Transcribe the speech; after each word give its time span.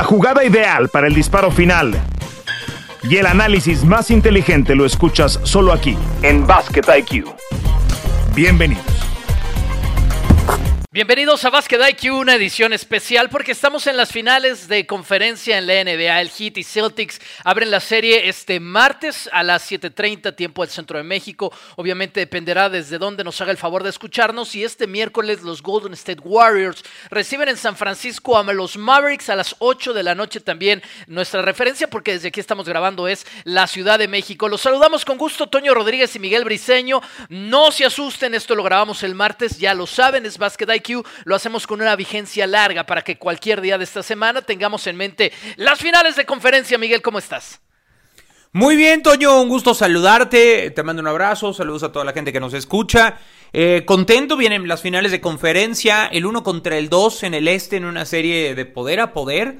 La 0.00 0.06
jugada 0.06 0.42
ideal 0.42 0.88
para 0.88 1.08
el 1.08 1.14
disparo 1.14 1.50
final 1.50 1.92
y 3.02 3.18
el 3.18 3.26
análisis 3.26 3.84
más 3.84 4.10
inteligente 4.10 4.74
lo 4.74 4.86
escuchas 4.86 5.38
solo 5.42 5.74
aquí, 5.74 5.94
en 6.22 6.46
Basket 6.46 6.86
IQ. 7.00 7.26
Bienvenidos. 8.34 8.89
Bienvenidos 10.92 11.44
a 11.44 11.50
Basket 11.50 11.78
IQ, 11.88 12.12
una 12.12 12.34
edición 12.34 12.72
especial 12.72 13.30
porque 13.30 13.52
estamos 13.52 13.86
en 13.86 13.96
las 13.96 14.10
finales 14.10 14.66
de 14.66 14.88
conferencia 14.88 15.56
en 15.56 15.68
la 15.68 15.84
NBA. 15.84 16.20
El 16.20 16.30
Heat 16.30 16.58
y 16.58 16.64
Celtics 16.64 17.20
abren 17.44 17.70
la 17.70 17.78
serie 17.78 18.28
este 18.28 18.58
martes 18.58 19.30
a 19.32 19.44
las 19.44 19.62
7:30 19.70 20.34
tiempo 20.34 20.62
del 20.62 20.72
centro 20.72 20.98
de 20.98 21.04
México. 21.04 21.52
Obviamente 21.76 22.18
dependerá 22.18 22.68
desde 22.68 22.98
dónde 22.98 23.22
nos 23.22 23.40
haga 23.40 23.52
el 23.52 23.56
favor 23.56 23.84
de 23.84 23.90
escucharnos. 23.90 24.56
Y 24.56 24.64
este 24.64 24.88
miércoles 24.88 25.42
los 25.42 25.62
Golden 25.62 25.92
State 25.92 26.22
Warriors 26.24 26.82
reciben 27.08 27.48
en 27.48 27.56
San 27.56 27.76
Francisco 27.76 28.36
a 28.36 28.42
los 28.52 28.76
Mavericks 28.76 29.28
a 29.28 29.36
las 29.36 29.54
8 29.60 29.92
de 29.92 30.02
la 30.02 30.16
noche 30.16 30.40
también. 30.40 30.82
Nuestra 31.06 31.40
referencia, 31.40 31.88
porque 31.88 32.14
desde 32.14 32.26
aquí 32.26 32.40
estamos 32.40 32.68
grabando, 32.68 33.06
es 33.06 33.28
la 33.44 33.68
Ciudad 33.68 34.00
de 34.00 34.08
México. 34.08 34.48
Los 34.48 34.62
saludamos 34.62 35.04
con 35.04 35.18
gusto, 35.18 35.46
Toño 35.46 35.72
Rodríguez 35.72 36.16
y 36.16 36.18
Miguel 36.18 36.42
Briseño. 36.42 37.00
No 37.28 37.70
se 37.70 37.84
asusten, 37.84 38.34
esto 38.34 38.56
lo 38.56 38.64
grabamos 38.64 39.04
el 39.04 39.14
martes, 39.14 39.56
ya 39.56 39.72
lo 39.72 39.86
saben, 39.86 40.26
es 40.26 40.36
Basket 40.36 40.66
IQ 40.66 40.79
lo 41.24 41.34
hacemos 41.34 41.66
con 41.66 41.80
una 41.80 41.96
vigencia 41.96 42.46
larga 42.46 42.84
para 42.84 43.02
que 43.02 43.18
cualquier 43.18 43.60
día 43.60 43.78
de 43.78 43.84
esta 43.84 44.02
semana 44.02 44.42
tengamos 44.42 44.86
en 44.86 44.96
mente 44.96 45.32
las 45.56 45.78
finales 45.78 46.16
de 46.16 46.26
conferencia. 46.26 46.78
Miguel, 46.78 47.02
¿cómo 47.02 47.18
estás? 47.18 47.60
Muy 48.52 48.74
bien, 48.74 49.04
Toño, 49.04 49.40
un 49.40 49.48
gusto 49.48 49.74
saludarte. 49.74 50.72
Te 50.72 50.82
mando 50.82 51.00
un 51.00 51.06
abrazo, 51.06 51.52
saludos 51.54 51.84
a 51.84 51.92
toda 51.92 52.04
la 52.04 52.12
gente 52.12 52.32
que 52.32 52.40
nos 52.40 52.52
escucha. 52.52 53.18
Eh, 53.52 53.84
contento, 53.86 54.36
vienen 54.36 54.66
las 54.66 54.82
finales 54.82 55.12
de 55.12 55.20
conferencia, 55.20 56.06
el 56.06 56.26
1 56.26 56.42
contra 56.42 56.76
el 56.76 56.88
2 56.88 57.22
en 57.22 57.34
el 57.34 57.46
este 57.46 57.76
en 57.76 57.84
una 57.84 58.04
serie 58.04 58.56
de 58.56 58.66
poder 58.66 58.98
a 58.98 59.12
poder. 59.12 59.58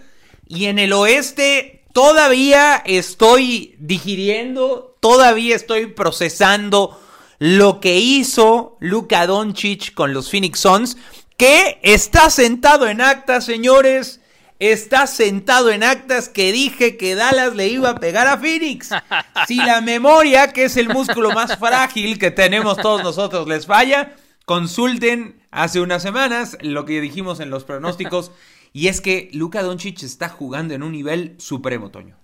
Y 0.49 0.67
en 0.67 0.81
el 0.81 0.93
oeste 0.93 1.85
todavía 1.93 2.83
estoy 2.85 3.77
digiriendo, 3.79 4.97
todavía 4.99 5.55
estoy 5.55 5.87
procesando 5.87 7.01
lo 7.41 7.81
que 7.81 7.99
hizo 7.99 8.77
Luka 8.81 9.27
Doncic 9.27 9.95
con 9.95 10.13
los 10.13 10.31
Phoenix 10.31 10.61
Suns, 10.61 10.99
que 11.39 11.81
está 11.83 12.29
sentado 12.29 12.87
en 12.87 13.01
actas, 13.01 13.45
señores. 13.47 14.21
Está 14.59 15.07
sentado 15.07 15.71
en 15.71 15.83
actas 15.83 16.29
que 16.29 16.53
dije 16.53 16.99
que 16.99 17.15
Dallas 17.15 17.57
le 17.57 17.69
iba 17.69 17.89
a 17.89 17.95
pegar 17.95 18.29
a 18.29 18.39
Phoenix. 18.39 18.91
Si 19.49 19.57
la 19.57 19.81
memoria, 19.81 20.53
que 20.53 20.65
es 20.65 20.77
el 20.77 20.91
músculo 20.91 21.31
más 21.31 21.57
frágil 21.59 22.19
que 22.19 22.31
tenemos 22.31 22.77
todos 22.77 23.03
nosotros, 23.03 23.49
les 23.49 23.65
falla, 23.65 24.15
consulten 24.45 25.43
hace 25.51 25.81
unas 25.81 26.03
semanas 26.03 26.59
lo 26.61 26.85
que 26.85 27.01
dijimos 27.01 27.41
en 27.41 27.49
los 27.49 27.65
pronósticos. 27.65 28.33
Y 28.75 28.89
es 28.89 29.01
que 29.01 29.31
Luka 29.33 29.63
Doncic 29.63 30.03
está 30.03 30.29
jugando 30.29 30.75
en 30.75 30.83
un 30.83 30.93
nivel 30.93 31.37
supremo, 31.39 31.91
Toño. 31.91 32.20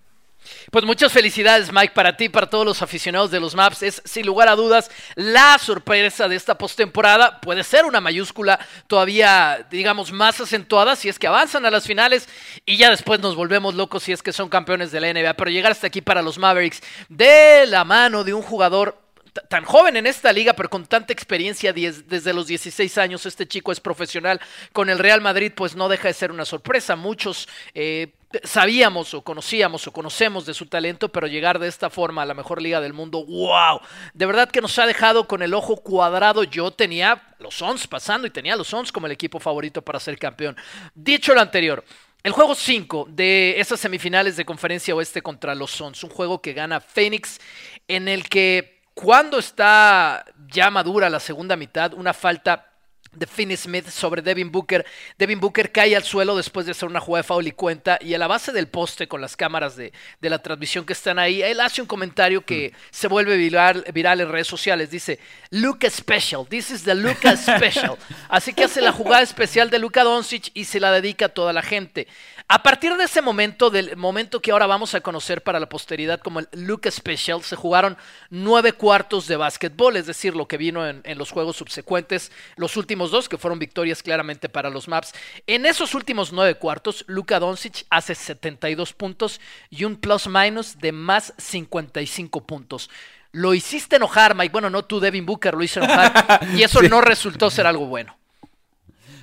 Pues 0.71 0.85
muchas 0.85 1.13
felicidades, 1.13 1.73
Mike, 1.73 1.95
para 1.95 2.17
ti, 2.17 2.29
para 2.29 2.49
todos 2.49 2.65
los 2.65 2.83
aficionados 2.83 3.31
de 3.31 3.41
los 3.41 3.55
Maps. 3.55 3.83
Es 3.83 4.03
sin 4.05 4.27
lugar 4.27 4.49
a 4.49 4.57
dudas 4.57 4.91
la 5.15 5.59
sorpresa 5.59 6.29
de 6.29 6.37
esta 6.37 6.59
postemporada. 6.59 7.41
Puede 7.41 7.65
ser 7.65 7.85
una 7.85 8.01
mayúscula 8.01 8.59
todavía, 8.87 9.67
digamos, 9.71 10.13
más 10.13 10.41
acentuada 10.41 10.97
si 10.97 11.09
es 11.09 11.19
que 11.19 11.27
avanzan 11.27 11.67
a 11.67 11.71
las 11.71 11.87
finales 11.87 12.29
y 12.65 12.77
ya 12.77 12.91
después 12.91 13.21
nos 13.21 13.37
volvemos 13.37 13.75
locos 13.75 14.03
si 14.03 14.13
es 14.13 14.23
que 14.23 14.33
son 14.33 14.49
campeones 14.49 14.93
de 14.93 15.01
la 15.01 15.13
NBA. 15.13 15.35
Pero 15.35 15.51
llegar 15.51 15.73
hasta 15.73 15.87
aquí 15.87 16.01
para 16.01 16.23
los 16.23 16.39
Mavericks 16.39 16.83
de 17.09 17.67
la 17.67 17.85
mano 17.85 18.25
de 18.25 18.35
un 18.35 18.43
jugador 18.43 19.07
tan 19.49 19.65
joven 19.65 19.97
en 19.97 20.07
esta 20.07 20.33
liga, 20.33 20.55
pero 20.55 20.71
con 20.71 20.87
tanta 20.87 21.13
experiencia 21.13 21.73
desde 21.73 22.33
los 22.33 22.47
16 22.47 22.99
años, 22.99 23.27
este 23.27 23.47
chico 23.47 23.73
es 23.73 23.81
profesional 23.81 24.41
con 24.73 24.89
el 24.89 24.99
Real 24.99 25.21
Madrid, 25.21 25.53
pues 25.55 25.77
no 25.77 25.89
deja 25.89 26.09
de 26.09 26.15
ser 26.15 26.33
una 26.33 26.45
sorpresa. 26.45 26.97
Muchos 26.97 27.49
eh, 27.75 28.13
sabíamos 28.45 29.15
o 29.15 29.23
conocíamos 29.23 29.87
o 29.87 29.93
conocemos 29.93 30.47
de 30.47 30.55
su 30.55 30.67
talento, 30.67 31.11
pero 31.11 31.27
llegar 31.27 31.59
de 31.59 31.69
esta 31.69 31.91
forma 31.91 32.23
a 32.23 32.27
la 32.27 32.35
mejor 32.35 32.61
liga 32.61 32.81
del 32.81 32.93
mundo, 32.93 33.25
wow, 33.25 33.81
de 34.15 34.27
verdad 34.27 34.51
que 34.51 34.61
nos 34.61 34.79
ha 34.79 34.87
dejado 34.87 35.27
con 35.27 35.43
el 35.43 35.55
ojo 35.55 35.77
cuadrado. 35.77 36.45
Yo 36.45 36.71
tenía 36.71 37.23
los 37.39 37.55
Sons 37.55 37.87
pasando 37.87 38.27
y 38.27 38.31
tenía 38.31 38.57
los 38.57 38.69
Sons 38.69 38.93
como 38.93 39.07
el 39.07 39.13
equipo 39.13 39.39
favorito 39.39 39.83
para 39.83 40.01
ser 40.01 40.19
campeón. 40.19 40.57
Dicho 40.95 41.35
lo 41.35 41.41
anterior, 41.41 41.85
el 42.23 42.33
juego 42.33 42.55
5 42.55 43.09
de 43.11 43.61
esas 43.61 43.79
semifinales 43.79 44.37
de 44.37 44.45
conferencia 44.45 44.95
oeste 44.95 45.23
contra 45.23 45.55
los 45.55 45.71
Sons, 45.71 46.03
un 46.03 46.11
juego 46.11 46.41
que 46.41 46.53
gana 46.53 46.81
Phoenix 46.81 47.41
en 47.87 48.09
el 48.09 48.29
que 48.29 48.83
cuando 48.95 49.39
está 49.39 50.25
ya 50.49 50.71
madura 50.71 51.11
la 51.11 51.21
segunda 51.21 51.55
mitad, 51.55 51.93
una 51.95 52.15
falta 52.15 52.73
de 53.17 53.27
Finney 53.27 53.57
Smith 53.57 53.89
sobre 53.89 54.23
Devin 54.23 54.51
Booker. 54.53 54.85
Devin 55.19 55.41
Booker 55.41 55.73
cae 55.73 55.97
al 55.97 56.05
suelo 56.05 56.37
después 56.37 56.67
de 56.67 56.73
hacer 56.73 56.89
una 56.89 57.01
jugada 57.01 57.23
de 57.23 57.29
foul 57.29 57.47
y 57.47 57.53
cuenta. 57.53 57.99
Y 58.01 58.15
a 58.15 58.19
la 58.19 58.27
base 58.27 58.53
del 58.53 58.69
poste 58.69 59.09
con 59.09 59.21
las 59.21 59.37
cámaras 59.37 59.77
de, 59.77 59.93
la 60.21 60.39
transmisión 60.39 60.85
que 60.85 60.93
están 60.93 61.19
ahí, 61.19 61.43
él 61.43 61.61
hace 61.61 61.81
un 61.81 61.87
comentario 61.87 62.45
que 62.45 62.73
mm. 62.73 62.79
se 62.91 63.09
vuelve 63.09 63.37
viral, 63.37 63.85
viral 63.93 64.21
en 64.21 64.31
redes 64.31 64.47
sociales. 64.49 64.91
Dice, 64.91 65.19
Luca 65.51 65.89
Special. 65.89 66.47
This 66.47 66.71
is 66.71 66.83
the 66.83 66.95
Luca 66.95 67.37
Special. 67.37 67.97
Así 68.29 68.53
que 68.53 68.65
hace 68.65 68.81
la 68.81 68.93
jugada 68.93 69.23
especial 69.23 69.71
de 69.71 69.79
Luca 69.79 70.05
Doncic 70.05 70.51
y 70.55 70.65
se 70.65 70.81
la 70.81 70.91
dedica 70.91 71.27
a 71.27 71.29
toda 71.31 71.53
la 71.53 71.63
gente. 71.63 72.07
A 72.49 72.63
partir 72.63 72.97
de 72.97 73.05
ese 73.05 73.23
momento, 73.23 73.71
del 73.71 73.97
momento 73.97 74.41
que 74.41 74.53
ahora 74.53 74.69
vamos 74.69 74.95
a 74.95 75.01
conocer 75.01 75.43
para 75.43 75.59
la 75.59 75.69
posteridad 75.69 76.21
como 76.21 76.39
el 76.41 76.49
Luca 76.53 76.91
Special, 76.93 77.43
se 77.43 77.57
jugaron 77.57 77.97
nueve 78.31 78.73
cuartos 78.73 79.27
de 79.27 79.37
básquetbol, 79.37 79.97
es 79.97 80.07
decir, 80.07 80.37
lo 80.37 80.47
que 80.47 80.57
vino 80.57 80.87
en, 80.87 81.01
en 81.03 81.19
los 81.19 81.33
juegos 81.33 81.57
subsecuentes, 81.57 82.31
los 82.55 82.77
últimos 82.77 83.06
dos, 83.11 83.29
que 83.29 83.39
fueron 83.39 83.59
victorias 83.59 84.03
claramente 84.03 84.49
para 84.49 84.71
los 84.71 84.89
Maps. 84.89 85.13
En 85.47 85.67
esos 85.67 85.95
últimos 85.95 86.33
nueve 86.33 86.57
cuartos, 86.57 87.05
Luka 87.07 87.39
Doncic 87.39 87.87
hace 87.91 88.15
72 88.15 88.93
puntos 88.93 89.41
y 89.71 89.85
un 89.85 89.97
plus 89.97 90.27
minus 90.29 90.79
de 90.79 90.93
más 90.93 91.35
55 91.39 92.47
puntos. 92.47 92.91
Lo 93.33 93.53
hiciste 93.53 93.97
enojar, 93.97 94.35
Mike. 94.35 94.53
Bueno, 94.53 94.71
no 94.71 94.85
tú, 94.85 94.99
Devin 94.99 95.27
Booker, 95.27 95.55
lo 95.55 95.63
hice 95.63 95.81
enojar. 95.81 96.41
Y 96.55 96.63
eso 96.63 96.81
no 96.89 97.01
resultó 97.01 97.51
ser 97.51 97.67
algo 97.67 97.87
bueno. 97.87 98.17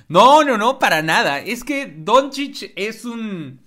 No, 0.08 0.44
no, 0.44 0.56
no, 0.56 0.78
para 0.78 1.02
nada. 1.02 1.40
Es 1.40 1.64
que 1.64 1.86
Doncic 1.86 2.72
es 2.76 3.04
un. 3.04 3.60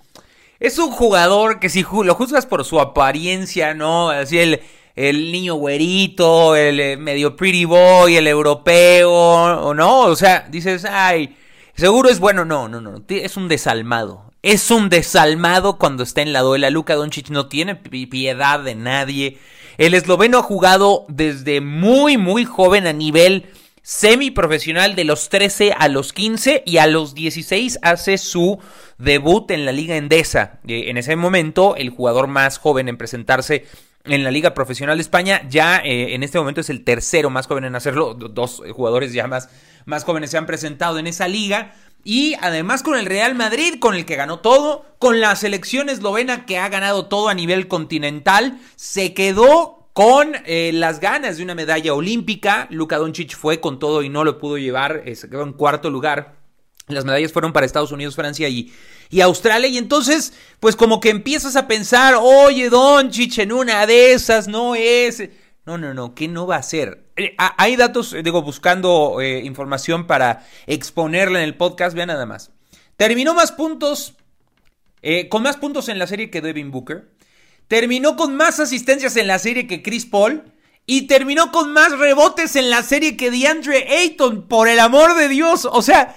Es 0.60 0.80
un 0.80 0.90
jugador 0.90 1.60
que 1.60 1.70
si 1.70 1.82
lo 1.82 2.16
juzgas 2.16 2.46
por 2.46 2.66
su 2.66 2.80
apariencia, 2.80 3.74
¿no? 3.74 4.10
Así 4.10 4.40
el 4.40 4.62
el 4.98 5.32
niño 5.32 5.56
güerito, 5.56 6.56
el 6.56 6.80
eh, 6.80 6.98
medio 6.98 7.36
pretty 7.36 7.66
boy, 7.66 8.18
el 8.18 8.28
europeo, 8.28 9.12
o 9.12 9.74
no, 9.76 10.02
o 10.02 10.16
sea, 10.16 10.48
dices, 10.50 10.86
ay, 10.86 11.38
seguro 11.76 12.10
es 12.10 12.20
bueno, 12.20 12.46
no, 12.46 12.68
no, 12.68 12.82
no, 12.82 13.04
es 13.08 13.38
un 13.38 13.48
desalmado. 13.48 14.34
Es 14.42 14.72
un 14.72 14.90
desalmado 14.90 15.78
cuando 15.78 16.04
está 16.04 16.22
en 16.22 16.32
la 16.32 16.42
duela. 16.42 16.70
Luka 16.70 16.96
Doncic 16.96 17.30
no 17.30 17.48
tiene 17.48 17.76
piedad 17.76 18.60
de 18.60 18.76
nadie. 18.76 19.40
El 19.78 19.94
esloveno 19.94 20.40
ha 20.40 20.44
jugado 20.44 21.06
desde 21.10 21.60
muy, 21.60 22.18
muy 22.18 22.46
joven 22.46 22.88
a 22.88 22.94
nivel 22.94 23.52
semiprofesional 23.82 24.96
de 24.96 25.06
los 25.06 25.30
13 25.30 25.74
a 25.78 25.88
los 25.88 26.14
15 26.14 26.64
y 26.66 26.78
a 26.78 26.88
los 26.88 27.14
16 27.14 27.80
hace 27.82 28.18
su 28.18 28.60
debut 28.98 29.50
en 29.52 29.66
la 29.66 29.72
Liga 29.72 29.96
Endesa. 29.96 30.60
Eh, 30.68 30.86
en 30.88 30.98
ese 30.98 31.16
momento, 31.16 31.76
el 31.76 31.90
jugador 31.90 32.28
más 32.28 32.58
joven 32.58 32.90
en 32.90 32.98
presentarse 32.98 33.66
en 34.08 34.24
la 34.24 34.32
Liga 34.32 34.54
Profesional 34.54 34.98
de 34.98 35.02
España. 35.02 35.42
Ya 35.50 35.78
eh, 35.78 36.14
en 36.14 36.24
este 36.24 36.38
momento 36.38 36.62
es 36.62 36.70
el 36.70 36.84
tercero 36.84 37.30
más 37.30 37.48
joven 37.48 37.66
en 37.66 37.76
hacerlo. 37.76 38.14
Dos 38.14 38.62
jugadores 38.72 39.14
ya 39.14 39.28
más, 39.28 39.50
más 39.86 40.04
jóvenes 40.04 40.32
se 40.32 40.38
han 40.38 40.46
presentado 40.46 41.00
en 41.00 41.08
esa 41.08 41.28
liga. 41.28 41.74
Y 42.04 42.36
además 42.42 42.84
con 42.84 42.98
el 42.98 43.06
Real 43.06 43.36
Madrid, 43.36 43.80
con 43.80 43.96
el 43.96 44.06
que 44.06 44.16
ganó 44.16 44.40
todo, 44.40 44.86
con 44.98 45.20
la 45.20 45.36
selección 45.36 45.90
eslovena 45.90 46.46
que 46.46 46.58
ha 46.58 46.70
ganado 46.70 47.08
todo 47.08 47.28
a 47.28 47.34
nivel 47.34 47.68
continental, 47.68 48.60
se 48.76 49.14
quedó 49.14 49.90
con 49.92 50.36
eh, 50.46 50.72
las 50.74 51.00
ganas 51.00 51.38
de 51.38 51.44
una 51.44 51.56
medalla 51.56 51.94
olímpica. 51.94 52.68
Luka 52.70 52.98
Doncic 52.98 53.36
fue 53.36 53.60
con 53.60 53.80
todo 53.80 54.04
y 54.04 54.10
no 54.10 54.24
lo 54.24 54.38
pudo 54.38 54.58
llevar, 54.58 55.02
eh, 55.06 55.16
se 55.16 55.30
quedó 55.30 55.44
en 55.44 55.54
cuarto 55.54 55.90
lugar. 55.90 56.37
Las 56.88 57.04
medallas 57.04 57.34
fueron 57.34 57.52
para 57.52 57.66
Estados 57.66 57.92
Unidos, 57.92 58.16
Francia 58.16 58.48
y, 58.48 58.74
y 59.10 59.20
Australia. 59.22 59.68
Y 59.68 59.78
entonces, 59.78 60.34
pues 60.60 60.76
como 60.76 61.00
que 61.02 61.10
empiezas 61.10 61.56
a 61.58 61.68
pensar, 61.68 62.16
oye, 62.20 62.70
Doncic 62.70 63.40
en 63.40 63.52
una 63.52 63.86
de 63.86 64.14
esas 64.14 64.48
no 64.48 64.74
es. 64.76 65.22
No, 65.66 65.78
no, 65.78 65.94
no, 65.94 66.16
¿qué 66.16 66.30
no 66.30 66.48
va 66.48 66.56
a 66.56 66.64
ser? 66.64 67.10
Eh, 67.18 67.36
hay 67.38 67.76
datos, 67.76 68.14
eh, 68.14 68.24
digo, 68.24 68.42
buscando 68.42 69.20
eh, 69.20 69.40
información 69.44 70.08
para 70.08 70.46
exponerla 70.66 71.40
en 71.40 71.46
el 71.46 71.58
podcast, 71.58 71.94
vean 71.94 72.08
nada 72.08 72.26
más. 72.26 72.52
Terminó 72.96 73.34
más 73.34 73.52
puntos, 73.52 74.16
con 75.30 75.44
más 75.44 75.58
puntos 75.58 75.90
en 75.90 76.00
la 76.00 76.08
serie 76.08 76.30
que 76.30 76.42
Devin 76.42 76.72
Booker. 76.72 77.12
Terminó 77.68 78.16
con 78.16 78.36
más 78.36 78.60
asistencias 78.60 79.18
en 79.18 79.28
la 79.28 79.40
serie 79.40 79.68
que 79.68 79.84
Chris 79.84 80.06
Paul. 80.06 80.54
Y 80.90 81.02
terminó 81.02 81.52
con 81.52 81.74
más 81.74 81.98
rebotes 82.00 82.56
en 82.56 82.70
la 82.70 82.82
serie 82.82 83.18
que 83.18 83.30
DeAndre 83.30 83.88
Ayton, 83.90 84.48
por 84.48 84.70
el 84.70 84.80
amor 84.80 85.16
de 85.16 85.28
Dios. 85.28 85.68
O 85.70 85.82
sea, 85.82 86.16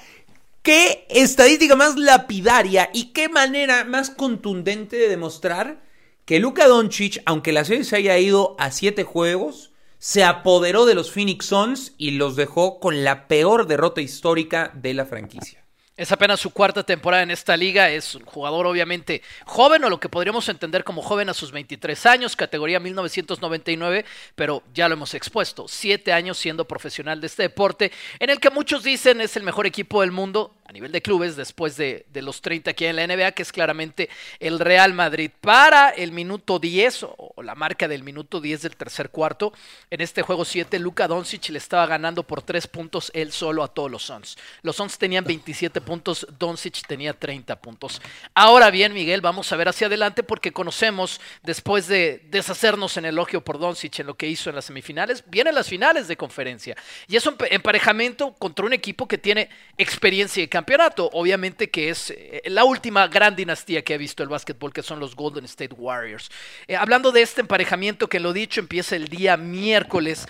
Qué 0.62 1.06
estadística 1.08 1.74
más 1.74 1.96
lapidaria 1.96 2.90
y 2.92 3.12
qué 3.12 3.30
manera 3.30 3.84
más 3.84 4.10
contundente 4.10 4.96
de 4.96 5.08
demostrar 5.08 5.82
que 6.26 6.38
Luka 6.38 6.68
Doncic, 6.68 7.22
aunque 7.24 7.52
la 7.52 7.64
serie 7.64 7.84
se 7.84 7.96
haya 7.96 8.18
ido 8.18 8.56
a 8.58 8.70
siete 8.70 9.02
juegos, 9.02 9.72
se 9.98 10.22
apoderó 10.22 10.84
de 10.84 10.94
los 10.94 11.10
Phoenix 11.10 11.46
Suns 11.46 11.94
y 11.96 12.12
los 12.12 12.36
dejó 12.36 12.78
con 12.78 13.04
la 13.04 13.26
peor 13.26 13.66
derrota 13.66 14.02
histórica 14.02 14.70
de 14.74 14.92
la 14.92 15.06
franquicia. 15.06 15.59
Es 16.00 16.10
apenas 16.12 16.40
su 16.40 16.48
cuarta 16.48 16.82
temporada 16.82 17.22
en 17.22 17.30
esta 17.30 17.54
liga, 17.58 17.90
es 17.90 18.14
un 18.14 18.24
jugador 18.24 18.66
obviamente 18.66 19.20
joven 19.44 19.84
o 19.84 19.90
lo 19.90 20.00
que 20.00 20.08
podríamos 20.08 20.48
entender 20.48 20.82
como 20.82 21.02
joven 21.02 21.28
a 21.28 21.34
sus 21.34 21.52
23 21.52 22.06
años, 22.06 22.36
categoría 22.36 22.80
1999, 22.80 24.06
pero 24.34 24.62
ya 24.72 24.88
lo 24.88 24.94
hemos 24.94 25.12
expuesto, 25.12 25.68
siete 25.68 26.14
años 26.14 26.38
siendo 26.38 26.64
profesional 26.64 27.20
de 27.20 27.26
este 27.26 27.42
deporte, 27.42 27.92
en 28.18 28.30
el 28.30 28.40
que 28.40 28.48
muchos 28.48 28.82
dicen 28.82 29.20
es 29.20 29.36
el 29.36 29.42
mejor 29.42 29.66
equipo 29.66 30.00
del 30.00 30.10
mundo 30.10 30.54
a 30.70 30.72
nivel 30.72 30.92
de 30.92 31.02
clubes 31.02 31.34
después 31.34 31.76
de, 31.76 32.06
los 32.14 32.40
30 32.42 32.70
aquí 32.70 32.86
en 32.86 32.94
la 32.94 33.04
NBA, 33.04 33.32
que 33.32 33.42
es 33.42 33.50
claramente 33.50 34.08
el 34.38 34.60
Real 34.60 34.94
Madrid. 34.94 35.32
Para 35.40 35.88
el 35.88 36.12
minuto 36.12 36.60
10 36.60 37.02
o, 37.02 37.34
la 37.42 37.56
marca 37.56 37.88
del 37.88 38.04
minuto 38.04 38.40
10 38.40 38.62
del 38.62 38.76
tercer 38.76 39.10
cuarto, 39.10 39.52
en 39.90 40.00
este 40.00 40.22
juego 40.22 40.44
7, 40.44 40.78
Luka 40.78 41.08
Doncic 41.08 41.48
le 41.48 41.58
estaba 41.58 41.86
ganando 41.86 42.22
por 42.22 42.42
3 42.42 42.68
puntos 42.68 43.10
él 43.14 43.32
solo 43.32 43.64
a 43.64 43.74
todos 43.74 43.90
los 43.90 44.04
Suns. 44.04 44.38
Los 44.62 44.76
Suns 44.76 44.96
tenían 44.96 45.24
27 45.24 45.80
puntos, 45.80 46.24
Doncic 46.38 46.86
tenía 46.86 47.14
30 47.14 47.60
puntos. 47.60 48.00
Ahora 48.32 48.70
bien, 48.70 48.94
Miguel, 48.94 49.22
vamos 49.22 49.50
a 49.50 49.56
ver 49.56 49.70
hacia 49.70 49.88
adelante 49.88 50.22
porque 50.22 50.52
conocemos, 50.52 51.20
después 51.42 51.88
de 51.88 52.22
deshacernos 52.30 52.96
en 52.96 53.06
elogio 53.06 53.42
por 53.42 53.58
Doncic 53.58 53.98
en 53.98 54.06
lo 54.06 54.14
que 54.14 54.28
hizo 54.28 54.50
en 54.50 54.54
las 54.54 54.66
semifinales, 54.66 55.24
vienen 55.26 55.56
las 55.56 55.68
finales 55.68 56.06
de 56.06 56.16
conferencia. 56.16 56.76
Y 57.08 57.16
es 57.16 57.26
un 57.26 57.34
emparejamiento 57.50 58.34
contra 58.34 58.64
un 58.64 58.72
equipo 58.72 59.08
que 59.08 59.18
tiene 59.18 59.50
experiencia 59.76 60.40
de 60.44 60.59
campeonato. 60.60 61.08
Obviamente 61.12 61.70
que 61.70 61.88
es 61.88 62.10
eh, 62.10 62.42
la 62.46 62.64
última 62.64 63.08
gran 63.08 63.34
dinastía 63.34 63.82
que 63.82 63.94
ha 63.94 63.98
visto 63.98 64.22
el 64.22 64.28
básquetbol, 64.28 64.72
que 64.72 64.82
son 64.82 65.00
los 65.00 65.16
Golden 65.16 65.46
State 65.46 65.74
Warriors. 65.74 66.30
Eh, 66.68 66.76
hablando 66.76 67.12
de 67.12 67.22
este 67.22 67.40
emparejamiento, 67.40 68.08
que 68.08 68.20
lo 68.20 68.32
dicho 68.32 68.60
empieza 68.60 68.96
el 68.96 69.08
día 69.08 69.36
miércoles. 69.36 70.26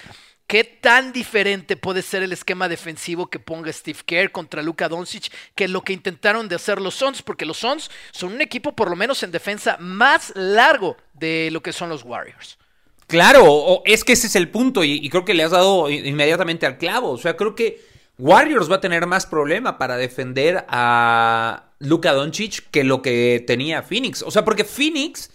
¿Qué 0.47 0.65
tan 0.65 1.12
diferente 1.12 1.77
puede 1.77 2.03
ser 2.03 2.25
el 2.25 2.32
esquema 2.32 2.69
defensivo 2.69 3.29
que 3.29 3.38
ponga 3.38 3.73
Steve 3.73 4.00
Kerr 4.05 4.32
contra 4.32 4.62
Luka 4.62 4.88
Doncic 4.88 5.32
que 5.55 5.69
lo 5.69 5.82
que 5.82 5.93
intentaron 5.93 6.49
de 6.49 6.56
hacer 6.56 6.81
los 6.81 6.94
Suns? 6.94 7.23
Porque 7.23 7.47
los 7.47 7.59
Suns 7.59 7.88
son 8.11 8.32
un 8.32 8.41
equipo, 8.41 8.75
por 8.75 8.91
lo 8.91 8.97
menos 8.97 9.23
en 9.23 9.31
defensa, 9.31 9.77
más 9.79 10.32
largo 10.35 10.97
de 11.15 11.50
lo 11.53 11.62
que 11.62 11.73
son 11.73 11.88
los 11.88 12.03
Warriors. 12.03 12.59
Claro, 13.06 13.82
es 13.85 14.03
que 14.03 14.12
ese 14.12 14.27
es 14.27 14.35
el 14.35 14.49
punto 14.49 14.82
y, 14.82 14.94
y 14.94 15.09
creo 15.09 15.25
que 15.25 15.35
le 15.35 15.44
has 15.44 15.53
dado 15.53 15.88
inmediatamente 15.88 16.67
al 16.67 16.79
clavo. 16.79 17.11
O 17.11 17.19
sea, 17.19 17.37
creo 17.37 17.55
que 17.55 17.90
Warriors 18.20 18.70
va 18.70 18.76
a 18.76 18.81
tener 18.81 19.06
más 19.06 19.26
problema 19.26 19.78
para 19.78 19.96
defender 19.96 20.64
a 20.69 21.70
Luka 21.78 22.12
Doncic 22.12 22.70
que 22.70 22.84
lo 22.84 23.00
que 23.00 23.43
tenía 23.46 23.82
Phoenix. 23.82 24.22
O 24.22 24.31
sea, 24.31 24.44
porque 24.44 24.64
Phoenix 24.64 25.31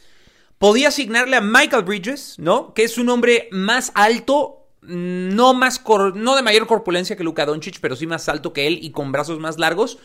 podía 0.59 0.89
asignarle 0.89 1.35
a 1.35 1.41
Michael 1.41 1.83
Bridges, 1.83 2.35
¿no? 2.37 2.73
Que 2.73 2.83
es 2.83 2.97
un 2.97 3.09
hombre 3.09 3.49
más 3.51 3.91
alto, 3.95 4.67
no, 4.81 5.53
más 5.55 5.81
no 6.13 6.35
de 6.35 6.43
mayor 6.43 6.67
corpulencia 6.67 7.15
que 7.15 7.23
Luka 7.23 7.45
Doncic, 7.45 7.79
pero 7.81 7.95
sí 7.95 8.05
más 8.05 8.29
alto 8.29 8.53
que 8.53 8.67
él 8.67 8.79
y 8.81 8.91
con 8.91 9.11
brazos 9.11 9.39
más 9.39 9.57
largos. 9.57 9.97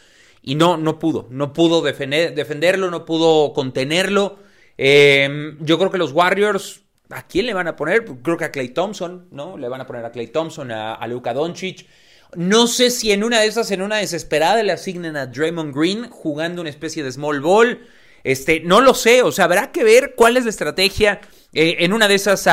Y 0.43 0.55
no, 0.55 0.79
no 0.79 0.99
pudo. 0.99 1.27
No 1.31 1.53
pudo 1.53 1.83
defenderlo, 1.83 2.91
no 2.91 3.05
pudo 3.05 3.53
contenerlo. 3.53 4.39
Em, 4.79 5.59
yo 5.61 5.79
creo 5.79 5.91
que 5.91 5.99
los 5.99 6.13
Warriors, 6.13 6.81
¿a 7.11 7.27
quién 7.27 7.45
le 7.45 7.53
van 7.53 7.69
a 7.69 7.77
poner? 7.77 8.07
Creo 8.23 8.39
que 8.39 8.47
a 8.47 8.51
Clay 8.51 8.71
Thompson, 8.71 9.29
¿no? 9.31 9.59
Le 9.59 9.69
van 9.69 9.83
a 9.83 9.87
poner 9.87 10.03
a 10.07 10.11
Clay 10.11 10.29
Thompson, 10.29 10.73
a, 10.73 10.95
a 10.95 11.07
Luka 11.07 11.35
Doncic. 11.35 11.87
No 12.37 12.67
sé 12.67 12.91
si 12.91 13.13
en 13.13 13.25
una 13.25 13.41
de 13.41 13.47
esas, 13.47 13.71
en 13.71 13.83
una 13.83 13.97
desesperada, 13.97 14.63
le 14.63 14.73
asignen 14.73 15.17
a 15.17 15.27
Draymond 15.27 15.75
Green 15.75 16.09
jugando 16.09 16.61
una 16.61 16.71
especie 16.71 17.03
de 17.03 17.13
small 17.13 17.41
ball. 17.41 17.87
Este, 18.23 18.61
no 18.61 18.81
lo 18.81 18.95
sé, 18.95 19.23
o 19.23 19.33
sea, 19.33 19.47
habrá 19.47 19.73
que 19.73 19.83
ver 19.83 20.15
cuál 20.15 20.37
es 20.37 20.45
la 20.45 20.51
estrategia 20.51 21.21
eh, 21.53 21.77
en 21.81 21.93
una 21.93 22.07
de 22.07 22.15
esas 22.15 22.47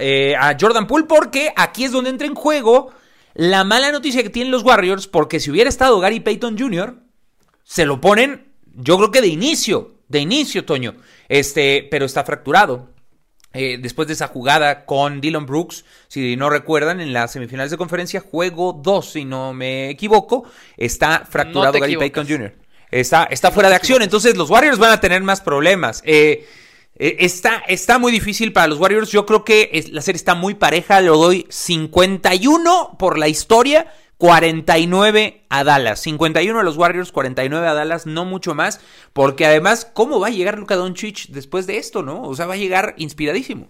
eh, 0.00 0.34
a, 0.36 0.56
Jordan 0.60 0.86
Poole, 0.86 1.06
porque 1.06 1.52
aquí 1.56 1.84
es 1.84 1.92
donde 1.92 2.10
entra 2.10 2.26
en 2.26 2.34
juego 2.34 2.92
la 3.34 3.62
mala 3.62 3.92
noticia 3.92 4.22
que 4.22 4.30
tienen 4.30 4.50
los 4.50 4.64
Warriors, 4.64 5.06
porque 5.06 5.38
si 5.38 5.50
hubiera 5.50 5.68
estado 5.68 6.00
Gary 6.00 6.20
Payton 6.20 6.58
Jr., 6.58 6.98
se 7.62 7.86
lo 7.86 8.00
ponen, 8.00 8.52
yo 8.74 8.96
creo 8.96 9.10
que 9.12 9.20
de 9.20 9.28
inicio, 9.28 10.00
de 10.08 10.18
inicio, 10.18 10.64
Toño, 10.64 10.96
este, 11.28 11.86
pero 11.90 12.04
está 12.04 12.24
fracturado. 12.24 12.88
Eh, 13.60 13.76
después 13.76 14.06
de 14.06 14.14
esa 14.14 14.28
jugada 14.28 14.84
con 14.84 15.20
Dylan 15.20 15.44
Brooks, 15.44 15.84
si 16.06 16.36
no 16.36 16.48
recuerdan, 16.48 17.00
en 17.00 17.12
las 17.12 17.32
semifinales 17.32 17.72
de 17.72 17.76
conferencia, 17.76 18.20
juego 18.20 18.72
2, 18.72 19.10
si 19.10 19.24
no 19.24 19.52
me 19.52 19.90
equivoco, 19.90 20.44
está 20.76 21.26
fracturado 21.28 21.80
Gary 21.80 21.96
Payton 21.96 22.28
Jr. 22.28 22.54
Está, 22.92 23.24
está 23.24 23.50
fuera 23.50 23.68
de 23.68 23.74
acción, 23.74 24.00
entonces 24.02 24.36
los 24.36 24.48
Warriors 24.48 24.78
van 24.78 24.92
a 24.92 25.00
tener 25.00 25.22
más 25.24 25.40
problemas. 25.40 26.02
Eh, 26.04 26.46
eh, 26.94 27.16
está, 27.18 27.64
está 27.66 27.98
muy 27.98 28.12
difícil 28.12 28.52
para 28.52 28.68
los 28.68 28.78
Warriors. 28.78 29.10
Yo 29.10 29.26
creo 29.26 29.44
que 29.44 29.84
la 29.90 30.02
serie 30.02 30.18
está 30.18 30.36
muy 30.36 30.54
pareja. 30.54 31.00
Lo 31.00 31.16
doy 31.16 31.44
51 31.48 32.96
por 32.96 33.18
la 33.18 33.26
historia, 33.26 33.92
49 34.18 35.44
a 35.48 35.64
Dallas. 35.64 36.00
51 36.00 36.58
a 36.58 36.62
los 36.62 36.76
Warriors, 36.76 37.12
49 37.12 37.66
a 37.66 37.74
Dallas, 37.74 38.06
no 38.06 38.24
mucho 38.24 38.54
más. 38.54 38.80
Porque 39.12 39.46
además, 39.46 39.84
¿cómo 39.84 40.20
va 40.20 40.26
a 40.26 40.30
llegar 40.30 40.58
Luka 40.58 40.76
Doncic 40.76 41.28
después 41.28 41.66
de 41.66 41.78
esto, 41.78 42.02
no? 42.02 42.22
O 42.22 42.34
sea, 42.34 42.46
va 42.46 42.54
a 42.54 42.58
llegar 42.58 42.94
inspiradísimo. 42.98 43.68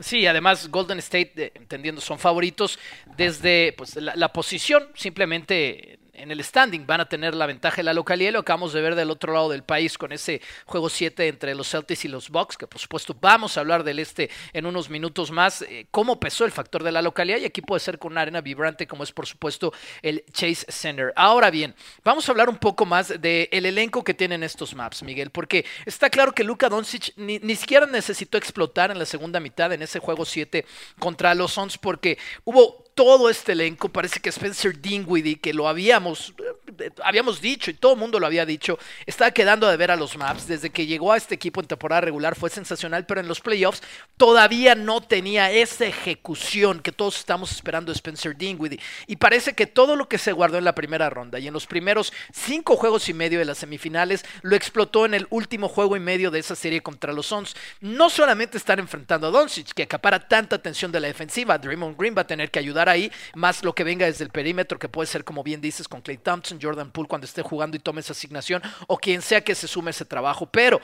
Sí, 0.00 0.26
además 0.26 0.70
Golden 0.70 0.98
State, 0.98 1.32
eh, 1.36 1.52
entendiendo, 1.54 2.00
son 2.00 2.18
favoritos 2.18 2.78
desde 3.16 3.74
pues, 3.76 3.96
la, 3.96 4.32
posición, 4.32 4.88
simplemente 4.94 5.98
en 6.20 6.30
el 6.30 6.42
standing 6.44 6.86
van 6.86 7.00
a 7.00 7.08
tener 7.08 7.34
la 7.34 7.46
ventaja 7.46 7.76
de 7.76 7.82
la 7.84 7.94
localidad. 7.94 8.32
Lo 8.32 8.40
acabamos 8.40 8.72
de 8.72 8.80
ver 8.80 8.94
del 8.94 9.10
otro 9.10 9.32
lado 9.32 9.48
del 9.50 9.62
país 9.62 9.96
con 9.98 10.12
ese 10.12 10.40
juego 10.66 10.88
7 10.88 11.28
entre 11.28 11.54
los 11.54 11.68
Celtics 11.70 12.04
y 12.04 12.08
los 12.08 12.30
Bucks, 12.30 12.56
que 12.56 12.66
por 12.66 12.80
supuesto 12.80 13.16
vamos 13.20 13.56
a 13.56 13.60
hablar 13.60 13.84
del 13.84 13.98
este 13.98 14.30
en 14.52 14.66
unos 14.66 14.90
minutos 14.90 15.30
más. 15.30 15.62
Eh, 15.62 15.86
cómo 15.90 16.20
pesó 16.20 16.44
el 16.44 16.52
factor 16.52 16.82
de 16.82 16.92
la 16.92 17.02
localidad 17.02 17.38
y 17.38 17.44
aquí 17.44 17.62
puede 17.62 17.80
ser 17.80 17.98
con 17.98 18.12
una 18.12 18.22
arena 18.22 18.40
vibrante 18.40 18.86
como 18.86 19.04
es 19.04 19.12
por 19.12 19.26
supuesto 19.26 19.72
el 20.02 20.24
Chase 20.32 20.66
Center. 20.68 21.12
Ahora 21.16 21.50
bien, 21.50 21.74
vamos 22.04 22.28
a 22.28 22.32
hablar 22.32 22.48
un 22.48 22.58
poco 22.58 22.86
más 22.86 23.08
del 23.08 23.48
elenco 23.50 24.04
que 24.04 24.14
tienen 24.14 24.42
estos 24.42 24.74
maps, 24.74 25.02
Miguel, 25.02 25.30
porque 25.30 25.64
está 25.86 26.10
claro 26.10 26.32
que 26.32 26.44
Luka 26.44 26.68
Doncic 26.68 27.12
ni, 27.16 27.38
ni 27.38 27.56
siquiera 27.56 27.86
necesitó 27.86 28.38
explotar 28.38 28.90
en 28.90 28.98
la 28.98 29.06
segunda 29.06 29.40
mitad 29.40 29.72
en 29.72 29.82
ese 29.82 29.98
juego 29.98 30.24
7 30.24 30.64
contra 30.98 31.34
los 31.34 31.52
Suns 31.52 31.78
porque 31.78 32.18
hubo 32.44 32.89
todo 33.00 33.30
este 33.30 33.52
elenco, 33.52 33.88
parece 33.88 34.20
que 34.20 34.28
Spencer 34.28 34.78
Dinwiddie, 34.78 35.40
que 35.40 35.54
lo 35.54 35.66
habíamos, 35.66 36.34
eh, 36.78 36.90
habíamos 37.02 37.40
dicho 37.40 37.70
y 37.70 37.74
todo 37.74 37.94
el 37.94 37.98
mundo 37.98 38.20
lo 38.20 38.26
había 38.26 38.44
dicho, 38.44 38.78
estaba 39.06 39.30
quedando 39.30 39.66
de 39.66 39.78
ver 39.78 39.90
a 39.90 39.96
los 39.96 40.18
Maps. 40.18 40.46
Desde 40.46 40.68
que 40.68 40.84
llegó 40.84 41.10
a 41.10 41.16
este 41.16 41.34
equipo 41.34 41.62
en 41.62 41.66
temporada 41.66 42.02
regular 42.02 42.36
fue 42.36 42.50
sensacional, 42.50 43.06
pero 43.06 43.22
en 43.22 43.26
los 43.26 43.40
playoffs 43.40 43.82
todavía 44.18 44.74
no 44.74 45.00
tenía 45.00 45.50
esa 45.50 45.86
ejecución 45.86 46.80
que 46.80 46.92
todos 46.92 47.16
estamos 47.16 47.52
esperando 47.52 47.90
de 47.90 47.96
Spencer 47.96 48.36
Dinwiddie. 48.36 48.80
Y 49.06 49.16
parece 49.16 49.54
que 49.54 49.66
todo 49.66 49.96
lo 49.96 50.06
que 50.06 50.18
se 50.18 50.32
guardó 50.32 50.58
en 50.58 50.64
la 50.64 50.74
primera 50.74 51.08
ronda 51.08 51.38
y 51.38 51.48
en 51.48 51.54
los 51.54 51.66
primeros 51.66 52.12
cinco 52.34 52.76
juegos 52.76 53.08
y 53.08 53.14
medio 53.14 53.38
de 53.38 53.46
las 53.46 53.56
semifinales 53.56 54.26
lo 54.42 54.56
explotó 54.56 55.06
en 55.06 55.14
el 55.14 55.26
último 55.30 55.70
juego 55.70 55.96
y 55.96 56.00
medio 56.00 56.30
de 56.30 56.40
esa 56.40 56.54
serie 56.54 56.82
contra 56.82 57.14
los 57.14 57.28
Suns. 57.28 57.56
No 57.80 58.10
solamente 58.10 58.58
están 58.58 58.78
enfrentando 58.78 59.28
a 59.28 59.30
Doncic, 59.30 59.72
que 59.72 59.84
acapara 59.84 60.28
tanta 60.28 60.56
atención 60.56 60.92
de 60.92 61.00
la 61.00 61.06
defensiva, 61.06 61.56
Draymond 61.56 61.98
Green 61.98 62.14
va 62.14 62.22
a 62.22 62.26
tener 62.26 62.50
que 62.50 62.58
ayudar 62.58 62.89
ahí, 62.90 63.10
más 63.34 63.62
lo 63.64 63.74
que 63.74 63.84
venga 63.84 64.06
desde 64.06 64.24
el 64.24 64.30
perímetro, 64.30 64.78
que 64.78 64.88
puede 64.88 65.06
ser, 65.06 65.24
como 65.24 65.42
bien 65.42 65.60
dices, 65.60 65.88
con 65.88 66.00
Clay 66.00 66.18
Thompson, 66.18 66.58
Jordan 66.60 66.90
Poole 66.90 67.08
cuando 67.08 67.24
esté 67.24 67.42
jugando 67.42 67.76
y 67.76 67.80
tome 67.80 68.00
esa 68.00 68.12
asignación, 68.12 68.62
o 68.86 68.98
quien 68.98 69.22
sea 69.22 69.42
que 69.42 69.54
se 69.54 69.68
sume 69.68 69.90
ese 69.90 70.04
trabajo. 70.04 70.46
Pero 70.46 70.80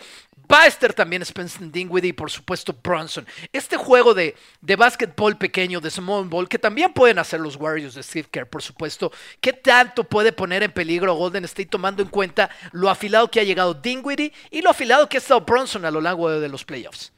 va 0.51 0.63
a 0.63 0.67
estar 0.67 0.93
también 0.93 1.23
Spencer 1.23 1.71
Dinwiddie 1.71 2.11
y, 2.11 2.13
por 2.13 2.31
supuesto, 2.31 2.75
Bronson. 2.83 3.27
Este 3.53 3.77
juego 3.77 4.15
de, 4.15 4.37
de 4.61 4.77
básquetbol 4.77 5.37
pequeño, 5.37 5.81
de 5.81 5.91
small 5.91 6.27
ball, 6.29 6.49
que 6.49 6.59
también 6.59 6.93
pueden 6.93 7.19
hacer 7.19 7.41
los 7.41 7.57
Warriors 7.57 7.95
de 7.95 8.03
Steve 8.03 8.29
Kerr, 8.31 8.49
por 8.49 8.63
supuesto, 8.63 9.13
¿qué 9.41 9.53
tanto 9.53 10.05
puede 10.05 10.33
poner 10.33 10.63
en 10.63 10.73
peligro 10.73 11.15
Golden 11.15 11.45
State 11.45 11.69
tomando 11.69 12.03
en 12.03 12.09
cuenta 12.09 12.51
lo 12.73 12.91
afilado 12.91 13.31
que 13.31 13.41
ha 13.41 13.45
llegado 13.45 13.75
Dinwiddie 13.75 14.33
y 14.51 14.63
lo 14.63 14.71
afilado 14.71 15.09
que 15.09 15.17
ha 15.17 15.21
estado 15.21 15.41
Bronson 15.41 15.85
a 15.85 15.91
lo 15.91 16.01
largo 16.01 16.31
de 16.31 16.49
los 16.49 16.65
playoffs? 16.65 17.13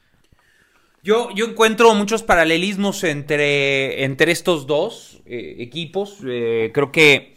Yo, 1.01 1.29
yo 1.31 1.45
encuentro 1.45 1.93
muchos 1.95 2.23
paralelismos 2.23 3.03
entre, 3.05 4.03
entre 4.03 4.31
estos 4.31 4.67
dos 4.67 5.21
eh, 5.25 5.55
equipos. 5.59 6.17
Eh, 6.27 6.71
creo 6.73 6.91
que 6.91 7.35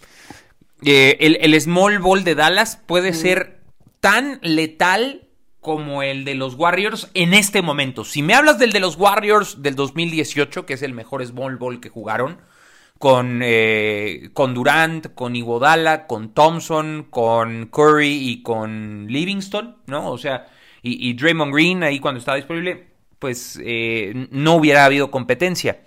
eh, 0.85 1.17
el, 1.21 1.61
small 1.61 2.01
ball 2.01 2.25
de 2.25 2.35
Dallas 2.35 2.83
puede 2.87 3.13
ser 3.13 3.61
tan 4.01 4.41
letal 4.43 5.29
como 5.61 6.03
el 6.03 6.25
de 6.25 6.35
los 6.35 6.55
Warriors 6.55 7.09
en 7.15 7.35
este 7.35 7.63
momento. 7.63 8.05
Si 8.05 8.21
me 8.21 8.35
hablas 8.35 8.59
del 8.59 8.73
de 8.73 8.81
los 8.81 8.97
Warriors 8.97 9.63
del 9.63 9.77
2018, 9.77 10.67
que 10.67 10.75
es 10.75 10.83
el 10.83 10.93
mejor 10.93 11.25
small 11.25 11.57
ball 11.57 11.81
que 11.81 11.89
jugaron, 11.89 12.41
con, 12.99 13.43
con 14.33 14.55
Durant, 14.55 15.15
con 15.15 15.37
Iguodala, 15.37 16.09
con 16.09 16.35
Thompson, 16.35 17.07
con 17.11 17.67
Curry 17.67 18.31
y 18.31 18.43
con 18.43 19.07
Livingston, 19.09 19.77
¿no? 19.87 20.11
O 20.11 20.19
sea, 20.19 20.49
y, 20.83 21.09
y 21.09 21.15
Draymond 21.15 21.55
Green 21.55 21.83
ahí 21.85 22.01
cuando 22.01 22.19
estaba 22.19 22.37
disponible 22.37 22.92
pues 23.23 23.57
eh, 23.63 24.27
no 24.33 24.57
hubiera 24.57 24.85
habido 24.85 25.13
competencia. 25.13 25.81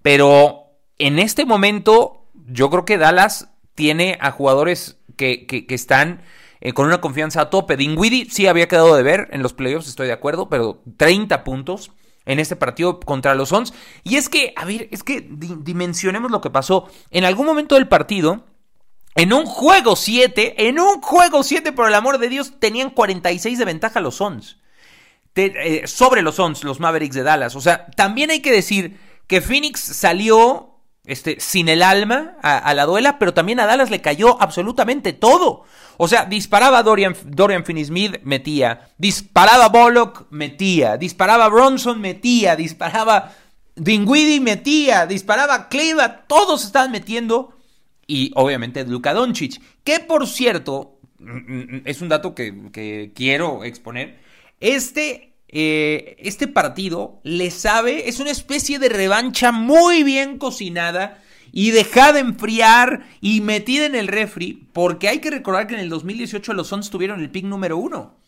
Pero 0.00 0.66
en 0.96 1.18
este 1.18 1.44
momento 1.44 2.28
yo 2.46 2.70
creo 2.70 2.84
que 2.84 2.98
Dallas 2.98 3.48
tiene 3.74 4.16
a 4.20 4.30
jugadores 4.30 5.00
que, 5.16 5.66
están 5.70 6.22
eh, 6.60 6.72
con 6.74 6.86
una 6.86 7.00
confianza 7.00 7.40
a 7.40 7.50
tope. 7.50 7.76
Dinwiddie 7.76 8.30
sí 8.30 8.46
había 8.46 8.68
quedado 8.68 8.94
de 8.94 9.02
ver 9.02 9.28
en 9.32 9.42
los 9.42 9.54
playoffs, 9.54 9.88
estoy 9.88 10.06
de 10.06 10.12
acuerdo, 10.12 10.48
pero 10.48 10.80
30 10.98 11.42
puntos 11.42 11.90
en 12.26 12.38
este 12.38 12.54
partido 12.54 13.00
contra 13.00 13.34
los 13.34 13.48
Suns. 13.48 13.74
Y 14.04 14.14
es 14.14 14.28
que, 14.28 14.52
a 14.54 14.64
ver, 14.64 14.86
es 14.92 15.02
que 15.02 15.26
dimensionemos 15.28 16.30
lo 16.30 16.40
que 16.40 16.50
pasó. 16.50 16.88
En 17.10 17.24
algún 17.24 17.46
momento 17.46 17.74
del 17.74 17.88
partido, 17.88 18.44
En 19.16 19.32
un 19.32 19.46
juego 19.46 19.96
7, 19.96 20.68
en 20.68 20.78
un 20.78 21.00
juego 21.00 21.42
7, 21.42 21.72
por 21.72 21.88
el 21.88 21.94
amor 21.96 22.18
de 22.18 22.28
Dios, 22.28 22.60
tenían 22.60 22.90
46 22.90 23.58
de 23.58 23.64
ventaja 23.64 24.00
los 24.00 24.14
Suns. 24.14 24.58
Eh, 25.38 25.86
sobre 25.86 26.22
los 26.22 26.34
Suns, 26.34 26.64
los 26.64 26.80
Mavericks 26.80 27.14
de 27.14 27.22
Dallas. 27.22 27.54
O 27.54 27.60
sea, 27.60 27.86
también 27.96 28.30
hay 28.30 28.40
que 28.40 28.52
decir 28.52 28.98
que 29.26 29.40
Phoenix 29.40 29.80
salió 29.80 30.74
este, 31.04 31.40
sin 31.40 31.68
el 31.68 31.82
alma 31.82 32.36
a, 32.42 32.74
la 32.74 32.84
duela, 32.84 33.18
pero 33.18 33.32
también 33.32 33.60
a 33.60 33.66
Dallas 33.66 33.90
le 33.90 34.00
cayó 34.00 34.40
absolutamente 34.42 35.12
todo. 35.12 35.64
O 35.96 36.08
sea, 36.08 36.24
disparaba 36.26 36.82
Dorian, 36.82 37.16
Dorian 37.24 37.64
Finney-Smith, 37.64 38.20
metía. 38.24 38.88
Disparaba 38.98 39.68
Bullock, 39.68 40.26
metía. 40.30 40.96
Disparaba 40.96 41.48
Bronson, 41.48 42.00
metía. 42.00 42.56
Disparaba 42.56 43.32
Dinwiddie, 43.74 44.40
metía. 44.40 45.06
Disparaba 45.06 45.68
Cleva, 45.68 46.26
todos 46.26 46.64
estaban 46.64 46.90
metiendo. 46.90 47.54
Y 48.06 48.32
obviamente 48.34 48.84
Luka 48.84 49.14
Doncic, 49.14 49.60
que 49.84 50.00
por 50.00 50.26
cierto, 50.26 50.98
mm, 51.18 51.36
mm, 51.36 51.82
es 51.84 52.00
un 52.00 52.08
dato 52.08 52.34
que, 52.34 52.70
que 52.72 53.12
quiero 53.14 53.64
exponer. 53.64 54.27
Este 54.60 55.28
eh, 55.50 56.16
este 56.18 56.46
partido 56.46 57.20
le 57.24 57.50
sabe, 57.50 58.08
es 58.08 58.20
una 58.20 58.30
especie 58.30 58.78
de 58.78 58.90
revancha 58.90 59.50
muy 59.50 60.02
bien 60.02 60.36
cocinada 60.36 61.22
y 61.52 61.70
dejada 61.70 62.20
enfriar 62.20 63.06
y 63.22 63.40
metida 63.40 63.86
en 63.86 63.94
el 63.94 64.08
refri, 64.08 64.68
porque 64.74 65.08
hay 65.08 65.20
que 65.20 65.30
recordar 65.30 65.66
que 65.66 65.74
en 65.74 65.80
el 65.80 65.88
2018 65.88 66.52
los 66.52 66.68
Suns 66.68 66.90
tuvieron 66.90 67.20
el 67.20 67.30
pick 67.30 67.44
número 67.44 67.78
uno. 67.78 68.18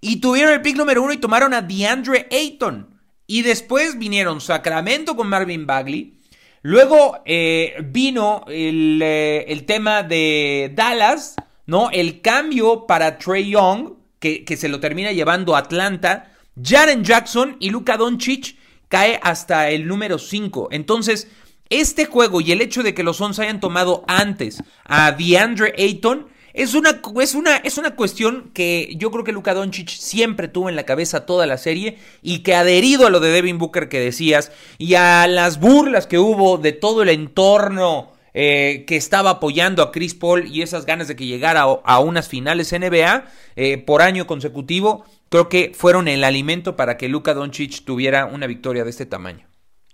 Y 0.00 0.20
tuvieron 0.20 0.54
el 0.54 0.62
pick 0.62 0.76
número 0.76 1.02
uno 1.02 1.12
y 1.12 1.18
tomaron 1.18 1.52
a 1.52 1.62
DeAndre 1.62 2.26
Ayton. 2.30 2.88
Y 3.26 3.42
después 3.42 3.98
vinieron 3.98 4.40
Sacramento 4.40 5.16
con 5.16 5.28
Marvin 5.28 5.66
Bagley. 5.66 6.18
Luego 6.62 7.18
eh, 7.26 7.76
vino 7.84 8.44
el, 8.48 9.00
eh, 9.02 9.44
el, 9.48 9.64
tema 9.66 10.02
de 10.02 10.72
Dallas, 10.74 11.36
¿no? 11.66 11.90
El 11.90 12.20
cambio 12.20 12.86
para 12.86 13.18
Trey 13.18 13.50
Young, 13.50 13.95
que, 14.18 14.56
se 14.56 14.68
lo 14.68 14.80
termina 14.80 15.12
llevando 15.12 15.56
Atlanta. 15.56 16.32
Jaren 16.60 17.04
Jackson 17.04 17.56
y 17.60 17.70
Luka 17.70 17.96
Doncic 17.96 18.56
cae 18.88 19.20
hasta 19.22 19.70
el 19.70 19.86
número 19.86 20.18
5. 20.18 20.68
Entonces, 20.70 21.28
este 21.68 22.06
juego 22.06 22.40
y 22.40 22.52
el 22.52 22.60
hecho 22.60 22.82
de 22.82 22.94
que 22.94 23.02
los 23.02 23.18
Suns 23.18 23.38
hayan 23.38 23.60
tomado 23.60 24.04
antes 24.06 24.62
a 24.84 25.12
DeAndre 25.12 25.74
Ayton 25.76 26.28
es 26.54 26.72
una, 26.72 27.02
es 27.20 27.34
una, 27.34 27.56
es 27.56 27.76
una 27.76 27.96
cuestión 27.96 28.50
que 28.54 28.94
yo 28.96 29.10
creo 29.10 29.24
que 29.24 29.32
Luka 29.32 29.52
Doncic 29.52 29.90
siempre 29.90 30.48
tuvo 30.48 30.70
en 30.70 30.76
la 30.76 30.84
cabeza 30.84 31.26
toda 31.26 31.44
la 31.44 31.58
serie 31.58 31.98
y 32.22 32.38
que 32.38 32.54
adherido 32.54 33.06
a 33.06 33.10
lo 33.10 33.20
de 33.20 33.28
Devin 33.28 33.58
Booker 33.58 33.90
que 33.90 34.00
decías 34.00 34.50
y 34.78 34.94
a 34.94 35.26
las 35.26 35.60
burlas 35.60 36.06
que 36.06 36.18
hubo 36.18 36.56
de 36.56 36.72
todo 36.72 37.02
el 37.02 37.10
entorno 37.10 38.15
eh, 38.38 38.84
que 38.86 38.96
estaba 38.96 39.30
apoyando 39.30 39.82
a 39.82 39.90
Chris 39.90 40.14
Paul 40.14 40.46
y 40.46 40.60
esas 40.60 40.84
ganas 40.84 41.08
de 41.08 41.16
que 41.16 41.24
llegara 41.24 41.62
a, 41.62 41.98
unas 42.00 42.28
finales 42.28 42.70
NBA 42.70 43.24
eh, 43.56 43.78
por 43.78 44.02
año 44.02 44.26
consecutivo, 44.26 45.06
creo 45.30 45.48
que 45.48 45.72
fueron 45.74 46.06
el 46.06 46.22
alimento 46.22 46.76
para 46.76 46.98
que 46.98 47.08
Luka 47.08 47.32
Doncic 47.32 47.86
tuviera 47.86 48.26
una 48.26 48.46
victoria 48.46 48.84
de 48.84 48.90
este 48.90 49.06
tamaño. 49.06 49.46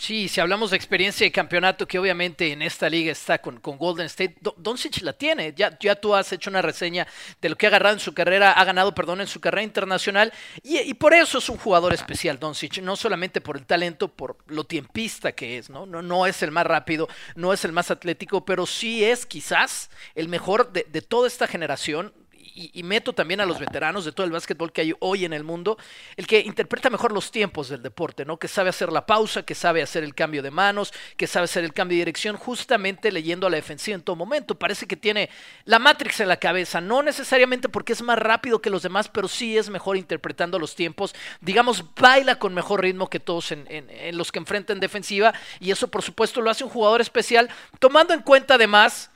Sí, 0.02 0.26
si 0.26 0.40
hablamos 0.40 0.72
de 0.72 0.76
experiencia 0.76 1.24
de 1.24 1.30
campeonato, 1.30 1.86
que 1.86 1.96
obviamente 1.96 2.50
en 2.50 2.60
esta 2.60 2.90
liga 2.90 3.12
está 3.12 3.40
con, 3.40 3.60
con 3.60 3.78
Golden 3.78 4.06
State, 4.06 4.34
Doncic 4.56 5.00
la 5.02 5.12
tiene. 5.12 5.54
Ya, 5.56 5.78
ya 5.78 5.94
tú 5.94 6.12
has 6.12 6.32
hecho 6.32 6.50
una 6.50 6.60
reseña 6.60 7.06
de 7.40 7.48
lo 7.48 7.54
que 7.54 7.66
ha 7.66 7.68
agarrado 7.68 7.94
en 7.94 8.00
su 8.00 8.12
carrera, 8.12 8.50
ha 8.50 8.64
ganado, 8.64 8.96
perdón, 8.96 9.20
en 9.20 9.28
su 9.28 9.38
carrera 9.40 9.62
internacional. 9.62 10.32
Y, 10.64 10.80
y, 10.80 10.94
por 10.94 11.14
eso 11.14 11.38
es 11.38 11.48
un 11.48 11.56
jugador 11.56 11.94
especial, 11.94 12.40
Doncic. 12.40 12.78
No 12.78 12.96
solamente 12.96 13.40
por 13.40 13.56
el 13.56 13.64
talento, 13.64 14.08
por 14.08 14.38
lo 14.48 14.64
tiempista 14.64 15.30
que 15.30 15.56
es, 15.58 15.70
¿no? 15.70 15.86
No, 15.86 16.02
no 16.02 16.26
es 16.26 16.42
el 16.42 16.50
más 16.50 16.66
rápido, 16.66 17.08
no 17.36 17.52
es 17.52 17.64
el 17.64 17.70
más 17.70 17.92
atlético, 17.92 18.44
pero 18.44 18.66
sí 18.66 19.04
es 19.04 19.24
quizás 19.24 19.88
el 20.16 20.26
mejor 20.26 20.72
de, 20.72 20.84
de 20.90 21.02
toda 21.02 21.28
esta 21.28 21.46
generación 21.46 22.12
y, 22.54 22.82
meto 22.82 23.12
también 23.12 23.40
a 23.40 23.46
los 23.46 23.58
veteranos 23.58 24.04
de 24.04 24.12
todo 24.12 24.26
el 24.26 24.32
básquetbol 24.32 24.72
que 24.72 24.82
hay 24.82 24.94
hoy 25.00 25.24
en 25.24 25.32
el 25.32 25.44
mundo, 25.44 25.78
el 26.16 26.26
que 26.26 26.40
interpreta 26.40 26.90
mejor 26.90 27.12
los 27.12 27.30
tiempos 27.30 27.68
del 27.68 27.82
deporte, 27.82 28.24
¿no? 28.24 28.38
Que 28.38 28.48
sabe 28.48 28.70
hacer 28.70 28.92
la 28.92 29.06
pausa, 29.06 29.42
que 29.42 29.54
sabe 29.54 29.82
hacer 29.82 30.04
el 30.04 30.14
cambio 30.14 30.42
de 30.42 30.50
manos, 30.50 30.92
que 31.16 31.26
sabe 31.26 31.44
hacer 31.44 31.64
el 31.64 31.72
cambio 31.72 31.96
de 31.96 32.00
dirección, 32.00 32.36
justamente 32.36 33.12
leyendo 33.12 33.46
a 33.46 33.50
la 33.50 33.56
defensiva 33.56 33.94
en 33.94 34.02
todo 34.02 34.16
momento. 34.16 34.58
Parece 34.58 34.86
que 34.86 34.96
tiene 34.96 35.30
la 35.64 35.78
Matrix 35.78 36.20
en 36.20 36.28
la 36.28 36.36
cabeza, 36.36 36.80
no 36.80 37.02
necesariamente 37.02 37.68
porque 37.68 37.92
es 37.92 38.02
más 38.02 38.18
rápido 38.18 38.60
que 38.60 38.70
los 38.70 38.82
demás, 38.82 39.08
pero 39.08 39.28
sí 39.28 39.56
es 39.56 39.70
mejor 39.70 39.96
interpretando 39.96 40.58
los 40.58 40.74
tiempos. 40.74 41.14
Digamos, 41.40 41.84
baila 41.94 42.38
con 42.38 42.54
mejor 42.54 42.82
ritmo 42.82 43.08
que 43.08 43.20
todos 43.20 43.52
en, 43.52 43.66
en 43.68 44.16
los 44.16 44.32
que 44.32 44.38
enfrentan 44.38 44.80
defensiva, 44.80 45.32
y 45.60 45.70
eso 45.70 45.88
por 45.88 46.02
supuesto 46.02 46.40
lo 46.40 46.50
hace 46.50 46.64
un 46.64 46.70
jugador 46.70 47.00
especial, 47.00 47.48
tomando 47.78 48.12
en 48.14 48.20
cuenta 48.20 48.54
además 48.54 49.11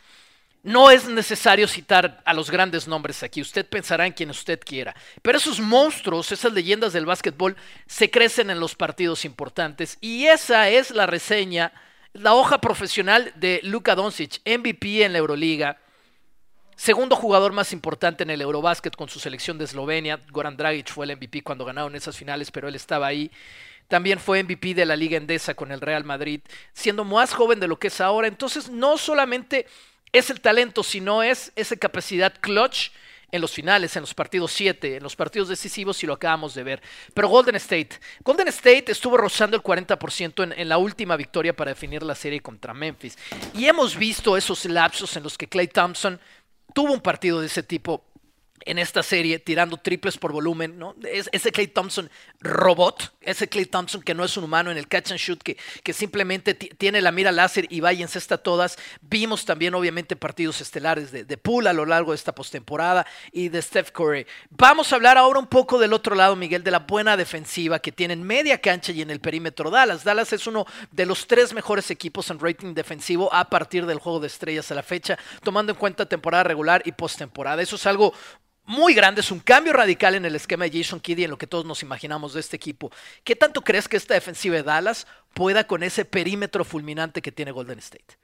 no 0.66 0.90
es 0.90 1.08
necesario 1.08 1.68
citar 1.68 2.20
a 2.24 2.34
los 2.34 2.50
grandes 2.50 2.88
nombres 2.88 3.22
aquí, 3.22 3.40
usted 3.40 3.64
pensará 3.64 4.04
en 4.04 4.12
quien 4.12 4.30
usted 4.30 4.58
quiera, 4.58 4.96
pero 5.22 5.38
esos 5.38 5.60
monstruos, 5.60 6.32
esas 6.32 6.52
leyendas 6.52 6.92
del 6.92 7.06
básquetbol, 7.06 7.54
se 7.86 8.10
crecen 8.10 8.50
en 8.50 8.58
los 8.58 8.74
partidos 8.74 9.24
importantes. 9.24 9.96
Y 10.00 10.26
esa 10.26 10.68
es 10.68 10.90
la 10.90 11.06
reseña, 11.06 11.72
la 12.14 12.34
hoja 12.34 12.60
profesional 12.60 13.32
de 13.36 13.60
Luka 13.62 13.94
Doncic, 13.94 14.40
MVP 14.44 15.04
en 15.04 15.12
la 15.12 15.18
Euroliga, 15.18 15.78
segundo 16.74 17.14
jugador 17.14 17.52
más 17.52 17.72
importante 17.72 18.24
en 18.24 18.30
el 18.30 18.40
Eurobásquet 18.40 18.96
con 18.96 19.08
su 19.08 19.20
selección 19.20 19.58
de 19.58 19.66
Eslovenia, 19.66 20.18
Goran 20.32 20.56
Dragic 20.56 20.88
fue 20.88 21.06
el 21.06 21.16
MVP 21.16 21.44
cuando 21.44 21.64
ganaron 21.64 21.94
esas 21.94 22.16
finales, 22.16 22.50
pero 22.50 22.66
él 22.66 22.74
estaba 22.74 23.06
ahí. 23.06 23.30
También 23.86 24.18
fue 24.18 24.42
MVP 24.42 24.74
de 24.74 24.84
la 24.84 24.96
Liga 24.96 25.16
Endesa 25.16 25.54
con 25.54 25.70
el 25.70 25.80
Real 25.80 26.02
Madrid, 26.02 26.40
siendo 26.72 27.04
más 27.04 27.32
joven 27.32 27.60
de 27.60 27.68
lo 27.68 27.78
que 27.78 27.86
es 27.86 28.00
ahora. 28.00 28.26
Entonces, 28.26 28.68
no 28.68 28.98
solamente 28.98 29.66
es 30.12 30.30
el 30.30 30.40
talento, 30.40 30.82
sino 30.82 31.22
es 31.22 31.52
esa 31.56 31.76
capacidad 31.76 32.34
clutch 32.40 32.90
en 33.32 33.40
los 33.40 33.52
finales, 33.52 33.96
en 33.96 34.02
los 34.02 34.14
partidos 34.14 34.52
7, 34.52 34.96
en 34.96 35.02
los 35.02 35.16
partidos 35.16 35.48
decisivos, 35.48 36.02
y 36.02 36.06
lo 36.06 36.14
acabamos 36.14 36.54
de 36.54 36.62
ver. 36.62 36.82
Pero 37.12 37.28
Golden 37.28 37.56
State, 37.56 37.90
Golden 38.22 38.48
State 38.48 38.84
estuvo 38.88 39.16
rozando 39.16 39.56
el 39.56 39.62
40% 39.62 40.44
en, 40.44 40.52
en, 40.52 40.68
la 40.68 40.78
última 40.78 41.16
victoria 41.16 41.54
para 41.54 41.72
definir 41.72 42.02
la 42.02 42.14
serie 42.14 42.40
contra 42.40 42.72
Memphis. 42.72 43.18
Y 43.54 43.66
hemos 43.66 43.96
visto 43.96 44.36
esos 44.36 44.64
lapsos 44.66 45.16
en 45.16 45.24
los 45.24 45.36
que 45.36 45.48
Clay 45.48 45.68
Thompson 45.68 46.20
tuvo 46.72 46.92
un 46.92 47.00
partido 47.00 47.40
de 47.40 47.46
ese 47.46 47.62
tipo 47.62 48.04
en 48.66 48.78
esta 48.78 49.02
serie 49.02 49.38
tirando 49.38 49.76
triples 49.76 50.18
por 50.18 50.32
volumen, 50.32 50.78
¿no? 50.78 50.94
Es, 51.10 51.30
ese 51.32 51.52
Clay 51.52 51.68
Thompson 51.68 52.10
robot, 52.40 53.14
ese 53.20 53.48
Clay 53.48 53.66
Thompson 53.66 54.02
que 54.02 54.12
no 54.12 54.24
es 54.24 54.36
un 54.36 54.44
humano 54.44 54.70
en 54.70 54.76
el 54.76 54.88
catch 54.88 55.12
and 55.12 55.20
shoot, 55.20 55.42
que, 55.42 55.56
que 55.82 55.92
simplemente 55.92 56.54
tiene 56.54 57.00
la 57.00 57.12
mira 57.12 57.32
láser 57.32 57.66
y 57.70 57.80
va 57.80 57.92
y 57.92 58.02
encesta 58.02 58.38
todas. 58.38 58.76
Vimos 59.00 59.44
también, 59.44 59.74
obviamente, 59.74 60.16
partidos 60.16 60.60
estelares 60.60 61.12
de, 61.12 61.24
de 61.24 61.36
Poole 61.38 61.70
a 61.70 61.72
lo 61.72 61.86
largo 61.86 62.10
de 62.10 62.16
esta 62.16 62.34
postemporada 62.34 63.06
y 63.32 63.48
de 63.48 63.62
Steph 63.62 63.92
Curry. 63.92 64.26
Vamos 64.50 64.92
a 64.92 64.96
hablar 64.96 65.16
ahora 65.16 65.38
un 65.38 65.46
poco 65.46 65.78
del 65.78 65.92
otro 65.92 66.16
lado, 66.16 66.34
Miguel, 66.34 66.64
de 66.64 66.72
la 66.72 66.80
buena 66.80 67.16
defensiva 67.16 67.78
que 67.78 67.92
tienen 67.92 68.22
media 68.22 68.60
cancha 68.60 68.92
y 68.92 69.00
en 69.00 69.10
el 69.10 69.20
perímetro 69.20 69.70
Dallas. 69.70 70.02
Dallas 70.02 70.32
es 70.32 70.46
uno 70.46 70.66
de 70.90 71.06
los 71.06 71.28
tres 71.28 71.54
mejores 71.54 71.90
equipos 71.90 72.30
en 72.30 72.40
rating 72.40 72.74
defensivo 72.74 73.32
a 73.32 73.48
partir 73.48 73.86
del 73.86 74.00
juego 74.00 74.18
de 74.18 74.26
estrellas 74.26 74.70
a 74.72 74.74
la 74.74 74.82
fecha, 74.82 75.16
tomando 75.42 75.72
en 75.72 75.78
cuenta 75.78 76.06
temporada 76.06 76.44
regular 76.44 76.82
y 76.84 76.92
postemporada. 76.92 77.62
Eso 77.62 77.76
es 77.76 77.86
algo 77.86 78.12
muy 78.66 78.94
grande, 78.94 79.20
es 79.20 79.30
un 79.30 79.40
cambio 79.40 79.72
radical 79.72 80.14
en 80.14 80.24
el 80.24 80.34
esquema 80.34 80.64
de 80.64 80.78
Jason 80.78 81.00
Kidd 81.00 81.18
y 81.18 81.24
en 81.24 81.30
lo 81.30 81.38
que 81.38 81.46
todos 81.46 81.64
nos 81.64 81.82
imaginamos 81.82 82.34
de 82.34 82.40
este 82.40 82.56
equipo. 82.56 82.90
¿Qué 83.24 83.36
tanto 83.36 83.62
crees 83.62 83.88
que 83.88 83.96
esta 83.96 84.14
defensiva 84.14 84.56
de 84.56 84.62
Dallas 84.62 85.06
pueda 85.34 85.66
con 85.66 85.82
ese 85.82 86.04
perímetro 86.04 86.64
fulminante 86.64 87.22
que 87.22 87.32
tiene 87.32 87.52
Golden 87.52 87.78
State? 87.78 88.18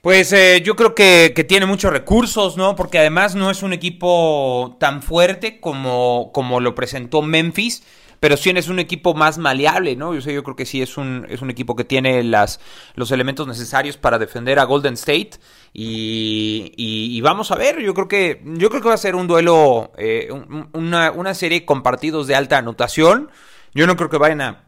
Pues 0.00 0.32
eh, 0.32 0.62
yo 0.64 0.76
creo 0.76 0.94
que, 0.94 1.34
que, 1.36 1.44
tiene 1.44 1.66
muchos 1.66 1.92
recursos, 1.92 2.56
¿no? 2.56 2.74
Porque 2.74 2.98
además 2.98 3.34
no 3.34 3.50
es 3.50 3.62
un 3.62 3.74
equipo 3.74 4.76
tan 4.80 5.02
fuerte 5.02 5.60
como, 5.60 6.30
como 6.32 6.60
lo 6.60 6.74
presentó 6.74 7.20
Memphis 7.20 7.82
pero 8.20 8.36
sí 8.36 8.50
es 8.50 8.68
un 8.68 8.78
equipo 8.78 9.14
más 9.14 9.38
maleable, 9.38 9.96
¿no? 9.96 10.14
Yo, 10.14 10.42
creo 10.42 10.54
que 10.54 10.66
sí 10.66 10.82
es 10.82 10.98
un, 10.98 11.26
equipo 11.48 11.74
que 11.74 11.84
tiene 11.84 12.22
las, 12.22 12.60
los 12.94 13.10
elementos 13.10 13.48
necesarios 13.48 13.96
para 13.96 14.18
defender 14.18 14.58
a 14.58 14.64
Golden 14.64 14.94
State. 14.94 15.30
Y, 15.72 17.18
vamos 17.22 17.50
a 17.50 17.56
ver, 17.56 17.80
yo 17.80 17.94
creo 17.94 18.08
que, 18.08 18.42
yo 18.44 18.68
creo 18.68 18.82
que 18.82 18.88
va 18.88 18.94
a 18.94 18.98
ser 18.98 19.14
un 19.14 19.26
duelo, 19.26 19.92
eh, 19.96 20.28
una, 20.72 21.34
serie 21.34 21.64
con 21.64 21.82
partidos 21.82 22.26
de 22.26 22.34
alta 22.34 22.58
anotación. 22.58 23.30
Yo 23.74 23.86
no 23.86 23.96
creo 23.96 24.10
que 24.10 24.18
vayan 24.18 24.42
a, 24.42 24.66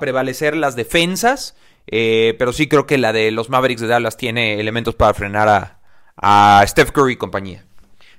prevalecer 0.00 0.56
las 0.56 0.76
defensas, 0.76 1.56
eh, 1.86 2.34
pero 2.38 2.54
sí 2.54 2.68
creo 2.68 2.86
que 2.86 2.96
la 2.96 3.12
de 3.12 3.30
los 3.32 3.50
Mavericks 3.50 3.82
de 3.82 3.86
Dallas 3.86 4.16
tiene 4.16 4.58
elementos 4.58 4.94
para 4.94 5.12
frenar 5.12 5.78
a 6.16 6.64
Steph 6.66 6.92
Curry 6.92 7.12
y 7.12 7.16
compañía. 7.16 7.66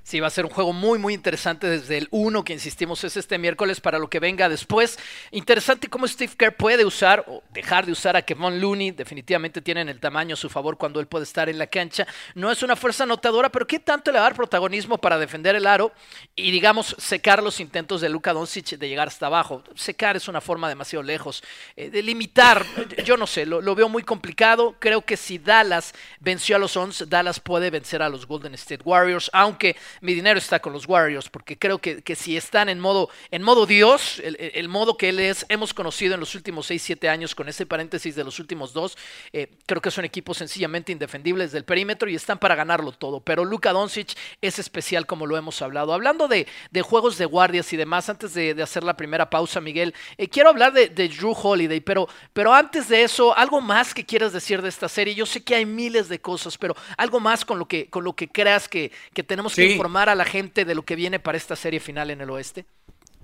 Sí, 0.06 0.20
va 0.20 0.28
a 0.28 0.30
ser 0.30 0.44
un 0.44 0.52
juego 0.52 0.72
muy, 0.72 1.00
muy 1.00 1.14
interesante 1.14 1.68
desde 1.68 1.98
el 1.98 2.06
1 2.12 2.44
que 2.44 2.52
insistimos 2.52 3.02
es 3.02 3.16
este 3.16 3.38
miércoles 3.38 3.80
para 3.80 3.98
lo 3.98 4.08
que 4.08 4.20
venga 4.20 4.48
después. 4.48 5.00
Interesante 5.32 5.88
cómo 5.88 6.06
Steve 6.06 6.32
Kerr 6.38 6.54
puede 6.54 6.84
usar 6.84 7.24
o 7.26 7.42
dejar 7.52 7.86
de 7.86 7.90
usar 7.90 8.16
a 8.16 8.22
Kevon 8.22 8.60
Looney. 8.60 8.92
Definitivamente 8.92 9.60
tienen 9.60 9.88
el 9.88 9.98
tamaño 9.98 10.34
a 10.34 10.36
su 10.36 10.48
favor 10.48 10.78
cuando 10.78 11.00
él 11.00 11.08
puede 11.08 11.24
estar 11.24 11.48
en 11.48 11.58
la 11.58 11.66
cancha. 11.66 12.06
No 12.36 12.52
es 12.52 12.62
una 12.62 12.76
fuerza 12.76 13.02
anotadora, 13.02 13.50
pero 13.50 13.66
¿qué 13.66 13.80
tanto 13.80 14.12
le 14.12 14.18
va 14.18 14.26
a 14.26 14.28
dar 14.28 14.36
protagonismo 14.36 14.96
para 14.96 15.18
defender 15.18 15.56
el 15.56 15.66
aro 15.66 15.90
y, 16.36 16.52
digamos, 16.52 16.94
secar 17.00 17.42
los 17.42 17.58
intentos 17.58 18.00
de 18.00 18.08
Luka 18.08 18.32
Doncic 18.32 18.78
de 18.78 18.88
llegar 18.88 19.08
hasta 19.08 19.26
abajo? 19.26 19.64
Secar 19.74 20.14
es 20.14 20.28
una 20.28 20.40
forma 20.40 20.68
demasiado 20.68 21.02
lejos. 21.02 21.42
Eh, 21.74 21.90
limitar, 22.04 22.64
yo 23.04 23.16
no 23.16 23.26
sé, 23.26 23.44
lo, 23.44 23.60
lo, 23.60 23.74
veo 23.74 23.88
muy 23.88 24.04
complicado. 24.04 24.76
Creo 24.78 25.04
que 25.04 25.16
si 25.16 25.38
Dallas 25.38 25.94
venció 26.20 26.54
a 26.54 26.60
los 26.60 26.70
Suns, 26.70 27.06
Dallas 27.08 27.40
puede 27.40 27.70
vencer 27.70 28.02
a 28.02 28.08
los 28.08 28.24
Golden 28.24 28.54
State 28.54 28.84
Warriors, 28.84 29.28
aunque 29.32 29.74
mi 30.00 30.14
dinero 30.14 30.38
está 30.38 30.60
con 30.60 30.72
los 30.72 30.86
Warriors, 30.88 31.28
porque 31.28 31.58
creo 31.58 31.78
que, 31.78 32.02
que 32.02 32.16
si 32.16 32.36
están 32.36 32.68
en 32.68 32.80
modo, 32.80 33.08
en 33.30 33.42
modo 33.42 33.66
Dios, 33.66 34.20
el, 34.24 34.36
el, 34.38 34.68
modo 34.68 34.96
que 34.96 35.08
él 35.08 35.20
es, 35.20 35.46
hemos 35.48 35.74
conocido 35.74 36.14
en 36.14 36.20
los 36.20 36.34
últimos 36.34 36.66
6, 36.66 36.82
7 36.82 37.08
años, 37.08 37.34
con 37.34 37.48
ese 37.48 37.66
paréntesis 37.66 38.14
de 38.14 38.24
los 38.24 38.38
últimos 38.38 38.72
dos, 38.72 38.96
eh, 39.32 39.48
creo 39.66 39.80
que 39.80 39.90
son 39.90 40.04
equipos 40.04 40.36
sencillamente 40.36 40.92
indefendibles 40.92 41.52
del 41.52 41.64
perímetro 41.64 42.08
y 42.08 42.14
están 42.14 42.38
para 42.38 42.54
ganarlo 42.54 42.92
todo. 42.92 43.20
Pero 43.20 43.44
Luka 43.44 43.72
Doncic 43.72 44.16
es 44.40 44.58
especial 44.58 45.06
como 45.06 45.26
lo 45.26 45.36
hemos 45.36 45.60
hablado. 45.62 45.92
Hablando 45.92 46.28
de, 46.28 46.46
de 46.70 46.82
juegos 46.82 47.18
de 47.18 47.24
guardias 47.24 47.72
y 47.72 47.76
demás, 47.76 48.08
antes 48.08 48.34
de, 48.34 48.54
de 48.54 48.62
hacer 48.62 48.84
la 48.84 48.96
primera 48.96 49.30
pausa, 49.30 49.60
Miguel, 49.60 49.94
eh, 50.18 50.28
quiero 50.28 50.50
hablar 50.50 50.72
de, 50.72 50.88
de, 50.88 51.08
Drew 51.08 51.32
Holiday, 51.32 51.80
pero, 51.80 52.08
pero 52.32 52.52
antes 52.52 52.88
de 52.88 53.02
eso, 53.02 53.36
algo 53.36 53.60
más 53.60 53.94
que 53.94 54.04
quieras 54.04 54.32
decir 54.32 54.60
de 54.62 54.68
esta 54.68 54.88
serie. 54.88 55.14
Yo 55.14 55.26
sé 55.26 55.42
que 55.42 55.54
hay 55.54 55.66
miles 55.66 56.08
de 56.08 56.20
cosas, 56.20 56.58
pero 56.58 56.76
algo 56.96 57.20
más 57.20 57.44
con 57.44 57.58
lo 57.58 57.66
que, 57.66 57.88
con 57.88 58.04
lo 58.04 58.14
que 58.14 58.28
creas 58.28 58.68
que, 58.68 58.92
que 59.14 59.22
tenemos 59.22 59.52
sí. 59.52 59.62
que 59.62 59.72
informar 59.72 59.85
a 60.08 60.14
la 60.14 60.24
gente 60.24 60.64
de 60.64 60.74
lo 60.74 60.82
que 60.82 60.96
viene 60.96 61.18
para 61.18 61.38
esta 61.38 61.56
serie 61.56 61.80
final 61.80 62.10
en 62.10 62.20
el 62.20 62.30
oeste? 62.30 62.66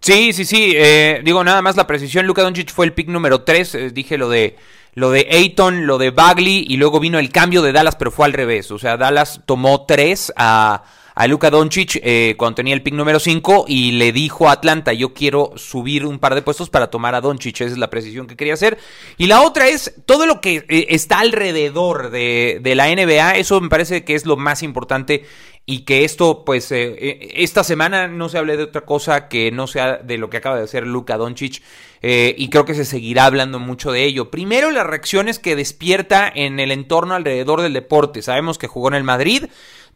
Sí, 0.00 0.32
sí, 0.32 0.44
sí. 0.44 0.72
Eh, 0.76 1.20
digo, 1.24 1.44
nada 1.44 1.62
más 1.62 1.76
la 1.76 1.86
precisión. 1.86 2.26
Luka 2.26 2.42
Doncic 2.42 2.72
fue 2.72 2.86
el 2.86 2.92
pick 2.92 3.08
número 3.08 3.42
3. 3.42 3.74
Eh, 3.74 3.90
dije 3.90 4.18
lo 4.18 4.28
de 4.28 4.56
lo 4.94 5.10
de 5.10 5.28
Ayton, 5.30 5.86
lo 5.86 5.96
de 5.96 6.10
Bagley 6.10 6.66
y 6.68 6.76
luego 6.76 7.00
vino 7.00 7.18
el 7.18 7.30
cambio 7.30 7.62
de 7.62 7.72
Dallas, 7.72 7.96
pero 7.96 8.10
fue 8.10 8.26
al 8.26 8.32
revés. 8.32 8.70
O 8.70 8.78
sea, 8.78 8.96
Dallas 8.96 9.40
tomó 9.46 9.86
3 9.86 10.32
a, 10.36 10.82
a 11.14 11.26
Luka 11.26 11.50
Doncic 11.50 12.00
eh, 12.02 12.34
cuando 12.38 12.56
tenía 12.56 12.74
el 12.74 12.82
pick 12.82 12.94
número 12.94 13.20
5 13.20 13.66
y 13.68 13.92
le 13.92 14.12
dijo 14.12 14.48
a 14.48 14.52
Atlanta, 14.52 14.92
yo 14.92 15.12
quiero 15.12 15.52
subir 15.56 16.06
un 16.06 16.18
par 16.18 16.34
de 16.34 16.42
puestos 16.42 16.70
para 16.70 16.90
tomar 16.90 17.14
a 17.14 17.20
Doncic. 17.20 17.60
Esa 17.60 17.72
es 17.72 17.78
la 17.78 17.90
precisión 17.90 18.26
que 18.26 18.36
quería 18.36 18.54
hacer. 18.54 18.78
Y 19.18 19.26
la 19.26 19.42
otra 19.42 19.68
es 19.68 19.94
todo 20.06 20.26
lo 20.26 20.40
que 20.40 20.64
eh, 20.68 20.86
está 20.90 21.20
alrededor 21.20 22.10
de, 22.10 22.60
la 22.74 22.88
NBA. 22.88 23.36
Eso 23.36 23.60
me 23.60 23.68
parece 23.68 24.04
que 24.04 24.14
es 24.14 24.24
lo 24.24 24.36
más 24.36 24.62
importante 24.62 25.24
y 25.64 25.80
que 25.80 26.04
esto, 26.04 26.44
pues, 26.44 26.72
eh, 26.72 27.30
esta 27.34 27.62
semana 27.62 28.08
no 28.08 28.28
se 28.28 28.38
hable 28.38 28.56
de 28.56 28.64
otra 28.64 28.80
cosa 28.80 29.28
que 29.28 29.52
no 29.52 29.66
sea 29.66 29.98
de 29.98 30.18
lo 30.18 30.28
que 30.28 30.38
acaba 30.38 30.56
de 30.56 30.64
hacer 30.64 30.86
Luka 30.86 31.16
Doncic. 31.16 31.62
Eh, 32.04 32.34
y 32.36 32.48
creo 32.48 32.64
que 32.64 32.74
se 32.74 32.84
seguirá 32.84 33.26
hablando 33.26 33.60
mucho 33.60 33.92
de 33.92 34.04
ello. 34.04 34.28
Primero, 34.28 34.72
las 34.72 34.86
reacciones 34.86 35.38
que 35.38 35.54
despierta 35.54 36.30
en 36.34 36.58
el 36.58 36.72
entorno 36.72 37.14
alrededor 37.14 37.62
del 37.62 37.72
deporte. 37.72 38.22
Sabemos 38.22 38.58
que 38.58 38.66
jugó 38.66 38.88
en 38.88 38.94
el 38.94 39.04
Madrid. 39.04 39.44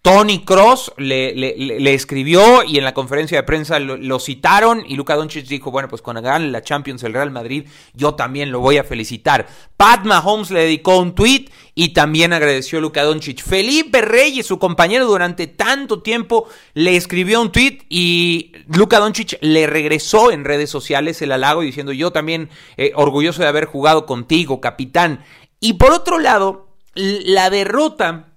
Tony 0.06 0.44
Cross 0.44 0.92
le, 0.98 1.92
escribió 1.92 2.62
y 2.62 2.78
en 2.78 2.84
la 2.84 2.94
conferencia 2.94 3.38
de 3.38 3.42
prensa 3.42 3.80
lo, 3.80 3.96
lo, 3.96 4.20
citaron 4.20 4.84
y 4.86 4.94
Luka 4.94 5.16
Doncic 5.16 5.48
dijo, 5.48 5.72
bueno, 5.72 5.88
pues 5.88 6.00
cuando 6.00 6.22
gane 6.22 6.48
la 6.48 6.62
Champions 6.62 7.02
el 7.02 7.12
Real 7.12 7.32
Madrid, 7.32 7.66
yo 7.92 8.14
también 8.14 8.52
lo 8.52 8.60
voy 8.60 8.76
a 8.76 8.84
felicitar. 8.84 9.48
Pat 9.76 10.04
Mahomes 10.04 10.52
le 10.52 10.60
dedicó 10.60 11.00
un 11.00 11.16
tweet 11.16 11.46
y 11.74 11.88
también 11.88 12.32
agradeció 12.32 12.78
a 12.78 12.82
Luka 12.82 13.02
Doncic. 13.02 13.42
Felipe 13.42 14.00
Reyes, 14.00 14.46
su 14.46 14.60
compañero 14.60 15.06
durante 15.06 15.48
tanto 15.48 16.02
tiempo, 16.02 16.48
le 16.74 16.94
escribió 16.94 17.40
un 17.40 17.50
tweet 17.50 17.80
y 17.88 18.52
Luka 18.68 19.00
Doncic 19.00 19.38
le 19.40 19.66
regresó 19.66 20.30
en 20.30 20.44
redes 20.44 20.70
sociales 20.70 21.20
el 21.20 21.32
halago 21.32 21.62
diciendo, 21.62 21.90
yo 21.90 22.12
también 22.12 22.48
eh, 22.76 22.92
orgulloso 22.94 23.42
de 23.42 23.48
haber 23.48 23.64
jugado 23.64 24.06
contigo, 24.06 24.60
capitán. 24.60 25.24
Y 25.58 25.72
por 25.72 25.90
otro 25.90 26.20
lado, 26.20 26.68
la 26.94 27.50
derrota 27.50 28.35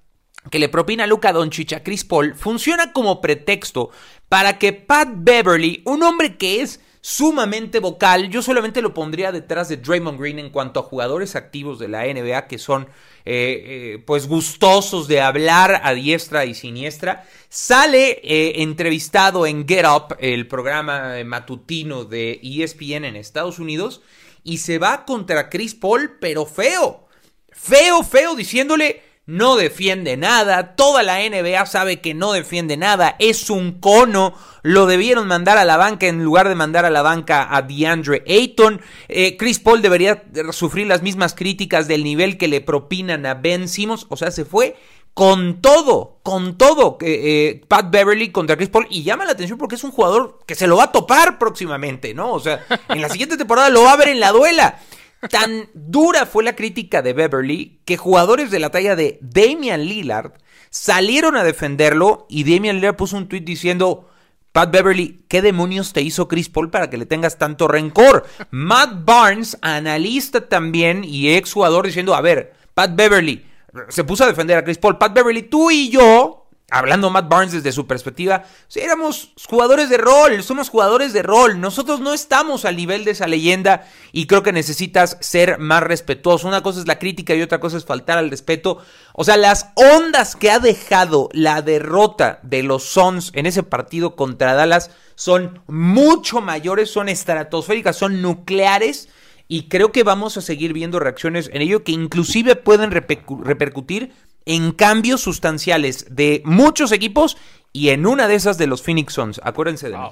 que 0.49 0.59
le 0.59 0.69
propina 0.69 1.07
Luka 1.07 1.31
Doncic 1.31 1.73
a 1.73 1.83
Chris 1.83 2.03
Paul 2.03 2.35
funciona 2.35 2.93
como 2.93 3.21
pretexto 3.21 3.91
para 4.27 4.57
que 4.57 4.73
Pat 4.73 5.09
Beverly, 5.11 5.81
un 5.85 6.03
hombre 6.03 6.37
que 6.37 6.61
es 6.61 6.79
sumamente 7.01 7.79
vocal, 7.79 8.29
yo 8.29 8.41
solamente 8.41 8.81
lo 8.81 8.93
pondría 8.93 9.31
detrás 9.31 9.69
de 9.69 9.77
Draymond 9.77 10.19
Green 10.19 10.39
en 10.39 10.49
cuanto 10.49 10.79
a 10.79 10.83
jugadores 10.83 11.35
activos 11.35 11.79
de 11.79 11.87
la 11.87 12.05
NBA 12.05 12.47
que 12.47 12.57
son 12.57 12.87
eh, 13.25 13.63
eh, 13.95 14.03
pues 14.05 14.27
gustosos 14.27 15.07
de 15.07 15.21
hablar 15.21 15.81
a 15.83 15.93
diestra 15.93 16.45
y 16.45 16.53
siniestra, 16.53 17.25
sale 17.47 18.19
eh, 18.23 18.61
entrevistado 18.61 19.45
en 19.45 19.67
Get 19.67 19.85
Up, 19.85 20.17
el 20.19 20.47
programa 20.47 21.23
matutino 21.25 22.05
de 22.05 22.39
ESPN 22.43 23.05
en 23.05 23.15
Estados 23.15 23.59
Unidos, 23.59 24.01
y 24.43 24.57
se 24.57 24.77
va 24.77 25.05
contra 25.05 25.49
Chris 25.49 25.75
Paul, 25.75 26.17
pero 26.19 26.45
feo, 26.45 27.07
feo, 27.51 28.03
feo, 28.03 28.35
diciéndole 28.35 29.03
no 29.29 29.57
defiende 29.57 30.17
nada, 30.17 30.75
toda 30.75 31.03
la 31.03 31.19
NBA 31.19 31.63
sabe 31.67 32.01
que 32.01 32.15
no 32.15 32.31
defiende 32.31 32.77
nada, 32.77 33.15
es 33.19 33.51
un 33.51 33.79
cono, 33.79 34.33
lo 34.63 34.87
debieron 34.87 35.27
mandar 35.27 35.59
a 35.59 35.65
la 35.65 35.77
banca 35.77 36.07
en 36.07 36.23
lugar 36.23 36.49
de 36.49 36.55
mandar 36.55 36.83
a 36.83 36.89
la 36.89 37.03
banca 37.03 37.55
a 37.55 37.61
DeAndre 37.61 38.23
Ayton, 38.27 38.81
eh, 39.07 39.37
Chris 39.37 39.59
Paul 39.59 39.83
debería 39.83 40.23
sufrir 40.51 40.87
las 40.87 41.03
mismas 41.03 41.35
críticas 41.35 41.87
del 41.87 42.03
nivel 42.03 42.39
que 42.39 42.47
le 42.47 42.59
propinan 42.59 43.27
a 43.27 43.35
Ben 43.35 43.69
Simmons, 43.69 44.07
o 44.09 44.17
sea, 44.17 44.31
se 44.31 44.45
fue 44.45 44.75
con 45.13 45.61
todo, 45.61 46.17
con 46.23 46.57
todo, 46.57 46.97
eh, 47.01 47.19
eh, 47.23 47.61
Pat 47.67 47.91
Beverly 47.91 48.31
contra 48.31 48.57
Chris 48.57 48.69
Paul, 48.69 48.87
y 48.89 49.03
llama 49.03 49.25
la 49.25 49.33
atención 49.33 49.59
porque 49.59 49.75
es 49.75 49.83
un 49.83 49.91
jugador 49.91 50.39
que 50.47 50.55
se 50.55 50.65
lo 50.65 50.77
va 50.77 50.85
a 50.85 50.91
topar 50.91 51.37
próximamente, 51.37 52.15
¿no? 52.15 52.31
O 52.31 52.39
sea, 52.39 52.65
en 52.89 52.99
la 52.99 53.09
siguiente 53.09 53.37
temporada 53.37 53.69
lo 53.69 53.83
va 53.83 53.91
a 53.91 53.97
ver 53.97 54.09
en 54.09 54.19
la 54.19 54.31
duela. 54.31 54.79
Tan 55.29 55.69
dura 55.73 56.25
fue 56.25 56.43
la 56.43 56.55
crítica 56.55 57.01
de 57.01 57.13
Beverly 57.13 57.81
que 57.83 57.97
jugadores 57.97 58.51
de 58.51 58.59
la 58.59 58.69
talla 58.69 58.95
de 58.95 59.19
Damian 59.21 59.83
Lillard 59.83 60.33
salieron 60.69 61.35
a 61.35 61.43
defenderlo 61.43 62.25
y 62.29 62.43
Damian 62.43 62.77
Lillard 62.77 62.95
puso 62.95 63.17
un 63.17 63.27
tweet 63.27 63.41
diciendo, 63.41 64.09
Pat 64.53 64.71
Beverly, 64.71 65.25
¿qué 65.27 65.41
demonios 65.41 65.93
te 65.93 66.01
hizo 66.01 66.27
Chris 66.27 66.49
Paul 66.49 66.69
para 66.69 66.89
que 66.89 66.97
le 66.97 67.05
tengas 67.05 67.37
tanto 67.37 67.67
rencor? 67.67 68.25
Matt 68.49 69.05
Barnes, 69.05 69.57
analista 69.61 70.47
también 70.47 71.03
y 71.03 71.33
ex 71.33 71.53
jugador 71.53 71.85
diciendo, 71.85 72.15
a 72.15 72.21
ver, 72.21 72.53
Pat 72.73 72.95
Beverly, 72.95 73.45
se 73.89 74.03
puso 74.03 74.23
a 74.23 74.27
defender 74.27 74.57
a 74.57 74.63
Chris 74.63 74.77
Paul, 74.77 74.97
Pat 74.97 75.13
Beverly, 75.13 75.43
tú 75.43 75.69
y 75.69 75.89
yo 75.89 76.38
hablando 76.71 77.09
Matt 77.09 77.29
Barnes 77.29 77.51
desde 77.51 77.71
su 77.71 77.87
perspectiva, 77.87 78.43
si 78.67 78.79
éramos 78.79 79.33
jugadores 79.47 79.89
de 79.89 79.97
rol, 79.97 80.43
somos 80.43 80.69
jugadores 80.69 81.13
de 81.13 81.23
rol, 81.23 81.59
nosotros 81.59 81.99
no 81.99 82.13
estamos 82.13 82.65
al 82.65 82.75
nivel 82.75 83.05
de 83.05 83.11
esa 83.11 83.27
leyenda 83.27 83.87
y 84.11 84.27
creo 84.27 84.43
que 84.43 84.51
necesitas 84.51 85.17
ser 85.21 85.59
más 85.59 85.83
respetuoso. 85.83 86.47
Una 86.47 86.61
cosa 86.61 86.79
es 86.79 86.87
la 86.87 86.99
crítica 86.99 87.35
y 87.35 87.41
otra 87.41 87.59
cosa 87.59 87.77
es 87.77 87.85
faltar 87.85 88.17
al 88.17 88.29
respeto. 88.29 88.79
O 89.13 89.23
sea, 89.23 89.37
las 89.37 89.71
ondas 89.75 90.35
que 90.35 90.51
ha 90.51 90.59
dejado 90.59 91.29
la 91.33 91.61
derrota 91.61 92.39
de 92.43 92.63
los 92.63 92.83
Suns 92.83 93.31
en 93.33 93.45
ese 93.45 93.63
partido 93.63 94.15
contra 94.15 94.53
Dallas 94.53 94.91
son 95.15 95.61
mucho 95.67 96.41
mayores, 96.41 96.89
son 96.89 97.09
estratosféricas, 97.09 97.97
son 97.97 98.21
nucleares. 98.21 99.09
Y 99.51 99.67
creo 99.67 99.91
que 99.91 100.03
vamos 100.03 100.37
a 100.37 100.41
seguir 100.41 100.73
viendo 100.73 100.99
reacciones 100.99 101.49
en 101.51 101.63
ello 101.63 101.83
que 101.83 101.91
inclusive 101.91 102.55
pueden 102.55 102.91
repercutir 102.91 104.13
en 104.49 104.71
cambios 104.71 105.21
sustanciales 105.21 106.07
de 106.09 106.41
muchos 106.43 106.91
equipos 106.91 107.37
y 107.71 107.89
en 107.89 108.07
una 108.07 108.27
de 108.27 108.33
esas 108.33 108.57
de 108.57 108.65
los 108.65 108.81
Phoenix 108.81 109.13
Suns. 109.13 109.39
Acuérdense 109.43 109.89
de 109.89 109.97
mí. 109.99 110.05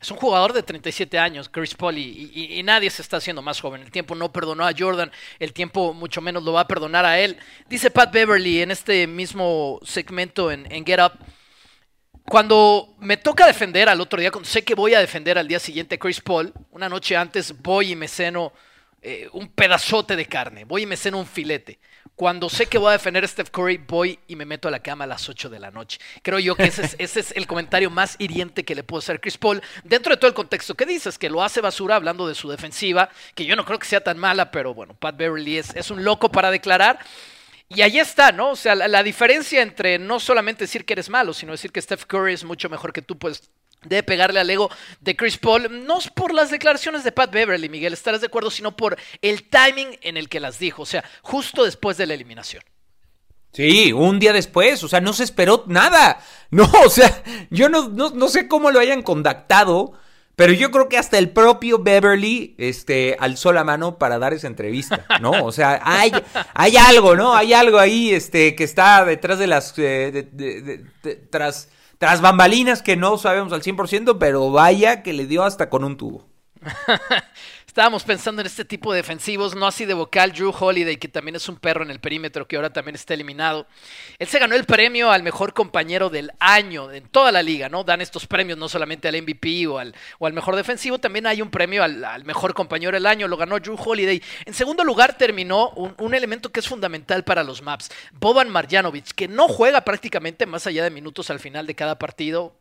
Es 0.00 0.10
un 0.10 0.16
jugador 0.16 0.52
de 0.52 0.64
37 0.64 1.16
años, 1.16 1.48
Chris 1.48 1.74
Paul, 1.74 1.96
y, 1.96 2.60
nadie 2.64 2.90
se 2.90 3.02
está 3.02 3.18
haciendo 3.18 3.40
más 3.40 3.60
joven. 3.60 3.82
El 3.82 3.92
tiempo 3.92 4.16
no 4.16 4.32
perdonó 4.32 4.66
a 4.66 4.72
Jordan, 4.76 5.12
el 5.38 5.52
tiempo 5.52 5.94
mucho 5.94 6.20
menos 6.20 6.42
lo 6.42 6.52
va 6.52 6.62
a 6.62 6.66
perdonar 6.66 7.04
a 7.04 7.20
él. 7.20 7.38
Dice 7.68 7.92
Pat 7.92 8.12
Beverly 8.12 8.62
en 8.62 8.72
este 8.72 9.06
mismo 9.06 9.78
segmento 9.84 10.50
en, 10.50 10.66
Get 10.84 11.00
Up. 11.00 11.12
Cuando 12.24 12.96
me 12.98 13.16
toca 13.16 13.46
defender 13.46 13.88
al 13.88 14.00
otro 14.00 14.18
día, 14.18 14.32
cuando 14.32 14.50
sé 14.50 14.64
que 14.64 14.74
voy 14.74 14.94
a 14.94 15.00
defender 15.00 15.38
al 15.38 15.46
día 15.46 15.60
siguiente 15.60 16.00
Chris 16.00 16.20
Paul, 16.20 16.52
una 16.72 16.88
noche 16.88 17.16
antes 17.16 17.54
voy 17.62 17.92
y 17.92 17.96
me 17.96 18.08
ceno 18.08 18.52
eh, 19.00 19.28
un 19.32 19.48
pedazote 19.48 20.16
de 20.16 20.26
carne, 20.26 20.64
voy 20.64 20.82
y 20.82 20.86
me 20.86 20.96
ceno 20.96 21.18
un 21.18 21.26
filete. 21.26 21.78
Cuando 22.14 22.50
sé 22.50 22.66
que 22.66 22.76
voy 22.76 22.90
a 22.90 22.92
defender 22.92 23.24
a 23.24 23.28
Steph 23.28 23.50
Curry, 23.50 23.78
voy 23.78 24.18
y 24.28 24.36
me 24.36 24.44
meto 24.44 24.68
a 24.68 24.70
la 24.70 24.80
cama 24.80 25.04
a 25.04 25.06
las 25.06 25.28
8 25.28 25.48
de 25.48 25.58
la 25.58 25.70
noche. 25.70 25.98
Creo 26.22 26.38
yo 26.38 26.54
que 26.54 26.64
ese 26.64 26.94
es, 26.98 27.32
el 27.32 27.46
comentario 27.46 27.90
más 27.90 28.16
hiriente 28.18 28.64
que 28.64 28.74
le 28.74 28.84
puedo 28.84 28.98
hacer 28.98 29.20
Chris 29.20 29.38
Paul 29.38 29.62
dentro 29.82 30.12
de 30.12 30.18
todo 30.18 30.28
el 30.28 30.34
contexto 30.34 30.74
que 30.74 30.84
dices, 30.84 31.18
que 31.18 31.30
lo 31.30 31.42
hace 31.42 31.62
basura 31.62 31.96
hablando 31.96 32.28
de 32.28 32.34
su 32.34 32.50
defensiva, 32.50 33.08
que 33.34 33.46
yo 33.46 33.56
no 33.56 33.64
creo 33.64 33.78
que 33.78 33.86
sea 33.86 34.02
tan 34.02 34.18
mala, 34.18 34.50
pero 34.50 34.74
bueno, 34.74 34.94
Pat 34.94 35.16
Beverly 35.16 35.56
es, 35.58 35.90
un 35.90 36.04
loco 36.04 36.30
para 36.30 36.50
declarar. 36.50 36.98
Y 37.68 37.80
ahí 37.80 37.98
está, 37.98 38.30
¿no? 38.30 38.50
O 38.50 38.56
sea, 38.56 38.74
la, 38.74 38.86
la, 38.88 39.02
diferencia 39.02 39.62
entre 39.62 39.98
no 39.98 40.20
solamente 40.20 40.64
decir 40.64 40.84
que 40.84 40.92
eres 40.92 41.08
malo, 41.08 41.32
sino 41.32 41.52
decir 41.52 41.72
que 41.72 41.80
Steph 41.80 42.04
Curry 42.04 42.34
es 42.34 42.44
mucho 42.44 42.68
mejor 42.68 42.92
que 42.92 43.00
tú, 43.00 43.18
pues 43.18 43.50
de 43.84 44.02
pegarle 44.02 44.40
al 44.40 44.50
ego 44.50 44.70
de 45.00 45.16
Chris 45.16 45.38
Paul, 45.38 45.86
no 45.86 45.98
es 45.98 46.08
por 46.08 46.34
las 46.34 46.50
declaraciones 46.50 47.04
de 47.04 47.12
Pat 47.12 47.30
Beverly, 47.32 47.68
Miguel, 47.68 47.92
estarás 47.92 48.20
de 48.20 48.26
acuerdo, 48.26 48.50
sino 48.50 48.76
por 48.76 48.96
el 49.20 49.48
timing 49.48 49.98
en 50.02 50.16
el 50.16 50.28
que 50.28 50.40
las 50.40 50.58
dijo, 50.58 50.82
o 50.82 50.86
sea, 50.86 51.04
justo 51.22 51.64
después 51.64 51.96
de 51.96 52.06
la 52.06 52.14
eliminación. 52.14 52.62
Sí, 53.52 53.92
un 53.92 54.18
día 54.18 54.32
después, 54.32 54.82
o 54.82 54.88
sea, 54.88 55.02
no 55.02 55.12
se 55.12 55.24
esperó 55.24 55.64
nada. 55.66 56.20
No, 56.52 56.70
o 56.84 56.90
sea, 56.90 57.22
yo 57.48 57.70
no, 57.70 57.88
no, 57.88 58.28
sé 58.28 58.46
cómo 58.46 58.70
lo 58.70 58.78
hayan 58.78 59.00
contactado, 59.00 59.94
pero 60.36 60.52
yo 60.52 60.70
creo 60.70 60.86
que 60.90 60.98
hasta 60.98 61.16
el 61.16 61.30
propio 61.30 61.78
Beverly 61.78 62.54
este, 62.58 63.16
alzó 63.18 63.54
la 63.54 63.64
mano 63.64 63.96
para 63.96 64.18
dar 64.18 64.34
esa 64.34 64.48
entrevista, 64.48 65.06
¿no? 65.22 65.46
O 65.46 65.50
sea, 65.50 65.80
hay, 65.82 66.12
hay 66.52 66.76
algo, 66.76 67.16
¿no? 67.16 67.34
Hay 67.34 67.54
algo 67.54 67.78
ahí 67.78 68.12
este, 68.12 68.54
que 68.54 68.64
está 68.64 69.02
detrás 69.06 69.38
de 69.38 69.46
las... 69.46 69.72
Eh, 69.78 70.84
tras 72.02 72.20
bambalinas 72.20 72.82
que 72.82 72.96
no 72.96 73.16
sabemos 73.16 73.52
al 73.52 73.62
100%, 73.62 74.16
pero 74.18 74.50
vaya 74.50 75.04
que 75.04 75.12
le 75.12 75.28
dio 75.28 75.44
hasta 75.44 75.70
con 75.70 75.84
un 75.84 75.96
tubo. 75.96 76.26
Estábamos 77.72 78.04
pensando 78.04 78.42
en 78.42 78.46
este 78.46 78.66
tipo 78.66 78.92
de 78.92 78.98
defensivos, 78.98 79.56
no 79.56 79.66
así 79.66 79.86
de 79.86 79.94
vocal, 79.94 80.32
Drew 80.32 80.52
Holiday, 80.54 80.98
que 80.98 81.08
también 81.08 81.36
es 81.36 81.48
un 81.48 81.56
perro 81.56 81.82
en 81.82 81.90
el 81.90 82.00
perímetro, 82.00 82.46
que 82.46 82.56
ahora 82.56 82.70
también 82.70 82.96
está 82.96 83.14
eliminado. 83.14 83.66
Él 84.18 84.28
se 84.28 84.38
ganó 84.38 84.54
el 84.54 84.64
premio 84.64 85.10
al 85.10 85.22
mejor 85.22 85.54
compañero 85.54 86.10
del 86.10 86.32
año 86.38 86.92
en 86.92 87.08
toda 87.08 87.32
la 87.32 87.42
liga, 87.42 87.70
¿no? 87.70 87.82
Dan 87.82 88.02
estos 88.02 88.26
premios 88.26 88.58
no 88.58 88.68
solamente 88.68 89.08
al 89.08 89.22
MVP 89.22 89.66
o 89.68 89.78
al, 89.78 89.94
o 90.18 90.26
al 90.26 90.34
mejor 90.34 90.54
defensivo, 90.54 90.98
también 90.98 91.26
hay 91.26 91.40
un 91.40 91.48
premio 91.48 91.82
al, 91.82 92.24
mejor 92.26 92.52
compañero 92.52 92.94
del 92.94 93.06
año, 93.06 93.26
lo 93.26 93.38
ganó 93.38 93.58
Drew 93.58 93.78
Holiday. 93.82 94.22
En 94.44 94.52
segundo 94.52 94.84
lugar 94.84 95.16
terminó 95.16 95.70
un, 95.70 95.94
un 95.96 96.14
elemento 96.14 96.52
que 96.52 96.60
es 96.60 96.68
fundamental 96.68 97.24
para 97.24 97.42
los 97.42 97.62
maps, 97.62 97.90
Boban 98.12 98.50
Marjanovic, 98.50 99.12
que 99.14 99.28
no 99.28 99.48
juega 99.48 99.80
prácticamente 99.80 100.44
más 100.44 100.66
allá 100.66 100.84
de 100.84 100.90
minutos 100.90 101.30
al 101.30 101.40
final 101.40 101.66
de 101.66 101.74
cada 101.74 101.98
partido, 101.98 102.54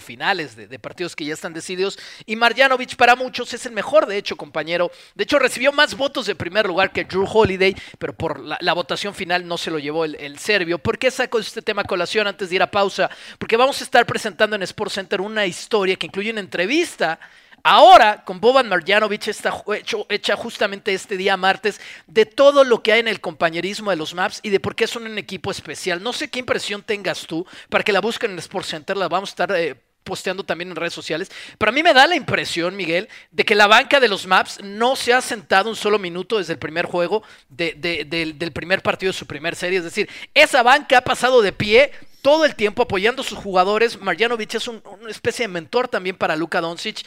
finales 0.00 0.56
de, 0.56 0.78
partidos 0.78 1.14
que 1.14 1.24
ya 1.24 1.34
están 1.34 1.52
decididos. 1.52 1.98
Y 2.26 2.36
Marjanovic 2.36 2.96
para 2.96 3.16
muchos 3.16 3.52
es 3.54 3.66
el 3.66 3.72
mejor, 3.72 4.06
de 4.06 4.16
hecho, 4.16 4.36
compañero. 4.36 4.90
De 5.14 5.24
hecho, 5.24 5.38
recibió 5.38 5.72
más 5.72 5.96
votos 5.96 6.26
de 6.26 6.34
primer 6.34 6.66
lugar 6.66 6.92
que 6.92 7.04
Drew 7.04 7.26
Holiday, 7.30 7.76
pero 7.98 8.12
por 8.12 8.40
la, 8.40 8.72
votación 8.72 9.14
final 9.14 9.46
no 9.46 9.58
se 9.58 9.70
lo 9.70 9.78
llevó 9.78 10.04
el, 10.04 10.38
serbio. 10.38 10.78
¿Por 10.78 10.98
qué 10.98 11.10
saco 11.10 11.38
este 11.38 11.62
tema 11.62 11.82
a 11.82 11.84
colación 11.84 12.26
antes 12.26 12.48
de 12.48 12.56
ir 12.56 12.62
a 12.62 12.70
pausa? 12.70 13.10
Porque 13.38 13.56
vamos 13.56 13.80
a 13.80 13.84
estar 13.84 14.06
presentando 14.06 14.56
en 14.56 14.62
Sports 14.62 14.94
Center 14.94 15.20
una 15.20 15.46
historia 15.46 15.96
que 15.96 16.06
incluye 16.06 16.30
una 16.30 16.40
entrevista 16.40 17.18
Ahora, 17.62 18.24
con 18.24 18.40
Boban 18.40 18.68
Marjanovic 18.68 19.28
está 19.28 19.52
hecho, 19.76 20.06
hecha 20.08 20.36
justamente 20.36 20.94
este 20.94 21.16
día 21.16 21.36
martes 21.36 21.80
de 22.06 22.24
todo 22.24 22.64
lo 22.64 22.82
que 22.82 22.92
hay 22.92 23.00
en 23.00 23.08
el 23.08 23.20
compañerismo 23.20 23.90
de 23.90 23.96
los 23.96 24.14
Maps 24.14 24.40
y 24.42 24.50
de 24.50 24.60
por 24.60 24.74
qué 24.74 24.86
son 24.86 25.06
un 25.06 25.18
equipo 25.18 25.50
especial. 25.50 26.02
No 26.02 26.12
sé 26.12 26.28
qué 26.28 26.38
impresión 26.38 26.82
tengas 26.82 27.26
tú 27.26 27.46
para 27.68 27.84
que 27.84 27.92
la 27.92 28.00
busquen 28.00 28.30
en 28.30 28.38
Sports 28.38 28.68
Center, 28.68 28.96
la 28.96 29.08
vamos 29.08 29.30
a 29.30 29.32
estar 29.32 29.52
eh, 29.52 29.76
posteando 30.10 30.42
también 30.42 30.70
en 30.70 30.76
redes 30.76 30.92
sociales. 30.92 31.30
Pero 31.56 31.70
a 31.70 31.72
mí 31.72 31.84
me 31.84 31.94
da 31.94 32.08
la 32.08 32.16
impresión, 32.16 32.74
Miguel, 32.74 33.08
de 33.30 33.44
que 33.44 33.54
la 33.54 33.68
banca 33.68 34.00
de 34.00 34.08
los 34.08 34.26
Maps 34.26 34.58
no 34.60 34.96
se 34.96 35.14
ha 35.14 35.20
sentado 35.20 35.70
un 35.70 35.76
solo 35.76 36.00
minuto 36.00 36.38
desde 36.38 36.54
el 36.54 36.58
primer 36.58 36.86
juego 36.86 37.22
del, 37.48 38.52
primer 38.52 38.82
partido 38.82 39.12
de 39.12 39.18
su 39.18 39.26
primer 39.26 39.54
serie. 39.54 39.78
Es 39.78 39.84
decir, 39.84 40.08
esa 40.34 40.64
banca 40.64 40.98
ha 40.98 41.02
pasado 41.02 41.42
de 41.42 41.52
pie 41.52 41.92
todo 42.22 42.44
el 42.44 42.56
tiempo 42.56 42.82
apoyando 42.82 43.22
a 43.22 43.24
sus 43.24 43.38
jugadores. 43.38 44.00
Marjanovic 44.00 44.52
es 44.56 44.66
una 44.66 44.82
especie 45.08 45.44
de 45.44 45.52
mentor 45.52 45.86
también 45.86 46.16
para 46.16 46.34
Luka 46.34 46.60
Doncic. 46.60 47.04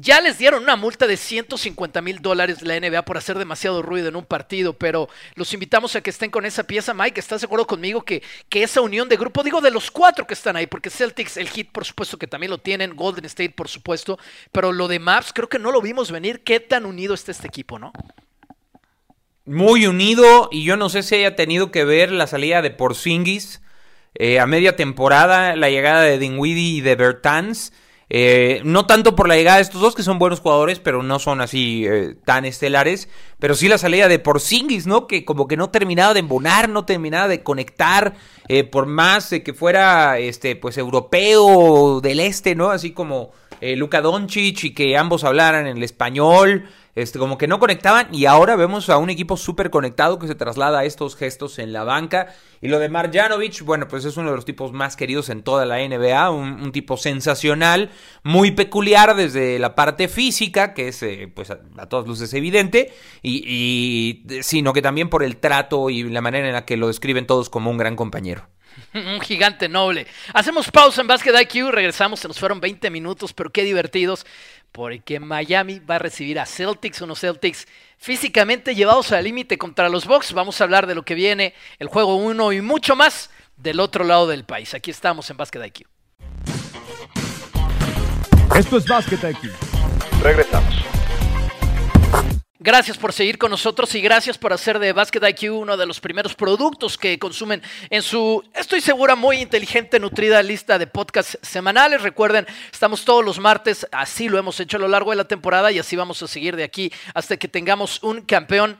Ya 0.00 0.20
les 0.20 0.38
dieron 0.38 0.62
una 0.62 0.76
multa 0.76 1.08
de 1.08 1.16
150 1.16 2.00
mil 2.02 2.22
dólares 2.22 2.62
la 2.62 2.78
NBA 2.78 3.04
por 3.04 3.16
hacer 3.16 3.36
demasiado 3.36 3.82
ruido 3.82 4.06
en 4.06 4.14
un 4.14 4.24
partido, 4.24 4.72
pero 4.72 5.08
los 5.34 5.52
invitamos 5.52 5.96
a 5.96 6.00
que 6.00 6.10
estén 6.10 6.30
con 6.30 6.46
esa 6.46 6.62
pieza. 6.62 6.94
Mike, 6.94 7.18
¿estás 7.18 7.40
de 7.40 7.46
acuerdo 7.46 7.66
conmigo 7.66 8.04
que, 8.04 8.22
que 8.48 8.62
esa 8.62 8.80
unión 8.80 9.08
de 9.08 9.16
grupo, 9.16 9.42
digo 9.42 9.60
de 9.60 9.72
los 9.72 9.90
cuatro 9.90 10.24
que 10.24 10.34
están 10.34 10.54
ahí, 10.54 10.68
porque 10.68 10.88
Celtics, 10.88 11.36
el 11.36 11.48
Heat, 11.48 11.72
por 11.72 11.84
supuesto 11.84 12.16
que 12.16 12.28
también 12.28 12.50
lo 12.50 12.58
tienen, 12.58 12.94
Golden 12.94 13.24
State, 13.24 13.50
por 13.50 13.66
supuesto, 13.66 14.20
pero 14.52 14.72
lo 14.72 14.86
de 14.86 15.00
Maps 15.00 15.32
creo 15.34 15.48
que 15.48 15.58
no 15.58 15.72
lo 15.72 15.82
vimos 15.82 16.12
venir. 16.12 16.44
¿Qué 16.44 16.60
tan 16.60 16.86
unido 16.86 17.12
está 17.12 17.32
este 17.32 17.48
equipo, 17.48 17.80
no? 17.80 17.92
Muy 19.46 19.88
unido, 19.88 20.48
y 20.52 20.62
yo 20.62 20.76
no 20.76 20.90
sé 20.90 21.02
si 21.02 21.16
haya 21.16 21.34
tenido 21.34 21.72
que 21.72 21.84
ver 21.84 22.12
la 22.12 22.28
salida 22.28 22.62
de 22.62 22.70
Porzingis 22.70 23.62
eh, 24.14 24.38
a 24.38 24.46
media 24.46 24.76
temporada, 24.76 25.56
la 25.56 25.70
llegada 25.70 26.02
de 26.02 26.20
Dinwiddie 26.20 26.76
y 26.76 26.80
de 26.82 26.94
Bertans 26.94 27.72
eh, 28.10 28.62
no 28.64 28.86
tanto 28.86 29.14
por 29.14 29.28
la 29.28 29.36
llegada 29.36 29.58
de 29.58 29.62
estos 29.62 29.80
dos, 29.80 29.94
que 29.94 30.02
son 30.02 30.18
buenos 30.18 30.40
jugadores, 30.40 30.80
pero 30.80 31.02
no 31.02 31.18
son 31.18 31.40
así 31.40 31.84
eh, 31.86 32.14
tan 32.24 32.44
estelares. 32.44 33.08
Pero 33.38 33.54
sí 33.54 33.68
la 33.68 33.78
salida 33.78 34.08
de 34.08 34.18
Porzingis, 34.18 34.86
¿no? 34.86 35.06
Que 35.06 35.24
como 35.24 35.46
que 35.46 35.56
no 35.56 35.70
terminaba 35.70 36.14
de 36.14 36.20
embonar, 36.20 36.68
no 36.68 36.84
terminaba 36.84 37.28
de 37.28 37.42
conectar. 37.42 38.14
Eh, 38.48 38.64
por 38.64 38.86
más 38.86 39.28
que 39.44 39.52
fuera 39.52 40.18
este, 40.18 40.56
pues 40.56 40.78
europeo 40.78 42.00
del 42.00 42.20
este, 42.20 42.54
¿no? 42.54 42.70
Así 42.70 42.92
como 42.92 43.32
Luka 43.60 44.00
Doncic 44.00 44.64
y 44.64 44.72
que 44.72 44.96
ambos 44.96 45.24
hablaran 45.24 45.66
en 45.66 45.76
el 45.76 45.82
español. 45.82 46.68
Este, 46.98 47.20
como 47.20 47.38
que 47.38 47.46
no 47.46 47.60
conectaban 47.60 48.12
y 48.12 48.26
ahora 48.26 48.56
vemos 48.56 48.88
a 48.88 48.98
un 48.98 49.08
equipo 49.08 49.36
súper 49.36 49.70
conectado 49.70 50.18
que 50.18 50.26
se 50.26 50.34
traslada 50.34 50.80
a 50.80 50.84
estos 50.84 51.14
gestos 51.14 51.60
en 51.60 51.72
la 51.72 51.84
banca. 51.84 52.34
Y 52.60 52.66
lo 52.66 52.80
de 52.80 52.88
Marjanovic, 52.88 53.62
bueno, 53.62 53.86
pues 53.86 54.04
es 54.04 54.16
uno 54.16 54.30
de 54.30 54.34
los 54.34 54.44
tipos 54.44 54.72
más 54.72 54.96
queridos 54.96 55.28
en 55.28 55.44
toda 55.44 55.64
la 55.64 55.78
NBA, 55.78 56.30
un, 56.30 56.72
tipo 56.72 56.96
sensacional, 56.96 57.90
muy 58.24 58.50
peculiar 58.50 59.14
desde 59.14 59.60
la 59.60 59.76
parte 59.76 60.08
física, 60.08 60.74
que 60.74 60.88
es 60.88 61.00
eh, 61.04 61.30
pues 61.32 61.52
a, 61.52 61.60
todas 61.88 62.08
luces 62.08 62.34
evidente, 62.34 62.92
y, 63.22 64.24
sino 64.42 64.72
que 64.72 64.82
también 64.82 65.08
por 65.08 65.22
el 65.22 65.36
trato 65.36 65.90
y 65.90 66.02
la 66.02 66.20
manera 66.20 66.48
en 66.48 66.52
la 66.52 66.64
que 66.64 66.76
lo 66.76 66.88
describen 66.88 67.28
todos 67.28 67.48
como 67.48 67.70
un 67.70 67.78
gran 67.78 67.94
compañero. 67.94 68.48
Un 68.94 69.20
gigante 69.20 69.68
noble. 69.68 70.06
Hacemos 70.34 70.70
pausa 70.70 71.00
en 71.00 71.06
Basket 71.06 71.34
IQ, 71.42 71.70
regresamos, 71.70 72.20
se 72.20 72.28
nos 72.28 72.38
fueron 72.38 72.60
20 72.60 72.90
minutos, 72.90 73.32
pero 73.32 73.50
qué 73.50 73.64
divertidos 73.64 74.26
porque 74.72 75.20
Miami 75.20 75.78
va 75.80 75.96
a 75.96 75.98
recibir 75.98 76.38
a 76.38 76.46
Celtics, 76.46 77.00
unos 77.00 77.20
Celtics 77.20 77.66
físicamente 77.96 78.74
llevados 78.74 79.12
al 79.12 79.24
límite 79.24 79.58
contra 79.58 79.88
los 79.88 80.06
Bucks. 80.06 80.32
Vamos 80.32 80.60
a 80.60 80.64
hablar 80.64 80.86
de 80.86 80.94
lo 80.94 81.04
que 81.04 81.14
viene, 81.14 81.54
el 81.78 81.88
juego 81.88 82.16
1 82.16 82.52
y 82.52 82.60
mucho 82.60 82.96
más 82.96 83.30
del 83.56 83.80
otro 83.80 84.04
lado 84.04 84.26
del 84.26 84.44
país. 84.44 84.74
Aquí 84.74 84.90
estamos 84.90 85.28
en 85.30 85.36
Basket 85.36 85.64
IQ. 85.66 85.86
Esto 88.56 88.78
es 88.78 88.86
Basket 88.86 89.30
IQ. 89.30 89.67
Gracias 92.60 92.98
por 92.98 93.12
seguir 93.12 93.38
con 93.38 93.52
nosotros 93.52 93.94
y 93.94 94.00
gracias 94.00 94.36
por 94.36 94.52
hacer 94.52 94.80
de 94.80 94.92
Basket 94.92 95.20
IQ 95.28 95.52
uno 95.52 95.76
de 95.76 95.86
los 95.86 96.00
primeros 96.00 96.34
productos 96.34 96.98
que 96.98 97.16
consumen 97.16 97.62
en 97.88 98.02
su, 98.02 98.42
estoy 98.52 98.80
segura, 98.80 99.14
muy 99.14 99.36
inteligente, 99.36 100.00
nutrida 100.00 100.42
lista 100.42 100.76
de 100.76 100.88
podcasts 100.88 101.38
semanales. 101.40 102.02
Recuerden, 102.02 102.48
estamos 102.72 103.04
todos 103.04 103.24
los 103.24 103.38
martes, 103.38 103.86
así 103.92 104.28
lo 104.28 104.38
hemos 104.38 104.58
hecho 104.58 104.76
a 104.76 104.80
lo 104.80 104.88
largo 104.88 105.12
de 105.12 105.18
la 105.18 105.28
temporada 105.28 105.70
y 105.70 105.78
así 105.78 105.94
vamos 105.94 106.20
a 106.20 106.26
seguir 106.26 106.56
de 106.56 106.64
aquí 106.64 106.92
hasta 107.14 107.36
que 107.36 107.46
tengamos 107.46 108.02
un 108.02 108.22
campeón 108.22 108.76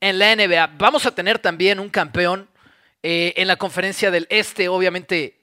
en 0.00 0.20
la 0.20 0.36
NBA. 0.36 0.74
Vamos 0.78 1.04
a 1.04 1.12
tener 1.12 1.40
también 1.40 1.80
un 1.80 1.88
campeón 1.88 2.48
eh, 3.02 3.34
en 3.38 3.48
la 3.48 3.56
conferencia 3.56 4.12
del 4.12 4.28
Este, 4.30 4.68
obviamente 4.68 5.35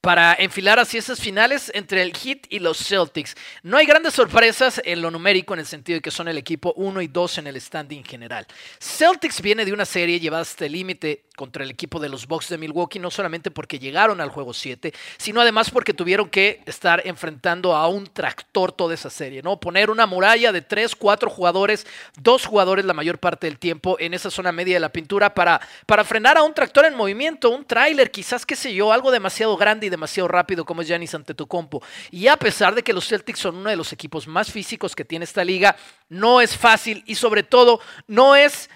para 0.00 0.34
enfilar 0.34 0.78
así 0.78 0.96
esas 0.96 1.20
finales 1.20 1.70
entre 1.74 2.02
el 2.02 2.16
Heat 2.16 2.46
y 2.48 2.58
los 2.58 2.78
Celtics. 2.78 3.36
No 3.62 3.76
hay 3.76 3.84
grandes 3.84 4.14
sorpresas 4.14 4.80
en 4.84 5.02
lo 5.02 5.10
numérico 5.10 5.52
en 5.52 5.60
el 5.60 5.66
sentido 5.66 5.96
de 5.98 6.00
que 6.00 6.10
son 6.10 6.28
el 6.28 6.38
equipo 6.38 6.72
1 6.76 7.02
y 7.02 7.08
2 7.08 7.38
en 7.38 7.46
el 7.48 7.60
standing 7.60 8.02
general. 8.02 8.46
Celtics 8.78 9.42
viene 9.42 9.64
de 9.64 9.72
una 9.72 9.84
serie 9.84 10.18
llevada 10.18 10.42
hasta 10.42 10.64
el 10.64 10.72
límite 10.72 11.24
contra 11.36 11.64
el 11.64 11.70
equipo 11.70 11.98
de 11.98 12.08
los 12.08 12.26
Bucks 12.26 12.48
de 12.48 12.58
Milwaukee, 12.58 12.98
no 12.98 13.10
solamente 13.10 13.50
porque 13.50 13.78
llegaron 13.78 14.20
al 14.20 14.30
juego 14.30 14.52
7, 14.52 14.92
sino 15.18 15.40
además 15.40 15.70
porque 15.70 15.94
tuvieron 15.94 16.28
que 16.28 16.62
estar 16.66 17.02
enfrentando 17.06 17.74
a 17.74 17.88
un 17.88 18.06
tractor 18.06 18.72
toda 18.72 18.94
esa 18.94 19.10
serie, 19.10 19.42
¿no? 19.42 19.58
Poner 19.58 19.90
una 19.90 20.06
muralla 20.06 20.52
de 20.52 20.62
3, 20.62 20.94
4 20.96 21.30
jugadores, 21.30 21.86
dos 22.18 22.46
jugadores 22.46 22.84
la 22.84 22.94
mayor 22.94 23.18
parte 23.18 23.46
del 23.46 23.58
tiempo 23.58 23.96
en 23.98 24.14
esa 24.14 24.30
zona 24.30 24.52
media 24.52 24.74
de 24.76 24.80
la 24.80 24.90
pintura 24.90 25.34
para, 25.34 25.60
para 25.86 26.04
frenar 26.04 26.36
a 26.38 26.42
un 26.42 26.54
tractor 26.54 26.84
en 26.86 26.94
movimiento, 26.94 27.50
un 27.50 27.64
tráiler, 27.64 28.10
quizás, 28.10 28.46
qué 28.46 28.56
sé 28.56 28.74
yo, 28.74 28.92
algo 28.92 29.10
demasiado 29.10 29.56
grande 29.56 29.89
demasiado 29.90 30.28
rápido 30.28 30.64
como 30.64 30.82
es 30.82 30.88
Giannis 30.88 31.14
Antetokounmpo. 31.14 31.82
Y 32.10 32.28
a 32.28 32.36
pesar 32.36 32.74
de 32.74 32.82
que 32.82 32.92
los 32.92 33.06
Celtics 33.06 33.40
son 33.40 33.56
uno 33.56 33.70
de 33.70 33.76
los 33.76 33.92
equipos 33.92 34.26
más 34.26 34.50
físicos 34.50 34.94
que 34.94 35.04
tiene 35.04 35.24
esta 35.24 35.44
liga, 35.44 35.76
no 36.08 36.40
es 36.40 36.56
fácil 36.56 37.02
y 37.06 37.14
sobre 37.16 37.42
todo 37.42 37.80
no 38.06 38.36
es 38.36 38.70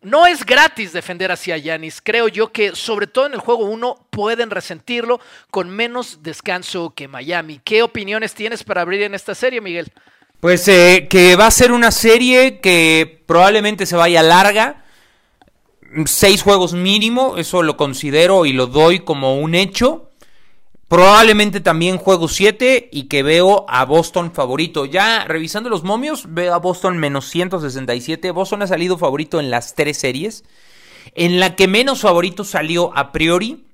no 0.00 0.26
es 0.26 0.44
gratis 0.46 0.92
defender 0.92 1.32
hacia 1.32 1.56
Yanis. 1.56 2.00
Creo 2.00 2.28
yo 2.28 2.52
que, 2.52 2.76
sobre 2.76 3.06
todo 3.06 3.26
en 3.26 3.34
el 3.34 3.40
juego 3.40 3.64
1, 3.64 4.06
pueden 4.10 4.50
resentirlo 4.50 5.20
con 5.50 5.70
menos 5.70 6.22
descanso 6.22 6.92
que 6.94 7.08
Miami. 7.08 7.60
¿Qué 7.64 7.82
opiniones 7.82 8.34
tienes 8.34 8.62
para 8.62 8.82
abrir 8.82 9.02
en 9.02 9.14
esta 9.14 9.34
serie, 9.34 9.60
Miguel? 9.60 9.92
Pues 10.40 10.68
eh, 10.68 11.08
que 11.10 11.34
va 11.34 11.46
a 11.46 11.50
ser 11.50 11.72
una 11.72 11.90
serie 11.90 12.60
que 12.60 13.24
probablemente 13.26 13.86
se 13.86 13.96
vaya 13.96 14.22
larga. 14.22 14.84
Seis 16.06 16.42
juegos 16.42 16.74
mínimo, 16.74 17.36
eso 17.38 17.62
lo 17.62 17.76
considero 17.76 18.46
y 18.46 18.52
lo 18.52 18.66
doy 18.66 19.00
como 19.00 19.38
un 19.38 19.54
hecho. 19.54 20.07
Probablemente 20.88 21.60
también 21.60 21.98
juego 21.98 22.28
7 22.28 22.88
y 22.90 23.08
que 23.08 23.22
veo 23.22 23.66
a 23.68 23.84
Boston 23.84 24.32
favorito. 24.32 24.86
Ya 24.86 25.26
revisando 25.26 25.68
los 25.68 25.84
momios, 25.84 26.24
veo 26.32 26.54
a 26.54 26.58
Boston 26.58 26.96
menos 26.96 27.28
167. 27.28 28.30
Boston 28.30 28.62
ha 28.62 28.66
salido 28.66 28.96
favorito 28.96 29.38
en 29.38 29.50
las 29.50 29.74
tres 29.74 29.98
series. 29.98 30.44
En 31.14 31.40
la 31.40 31.56
que 31.56 31.68
menos 31.68 32.00
favorito 32.00 32.42
salió 32.42 32.96
a 32.96 33.12
priori 33.12 33.66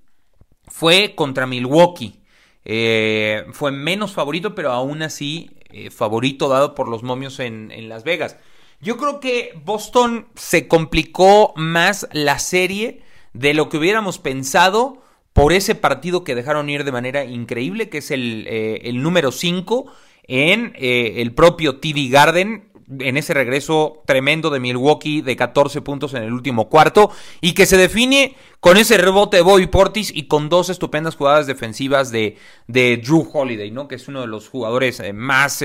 fue 0.66 1.14
contra 1.14 1.46
Milwaukee. 1.46 2.20
Eh, 2.64 3.46
fue 3.52 3.70
menos 3.70 4.12
favorito, 4.12 4.56
pero 4.56 4.72
aún 4.72 5.02
así 5.02 5.50
eh, 5.70 5.90
favorito 5.90 6.48
dado 6.48 6.74
por 6.74 6.88
los 6.88 7.04
momios 7.04 7.38
en, 7.38 7.70
en 7.70 7.88
Las 7.88 8.02
Vegas. 8.02 8.38
Yo 8.80 8.96
creo 8.96 9.20
que 9.20 9.52
Boston 9.64 10.26
se 10.34 10.66
complicó 10.66 11.52
más 11.54 12.08
la 12.10 12.40
serie 12.40 13.02
de 13.34 13.54
lo 13.54 13.68
que 13.68 13.76
hubiéramos 13.76 14.18
pensado 14.18 15.03
por 15.34 15.52
ese 15.52 15.74
partido 15.74 16.24
que 16.24 16.34
dejaron 16.34 16.70
ir 16.70 16.84
de 16.84 16.92
manera 16.92 17.24
increíble, 17.24 17.90
que 17.90 17.98
es 17.98 18.10
el, 18.10 18.46
eh, 18.48 18.80
el 18.84 19.02
número 19.02 19.32
5 19.32 19.92
en 20.26 20.72
eh, 20.76 21.14
el 21.16 21.34
propio 21.34 21.80
TD 21.80 22.08
Garden 22.08 22.70
en 23.00 23.16
ese 23.16 23.34
regreso 23.34 24.02
tremendo 24.06 24.50
de 24.50 24.60
Milwaukee 24.60 25.22
de 25.22 25.36
14 25.36 25.80
puntos 25.80 26.14
en 26.14 26.22
el 26.22 26.32
último 26.32 26.68
cuarto 26.68 27.10
y 27.40 27.52
que 27.52 27.66
se 27.66 27.76
define 27.76 28.36
con 28.60 28.76
ese 28.76 28.96
rebote 28.96 29.38
de 29.38 29.42
Bobby 29.42 29.66
Portis 29.66 30.12
y 30.14 30.28
con 30.28 30.48
dos 30.48 30.68
estupendas 30.68 31.16
jugadas 31.16 31.46
defensivas 31.46 32.12
de, 32.12 32.36
de 32.68 32.98
Drew 32.98 33.28
Holiday, 33.32 33.70
¿no? 33.70 33.88
Que 33.88 33.96
es 33.96 34.06
uno 34.06 34.20
de 34.20 34.26
los 34.28 34.48
jugadores 34.48 35.00
eh, 35.00 35.12
más 35.12 35.62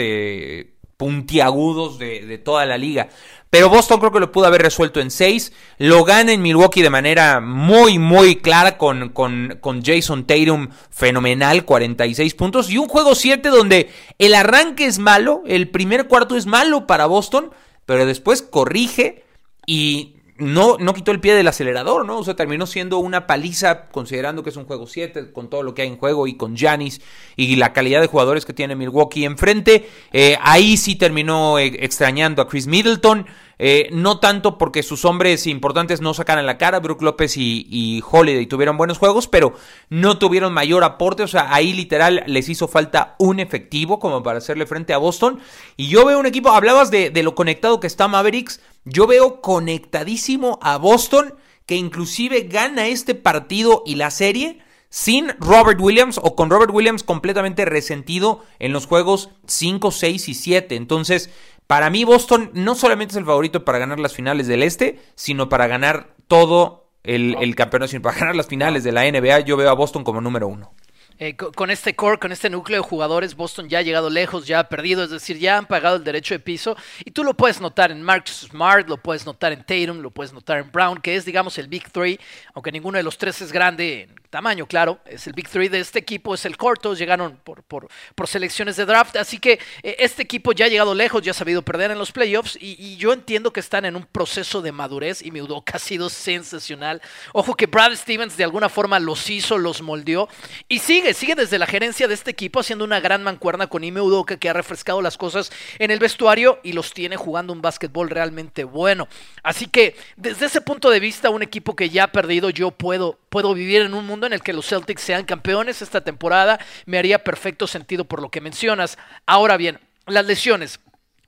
puntiagudos 0.99 1.97
de, 1.97 2.37
toda 2.43 2.65
la 2.65 2.77
liga. 2.77 3.07
Pero 3.49 3.69
Boston 3.69 4.01
creo 4.01 4.11
que 4.11 4.19
lo 4.19 4.33
pudo 4.33 4.47
haber 4.47 4.61
resuelto 4.61 4.99
en 4.99 5.11
6. 5.11 5.53
Lo 5.77 6.03
gana 6.03 6.33
en 6.33 6.41
Milwaukee 6.41 6.81
de 6.81 6.89
manera 6.89 7.39
muy, 7.39 7.97
muy 7.97 8.35
clara 8.35 8.77
con, 8.77 9.07
con, 9.09 9.57
con 9.61 9.81
Jason 9.81 10.27
Tatum 10.27 10.67
fenomenal, 10.89 11.63
46 11.63 12.33
puntos. 12.35 12.69
Y 12.69 12.77
un 12.77 12.89
juego 12.89 13.15
7 13.15 13.47
donde 13.47 13.89
el 14.17 14.35
arranque 14.35 14.87
es 14.87 14.99
malo, 14.99 15.41
el 15.47 15.69
primer 15.69 16.09
cuarto 16.09 16.35
es 16.35 16.45
malo 16.45 16.85
para 16.85 17.05
Boston, 17.05 17.51
pero 17.85 18.05
después 18.05 18.41
corrige 18.41 19.23
y 19.65 20.17
no, 20.39 20.77
no 20.79 20.93
quitó 20.93 21.11
el 21.11 21.19
pie 21.19 21.35
del 21.35 21.47
acelerador, 21.47 22.05
¿no? 22.05 22.19
O 22.19 22.23
sea, 22.23 22.35
terminó 22.35 22.65
siendo 22.65 22.97
una 22.97 23.27
paliza, 23.27 23.87
considerando 23.89 24.43
que 24.43 24.49
es 24.49 24.57
un 24.57 24.65
juego 24.65 24.87
7, 24.87 25.31
con 25.31 25.49
todo 25.49 25.63
lo 25.63 25.73
que 25.73 25.83
hay 25.83 25.87
en 25.89 25.97
juego 25.97 26.27
y 26.27 26.35
con 26.35 26.57
Janis 26.57 27.01
y 27.35 27.55
la 27.55 27.73
calidad 27.73 28.01
de 28.01 28.07
jugadores 28.07 28.45
que 28.45 28.53
tiene 28.53 28.75
Milwaukee 28.75 29.25
enfrente. 29.25 29.89
Eh, 30.11 30.37
ahí 30.41 30.77
sí 30.77 30.95
terminó 30.95 31.59
eh, 31.59 31.67
extrañando 31.79 32.41
a 32.41 32.47
Chris 32.47 32.67
Middleton. 32.67 33.25
Eh, 33.61 33.89
no 33.91 34.21
tanto 34.21 34.57
porque 34.57 34.83
sus 34.83 35.03
hombres 35.03 35.45
importantes 35.45 35.99
no 35.99 36.13
sacaran 36.13 36.45
la 36.45 36.57
cara, 36.57 36.79
Brook 36.79 37.01
López 37.01 37.35
y, 37.35 38.01
Holiday 38.09 38.45
tuvieron 38.45 38.77
buenos 38.77 38.97
juegos, 38.97 39.27
pero 39.27 39.53
no 39.89 40.17
tuvieron 40.17 40.53
mayor 40.53 40.85
aporte, 40.85 41.23
o 41.23 41.27
sea, 41.27 41.53
ahí 41.53 41.73
literal 41.73 42.23
les 42.25 42.47
hizo 42.47 42.69
falta 42.69 43.15
un 43.19 43.41
efectivo 43.41 43.99
como 43.99 44.23
para 44.23 44.37
hacerle 44.37 44.65
frente 44.65 44.93
a 44.93 44.97
Boston. 44.97 45.39
Y 45.75 45.89
yo 45.89 46.05
veo 46.05 46.19
un 46.19 46.25
equipo, 46.25 46.49
hablabas 46.51 46.89
de, 46.89 47.09
de 47.09 47.21
lo 47.21 47.35
conectado 47.35 47.81
que 47.81 47.87
está 47.87 48.07
Mavericks, 48.07 48.61
yo 48.85 49.07
veo 49.07 49.41
conectadísimo 49.41 50.59
a 50.61 50.77
Boston, 50.77 51.35
que 51.65 51.75
inclusive 51.75 52.41
gana 52.43 52.87
este 52.87 53.15
partido 53.15 53.83
y 53.85 53.95
la 53.95 54.11
serie 54.11 54.59
sin 54.89 55.29
Robert 55.39 55.79
Williams 55.79 56.19
o 56.21 56.35
con 56.35 56.49
Robert 56.49 56.71
Williams 56.73 57.03
completamente 57.03 57.65
resentido 57.65 58.43
en 58.57 58.73
los 58.73 58.87
juegos 58.87 59.29
5, 59.45 59.91
6 59.91 60.29
y 60.29 60.33
7. 60.33 60.75
Entonces, 60.75 61.29
para 61.67 61.89
mí 61.89 62.03
Boston 62.03 62.49
no 62.53 62.73
solamente 62.75 63.11
es 63.11 63.17
el 63.17 63.25
favorito 63.25 63.63
para 63.63 63.77
ganar 63.77 63.99
las 63.99 64.13
finales 64.13 64.47
del 64.47 64.63
Este, 64.63 64.99
sino 65.15 65.49
para 65.49 65.67
ganar 65.67 66.15
todo 66.27 66.87
el, 67.03 67.37
el 67.39 67.55
campeonato, 67.55 67.89
sino 67.89 68.01
para 68.01 68.17
ganar 68.17 68.35
las 68.35 68.47
finales 68.47 68.83
de 68.83 68.91
la 68.91 69.09
NBA. 69.09 69.41
Yo 69.41 69.57
veo 69.57 69.69
a 69.69 69.73
Boston 69.73 70.03
como 70.03 70.21
número 70.21 70.47
uno. 70.47 70.73
Eh, 71.21 71.35
con 71.35 71.69
este 71.69 71.97
core, 71.97 72.17
con 72.17 72.31
este 72.31 72.49
núcleo 72.49 72.81
de 72.81 72.87
jugadores, 72.87 73.35
Boston 73.35 73.67
ya 73.67 73.79
ha 73.79 73.81
llegado 73.81 74.09
lejos, 74.09 74.47
ya 74.47 74.59
ha 74.59 74.69
perdido, 74.69 75.03
es 75.03 75.09
decir, 75.09 75.37
ya 75.37 75.57
han 75.57 75.65
pagado 75.65 75.97
el 75.97 76.03
derecho 76.05 76.33
de 76.33 76.39
piso. 76.39 76.77
Y 77.03 77.11
tú 77.11 77.25
lo 77.25 77.33
puedes 77.33 77.59
notar 77.59 77.91
en 77.91 78.01
Marcus 78.01 78.47
Smart, 78.49 78.87
lo 78.87 78.95
puedes 78.95 79.25
notar 79.25 79.51
en 79.51 79.65
Tatum, 79.65 79.99
lo 79.99 80.11
puedes 80.11 80.31
notar 80.31 80.59
en 80.59 80.71
Brown, 80.71 81.01
que 81.01 81.17
es, 81.17 81.25
digamos, 81.25 81.57
el 81.57 81.67
Big 81.67 81.91
Three, 81.91 82.17
aunque 82.53 82.71
ninguno 82.71 82.97
de 82.97 83.03
los 83.03 83.17
tres 83.17 83.41
es 83.41 83.51
grande 83.51 84.03
en 84.03 84.18
tamaño, 84.29 84.67
claro, 84.67 84.99
es 85.05 85.25
el 85.27 85.33
Big 85.33 85.49
Three 85.49 85.69
de 85.69 85.79
este 85.79 85.99
equipo, 85.99 86.33
es 86.35 86.45
el 86.45 86.55
corto, 86.55 86.93
llegaron 86.93 87.37
por, 87.43 87.63
por, 87.63 87.87
por, 88.15 88.27
selecciones 88.27 88.75
de 88.75 88.85
draft, 88.85 89.15
así 89.15 89.39
que 89.39 89.59
eh, 89.83 89.95
este 89.99 90.21
equipo 90.21 90.51
ya 90.51 90.65
ha 90.65 90.69
llegado 90.69 90.93
lejos, 90.93 91.23
ya 91.23 91.31
ha 91.31 91.33
sabido 91.33 91.63
perder 91.63 91.91
en 91.91 91.97
los 91.97 92.11
playoffs 92.11 92.57
y, 92.59 92.97
yo 92.97 93.13
entiendo 93.13 93.53
que 93.53 93.59
están 93.59 93.85
en 93.85 93.95
un 93.95 94.05
proceso 94.05 94.61
de 94.61 94.71
madurez 94.71 95.21
y 95.21 95.31
mi 95.31 95.41
Udoka 95.41 95.73
ha 95.77 95.79
sido 95.79 96.09
sensacional. 96.09 97.01
Ojo 97.33 97.55
que 97.55 97.65
Brad 97.65 97.95
Stevens 97.95 98.37
de 98.37 98.43
alguna 98.43 98.69
forma 98.69 98.99
los 98.99 99.29
hizo, 99.29 99.57
los 99.57 99.81
moldeó 99.81 100.27
y 100.67 100.79
sigue, 100.79 101.13
sigue 101.13 101.35
desde 101.35 101.57
la 101.57 101.65
gerencia 101.65 102.07
de 102.07 102.13
este 102.13 102.31
equipo 102.31 102.59
haciendo 102.59 102.85
una 102.85 102.99
gran 102.99 103.23
mancuerna 103.23 103.67
con 103.67 103.83
Ime 103.83 104.01
Udoka 104.01 104.37
que 104.37 104.49
ha 104.49 104.53
refrescado 104.53 105.01
las 105.01 105.17
cosas 105.17 105.51
en 105.79 105.91
el 105.91 105.99
vestuario 105.99 106.59
y 106.63 106.73
los 106.73 106.93
tiene 106.93 107.15
jugando 107.15 107.53
un 107.53 107.61
básquetbol 107.61 108.09
realmente 108.09 108.63
bueno. 108.63 109.07
Así 109.43 109.67
que 109.67 109.95
desde 110.17 110.47
ese 110.47 110.61
punto 110.61 110.89
de 110.89 110.99
vista, 110.99 111.29
un 111.29 111.41
equipo 111.41 111.75
que 111.75 111.89
ya 111.89 112.05
ha 112.05 112.11
perdido, 112.11 112.49
yo 112.49 112.71
puedo, 112.71 113.17
puedo 113.29 113.53
vivir 113.53 113.81
en 113.81 113.93
un 113.93 114.05
mundo 114.05 114.18
en 114.27 114.33
el 114.33 114.41
que 114.41 114.53
los 114.53 114.67
Celtics 114.67 115.01
sean 115.01 115.25
campeones 115.25 115.81
esta 115.81 116.01
temporada, 116.01 116.59
me 116.85 116.97
haría 116.97 117.23
perfecto 117.23 117.67
sentido 117.67 118.05
por 118.05 118.21
lo 118.21 118.29
que 118.29 118.41
mencionas. 118.41 118.97
Ahora 119.25 119.57
bien, 119.57 119.79
las 120.07 120.25
lesiones. 120.25 120.79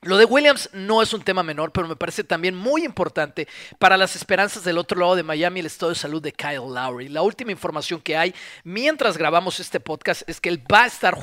Lo 0.03 0.17
de 0.17 0.25
Williams 0.25 0.67
no 0.73 1.03
es 1.03 1.13
un 1.13 1.21
tema 1.21 1.43
menor, 1.43 1.71
pero 1.71 1.87
me 1.87 1.95
parece 1.95 2.23
también 2.23 2.55
muy 2.55 2.83
importante 2.83 3.47
para 3.77 3.97
las 3.97 4.15
esperanzas 4.15 4.63
del 4.63 4.79
otro 4.79 4.99
lado 4.99 5.15
de 5.15 5.21
Miami, 5.21 5.59
el 5.59 5.67
estado 5.67 5.91
de 5.91 5.95
salud 5.95 6.19
de 6.19 6.31
Kyle 6.31 6.73
Lowry. 6.73 7.07
La 7.07 7.21
última 7.21 7.51
información 7.51 8.01
que 8.01 8.17
hay 8.17 8.33
mientras 8.63 9.15
grabamos 9.15 9.59
este 9.59 9.79
podcast 9.79 10.27
es 10.27 10.41
que 10.41 10.49
él 10.49 10.63
va 10.73 10.85
a 10.85 10.87
estar 10.87 11.15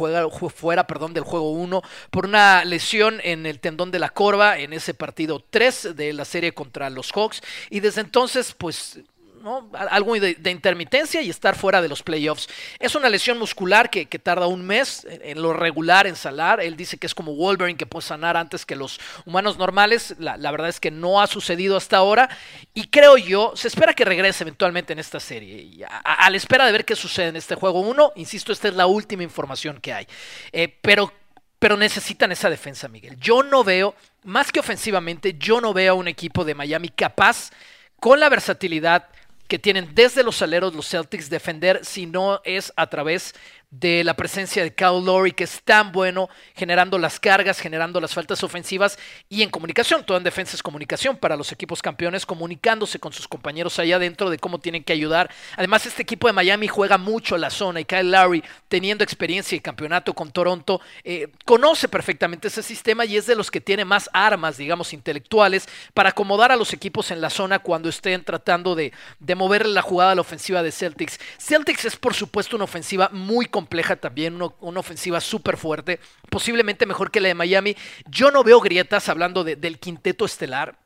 fuera 0.54 0.87
perdón, 0.87 1.12
del 1.12 1.24
juego 1.24 1.50
1 1.50 1.83
por 2.12 2.26
una 2.26 2.64
lesión 2.64 3.20
en 3.24 3.46
el 3.46 3.59
tendón 3.59 3.90
de 3.90 3.98
la 3.98 4.11
corva 4.11 4.61
en 4.61 4.72
ese 4.72 4.94
partido 4.94 5.44
3 5.50 5.96
de 5.96 6.12
la 6.12 6.24
serie 6.24 6.54
contra 6.54 6.88
los 6.88 7.11
Hawks. 7.11 7.42
Y 7.70 7.81
desde 7.81 8.02
entonces, 8.02 8.54
pues 8.57 9.00
¿no? 9.42 9.70
algo 9.72 10.14
de, 10.18 10.37
intermitencia 10.51 11.22
y 11.22 11.31
estar 11.31 11.57
fuera 11.57 11.83
de 11.83 11.88
los 11.88 12.03
playoffs. 12.03 12.48
Es 12.79 12.94
una 12.94 13.09
lesión 13.09 13.38
muscular 13.38 13.90
que, 13.90 14.07
tarda 14.18 14.46
un 14.46 14.66
mes 14.66 15.07
en, 15.09 15.40
lo 15.40 15.53
regular 15.53 16.07
en 16.07 16.16
sanar. 16.16 16.61
Él 16.61 16.77
dice 16.77 16.98
que 16.98 17.07
es 17.07 17.14
como 17.14 17.35
Wolverine 17.35 17.77
que 17.77 17.87
puede 17.87 18.07
sanar 18.07 18.37
antes 18.37 18.66
que 18.66 18.77
los 18.77 19.01
humanos 19.24 19.59
normales. 19.59 20.14
La, 20.18 20.51
verdad 20.51 20.68
es 20.68 20.81
que 20.81 20.90
no 20.90 21.20
ha 21.20 21.27
sucedido 21.27 21.77
hasta 21.77 21.96
ahora 21.96 22.29
y 22.74 22.88
creo 22.88 23.16
yo, 23.16 23.53
se 23.55 23.68
espera 23.68 23.94
que 23.94 24.05
regrese 24.05 24.44
eventualmente 24.44 24.92
en 24.92 24.98
esta 24.98 25.20
serie. 25.20 25.62
Y 25.62 25.83
a 25.83 26.31
la 26.31 26.37
espera 26.37 26.66
de 26.66 26.72
ver 26.72 26.85
qué 26.85 26.96
sucede 26.96 27.29
en 27.29 27.37
este 27.37 27.55
juego 27.55 27.81
1, 27.81 28.12
insisto, 28.16 28.53
esta 28.53 28.68
es 28.68 28.74
la 28.74 28.87
última 28.87 29.22
información 29.22 29.81
que 29.81 29.92
hay. 29.92 30.07
Eh, 30.53 30.79
pero 30.81 31.12
pero 31.59 31.77
necesitan 31.77 32.33
esa 32.33 32.51
defensa, 32.51 32.88
Miguel. 32.88 33.16
Yo 33.18 33.42
no 33.42 33.64
veo, 33.64 33.94
más 34.24 34.53
que 34.53 34.61
ofensivamente, 34.61 35.37
yo 35.38 35.61
no 35.61 35.74
veo 35.74 35.92
a 35.92 35.96
un 35.96 36.09
equipo 36.09 36.44
de 36.44 36.55
Miami 36.55 36.88
capaz, 36.88 37.51
con 37.98 38.20
la 38.20 38.29
versatilidad, 38.29 39.09
que 39.48 39.58
tienen 39.58 39.94
desde 39.94 40.22
los 40.22 40.42
aleros 40.42 40.74
los 40.74 40.88
Celtics 40.88 41.30
defender 41.30 41.80
si 41.82 42.06
no 42.06 42.40
es 42.44 42.72
a 42.76 42.88
través 42.88 43.34
la 43.70 44.14
presencia 44.14 44.62
de 44.62 44.74
Kyle 44.74 45.04
Lowry, 45.04 45.33
que 45.33 45.44
es 45.44 45.62
tan 45.62 45.92
bueno 45.92 46.31
generando 46.54 46.98
las 46.98 47.20
cargas, 47.20 47.61
generando 47.61 48.00
las 48.00 48.14
faltas 48.14 48.42
ofensivas 48.42 48.98
y 49.28 49.42
en 49.42 49.50
comunicación. 49.50 50.04
Todo 50.04 50.16
en 50.16 50.24
defensa 50.24 50.57
es 50.57 50.62
comunicación 50.62 51.16
para 51.18 51.37
los 51.37 51.52
equipos 51.52 51.83
campeones, 51.83 52.24
comunicándose 52.24 52.98
con 52.98 53.12
sus 53.12 53.28
compañeros 53.28 53.78
allá 53.78 53.96
adentro 53.96 54.31
de 54.31 54.38
cómo 54.38 54.59
tienen 54.59 54.83
que 54.85 54.94
ayudar. 54.94 55.31
Además, 55.57 55.85
este 55.85 56.02
equipo 56.02 56.26
de 56.26 56.33
Miami 56.33 56.66
juega 56.66 56.96
mucho 56.96 57.37
la 57.37 57.50
zona 57.50 57.81
y 57.81 57.85
Kyle 57.85 58.11
Lowry, 58.11 58.42
teniendo 58.68 59.04
experiencia 59.04 59.54
y 59.54 59.61
campeonato 59.61 60.14
con 60.14 60.31
Toronto, 60.31 60.81
eh, 61.04 61.28
conoce 61.44 61.88
perfectamente 61.88 62.48
ese 62.48 62.62
sistema 62.62 63.04
y 63.04 63.16
es 63.16 63.26
de 63.26 63.37
los 63.37 63.50
que 63.50 63.61
tiene 63.61 63.85
más 63.85 64.09
armas, 64.14 64.57
digamos, 64.57 64.94
intelectuales 64.94 65.68
para 65.92 66.11
acomodar 66.11 66.52
a 66.52 66.57
los 66.57 66.72
equipos 66.72 67.11
en 67.11 67.20
la 67.20 67.28
zona 67.28 67.59
cuando 67.59 67.90
estén 67.90 68.24
tratando 68.24 68.74
de, 68.74 68.92
de 69.18 69.35
mover 69.35 69.66
la 69.66 69.83
jugada 69.83 70.12
a 70.12 70.14
la 70.14 70.22
ofensiva 70.22 70.62
de 70.62 70.72
Celtics. 70.72 71.20
Celtics 71.38 71.85
es, 71.85 71.96
por 71.96 72.14
supuesto, 72.14 72.57
una 72.57 72.64
ofensiva 72.64 73.11
muy 73.12 73.46
compleja 73.59 73.97
también, 73.97 74.40
una, 74.40 74.79
ofensiva 74.79 75.21
súper 75.21 75.57
fuerte, 75.57 75.99
posiblemente 76.31 76.87
mejor 76.87 77.11
que 77.11 77.21
la 77.21 77.27
de 77.27 77.35
Miami. 77.35 77.77
Yo 78.09 78.31
no 78.31 78.44
veo 78.44 78.61
grietas 78.61 79.09
hablando 79.09 79.42
de, 79.42 79.57
del 79.57 79.81
quinteto 79.81 80.25
estelar. 80.25 80.79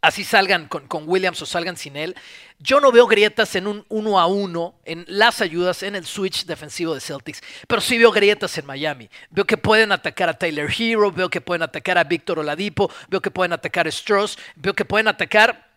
Así 0.00 0.24
salgan 0.24 0.66
con, 0.66 0.88
Williams 1.06 1.40
o 1.42 1.46
salgan 1.46 1.76
sin 1.76 1.96
él. 1.96 2.16
Yo 2.58 2.80
no 2.80 2.90
veo 2.90 3.06
grietas 3.06 3.54
en 3.54 3.68
un 3.68 3.84
uno 3.88 4.18
a 4.18 4.26
uno, 4.26 4.74
en 4.84 5.04
las 5.06 5.40
ayudas, 5.40 5.84
en 5.84 5.94
el 5.94 6.06
switch 6.06 6.44
defensivo 6.44 6.92
de 6.92 7.00
Celtics, 7.00 7.40
pero 7.68 7.80
sí 7.80 7.98
veo 7.98 8.10
grietas 8.10 8.58
en 8.58 8.66
Miami. 8.66 9.08
Veo 9.30 9.44
que 9.44 9.56
pueden 9.56 9.92
atacar 9.92 10.28
a 10.28 10.36
Tyler 10.36 10.68
Hero, 10.76 11.12
veo 11.12 11.30
que 11.30 11.40
pueden 11.40 11.62
atacar 11.62 11.98
a 11.98 12.04
Víctor 12.04 12.40
Oladipo, 12.40 12.90
veo 13.08 13.20
que 13.20 13.30
pueden 13.30 13.52
atacar 13.52 13.86
a 13.86 13.90
Strauss, 13.90 14.36
veo 14.56 14.74
que 14.74 14.84
pueden 14.84 15.06
atacar 15.06 15.68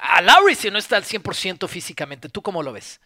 a 0.00 0.22
Lowry 0.22 0.56
si 0.56 0.72
no 0.72 0.78
está 0.78 0.96
al 0.96 1.04
100% 1.04 1.68
físicamente. 1.68 2.28
¿Tú 2.28 2.42
cómo 2.42 2.64
lo 2.64 2.72
ves? 2.72 3.00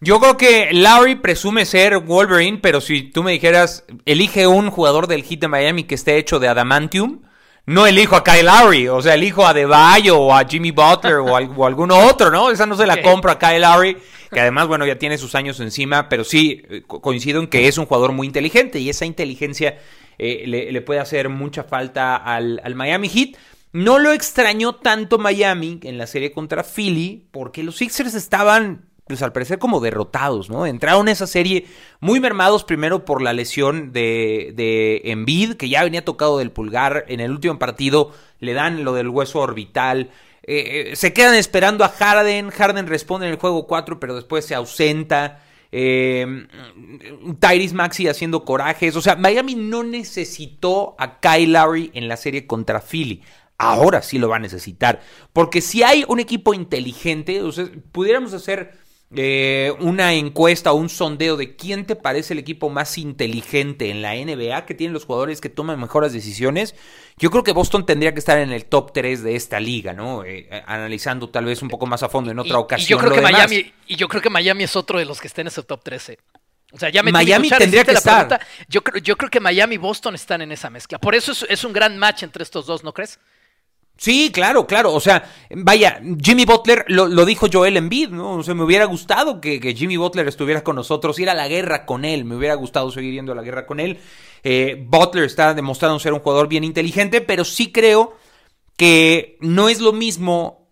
Yo 0.00 0.20
creo 0.20 0.36
que 0.36 0.68
Lowry 0.72 1.16
presume 1.16 1.64
ser 1.64 1.98
Wolverine, 1.98 2.58
pero 2.58 2.82
si 2.82 3.02
tú 3.02 3.22
me 3.22 3.32
dijeras, 3.32 3.84
elige 4.04 4.46
un 4.46 4.70
jugador 4.70 5.06
del 5.06 5.24
Heat 5.24 5.40
de 5.40 5.48
Miami 5.48 5.84
que 5.84 5.94
esté 5.94 6.18
hecho 6.18 6.38
de 6.38 6.48
adamantium, 6.48 7.22
no 7.64 7.86
elijo 7.86 8.14
a 8.14 8.22
Kyle 8.22 8.44
Lowry, 8.44 8.88
o 8.88 9.00
sea, 9.00 9.14
elijo 9.14 9.46
a 9.46 9.54
DeVayo 9.54 10.18
o 10.18 10.34
a 10.34 10.44
Jimmy 10.46 10.70
Butler 10.70 11.16
o, 11.16 11.36
a, 11.36 11.40
o 11.40 11.66
alguno 11.66 11.98
otro, 11.98 12.30
¿no? 12.30 12.50
Esa 12.50 12.66
no 12.66 12.76
se 12.76 12.86
la 12.86 13.00
compro 13.00 13.30
a 13.30 13.38
Kyle 13.38 13.60
Lowry, 13.60 13.96
que 14.30 14.40
además, 14.40 14.68
bueno, 14.68 14.86
ya 14.86 14.98
tiene 14.98 15.16
sus 15.16 15.34
años 15.34 15.58
encima, 15.60 16.08
pero 16.10 16.24
sí 16.24 16.62
coincido 16.86 17.40
en 17.40 17.48
que 17.48 17.66
es 17.66 17.78
un 17.78 17.86
jugador 17.86 18.12
muy 18.12 18.26
inteligente 18.26 18.78
y 18.78 18.90
esa 18.90 19.06
inteligencia 19.06 19.78
eh, 20.18 20.44
le, 20.46 20.70
le, 20.72 20.80
puede 20.82 21.00
hacer 21.00 21.30
mucha 21.30 21.64
falta 21.64 22.16
al, 22.16 22.60
al 22.62 22.74
Miami 22.74 23.08
Heat. 23.08 23.36
No 23.72 23.98
lo 23.98 24.12
extrañó 24.12 24.76
tanto 24.76 25.18
Miami 25.18 25.80
en 25.82 25.98
la 25.98 26.06
serie 26.06 26.32
contra 26.32 26.62
Philly, 26.62 27.28
porque 27.30 27.62
los 27.62 27.76
Sixers 27.76 28.14
estaban 28.14 28.90
pues 29.06 29.22
al 29.22 29.32
parecer 29.32 29.58
como 29.58 29.80
derrotados, 29.80 30.50
¿no? 30.50 30.66
Entraron 30.66 31.08
a 31.08 31.12
esa 31.12 31.26
serie 31.26 31.66
muy 32.00 32.18
mermados 32.18 32.64
primero 32.64 33.04
por 33.04 33.22
la 33.22 33.32
lesión 33.32 33.92
de, 33.92 34.52
de 34.54 35.02
Embiid, 35.04 35.54
que 35.54 35.68
ya 35.68 35.84
venía 35.84 36.04
tocado 36.04 36.38
del 36.38 36.50
pulgar, 36.50 37.04
en 37.08 37.20
el 37.20 37.30
último 37.30 37.58
partido 37.58 38.12
le 38.40 38.52
dan 38.52 38.84
lo 38.84 38.94
del 38.94 39.08
hueso 39.08 39.38
orbital, 39.40 40.10
eh, 40.46 40.92
se 40.94 41.12
quedan 41.12 41.34
esperando 41.34 41.84
a 41.84 41.88
Harden. 41.88 42.50
Harden 42.50 42.86
responde 42.86 43.26
en 43.26 43.32
el 43.32 43.38
juego 43.38 43.66
4, 43.66 43.98
pero 43.98 44.14
después 44.14 44.44
se 44.44 44.54
ausenta. 44.54 45.42
Eh, 45.72 46.46
Tyrese 47.40 47.74
Maxi 47.74 48.08
haciendo 48.08 48.44
corajes. 48.44 48.94
O 48.96 49.02
sea, 49.02 49.16
Miami 49.16 49.56
no 49.56 49.82
necesitó 49.82 50.94
a 50.98 51.18
Kyle 51.18 51.52
Lowry 51.52 51.90
en 51.94 52.08
la 52.08 52.16
serie 52.16 52.46
contra 52.46 52.80
Philly. 52.80 53.22
Ahora 53.58 54.02
sí 54.02 54.18
lo 54.18 54.28
va 54.28 54.36
a 54.36 54.40
necesitar. 54.40 55.00
Porque 55.32 55.60
si 55.60 55.82
hay 55.82 56.04
un 56.06 56.20
equipo 56.20 56.54
inteligente, 56.54 57.42
o 57.42 57.50
sea, 57.50 57.68
pudiéramos 57.90 58.32
hacer 58.32 58.85
eh, 59.14 59.72
una 59.78 60.14
encuesta 60.14 60.72
o 60.72 60.74
un 60.74 60.88
sondeo 60.88 61.36
de 61.36 61.54
quién 61.54 61.86
te 61.86 61.94
parece 61.94 62.32
el 62.32 62.40
equipo 62.40 62.70
más 62.70 62.98
inteligente 62.98 63.90
en 63.90 64.02
la 64.02 64.14
NBA, 64.14 64.66
que 64.66 64.74
tienen 64.74 64.92
los 64.92 65.04
jugadores 65.04 65.40
que 65.40 65.48
toman 65.48 65.78
mejores 65.78 66.12
decisiones, 66.12 66.74
yo 67.16 67.30
creo 67.30 67.44
que 67.44 67.52
Boston 67.52 67.86
tendría 67.86 68.12
que 68.12 68.18
estar 68.18 68.38
en 68.38 68.50
el 68.50 68.64
top 68.64 68.92
3 68.92 69.22
de 69.22 69.36
esta 69.36 69.60
liga, 69.60 69.92
¿no? 69.92 70.24
Eh, 70.24 70.48
analizando 70.66 71.28
tal 71.28 71.44
vez 71.44 71.62
un 71.62 71.68
poco 71.68 71.86
más 71.86 72.02
a 72.02 72.08
fondo 72.08 72.32
en 72.32 72.38
otra 72.40 72.58
ocasión. 72.58 72.86
Y 72.86 72.90
yo, 72.90 72.98
creo 72.98 73.12
que 73.12 73.20
Miami, 73.20 73.72
y 73.86 73.96
yo 73.96 74.08
creo 74.08 74.22
que 74.22 74.30
Miami 74.30 74.64
es 74.64 74.74
otro 74.74 74.98
de 74.98 75.04
los 75.04 75.20
que 75.20 75.28
está 75.28 75.40
en 75.40 75.46
ese 75.46 75.62
top 75.62 75.84
13. 75.84 76.18
O 76.72 76.78
sea, 76.78 76.88
ya 76.88 77.02
me 77.04 77.12
Miami 77.12 77.48
tendría 77.48 77.84
que 77.84 77.92
estar. 77.92 78.40
Yo 78.68 78.82
creo, 78.82 79.00
yo 79.00 79.16
creo 79.16 79.30
que 79.30 79.38
Miami 79.38 79.76
y 79.76 79.78
Boston 79.78 80.16
están 80.16 80.42
en 80.42 80.50
esa 80.50 80.68
mezcla. 80.68 80.98
Por 80.98 81.14
eso 81.14 81.32
es 81.48 81.64
un 81.64 81.72
gran 81.72 81.96
match 81.96 82.24
entre 82.24 82.42
estos 82.42 82.66
dos, 82.66 82.82
¿no 82.82 82.92
crees? 82.92 83.20
Sí, 83.96 84.30
claro, 84.32 84.66
claro. 84.66 84.92
O 84.92 85.00
sea, 85.00 85.24
vaya, 85.50 86.00
Jimmy 86.22 86.44
Butler 86.44 86.84
lo, 86.88 87.24
dijo 87.24 87.46
Joel 87.50 87.76
Embiid, 87.76 88.10
¿no? 88.10 88.34
O 88.34 88.42
sea, 88.42 88.54
me 88.54 88.62
hubiera 88.62 88.84
gustado 88.84 89.40
que, 89.40 89.58
Jimmy 89.74 89.96
Butler 89.96 90.28
estuviera 90.28 90.62
con 90.62 90.76
nosotros, 90.76 91.18
ir 91.18 91.30
a 91.30 91.34
la 91.34 91.48
guerra 91.48 91.86
con 91.86 92.04
él. 92.04 92.24
Me 92.24 92.36
hubiera 92.36 92.54
gustado 92.54 92.90
seguir 92.90 93.14
yendo 93.14 93.32
a 93.32 93.34
la 93.34 93.42
guerra 93.42 93.66
con 93.66 93.80
él. 93.80 93.98
Eh, 94.44 94.84
Butler 94.86 95.24
está 95.24 95.54
demostrando 95.54 95.98
ser 95.98 96.12
un 96.12 96.20
jugador 96.20 96.48
bien 96.48 96.64
inteligente, 96.64 97.20
pero 97.20 97.44
sí 97.44 97.72
creo 97.72 98.16
que 98.76 99.38
no 99.40 99.70
es 99.70 99.80
lo 99.80 99.92
mismo, 99.92 100.68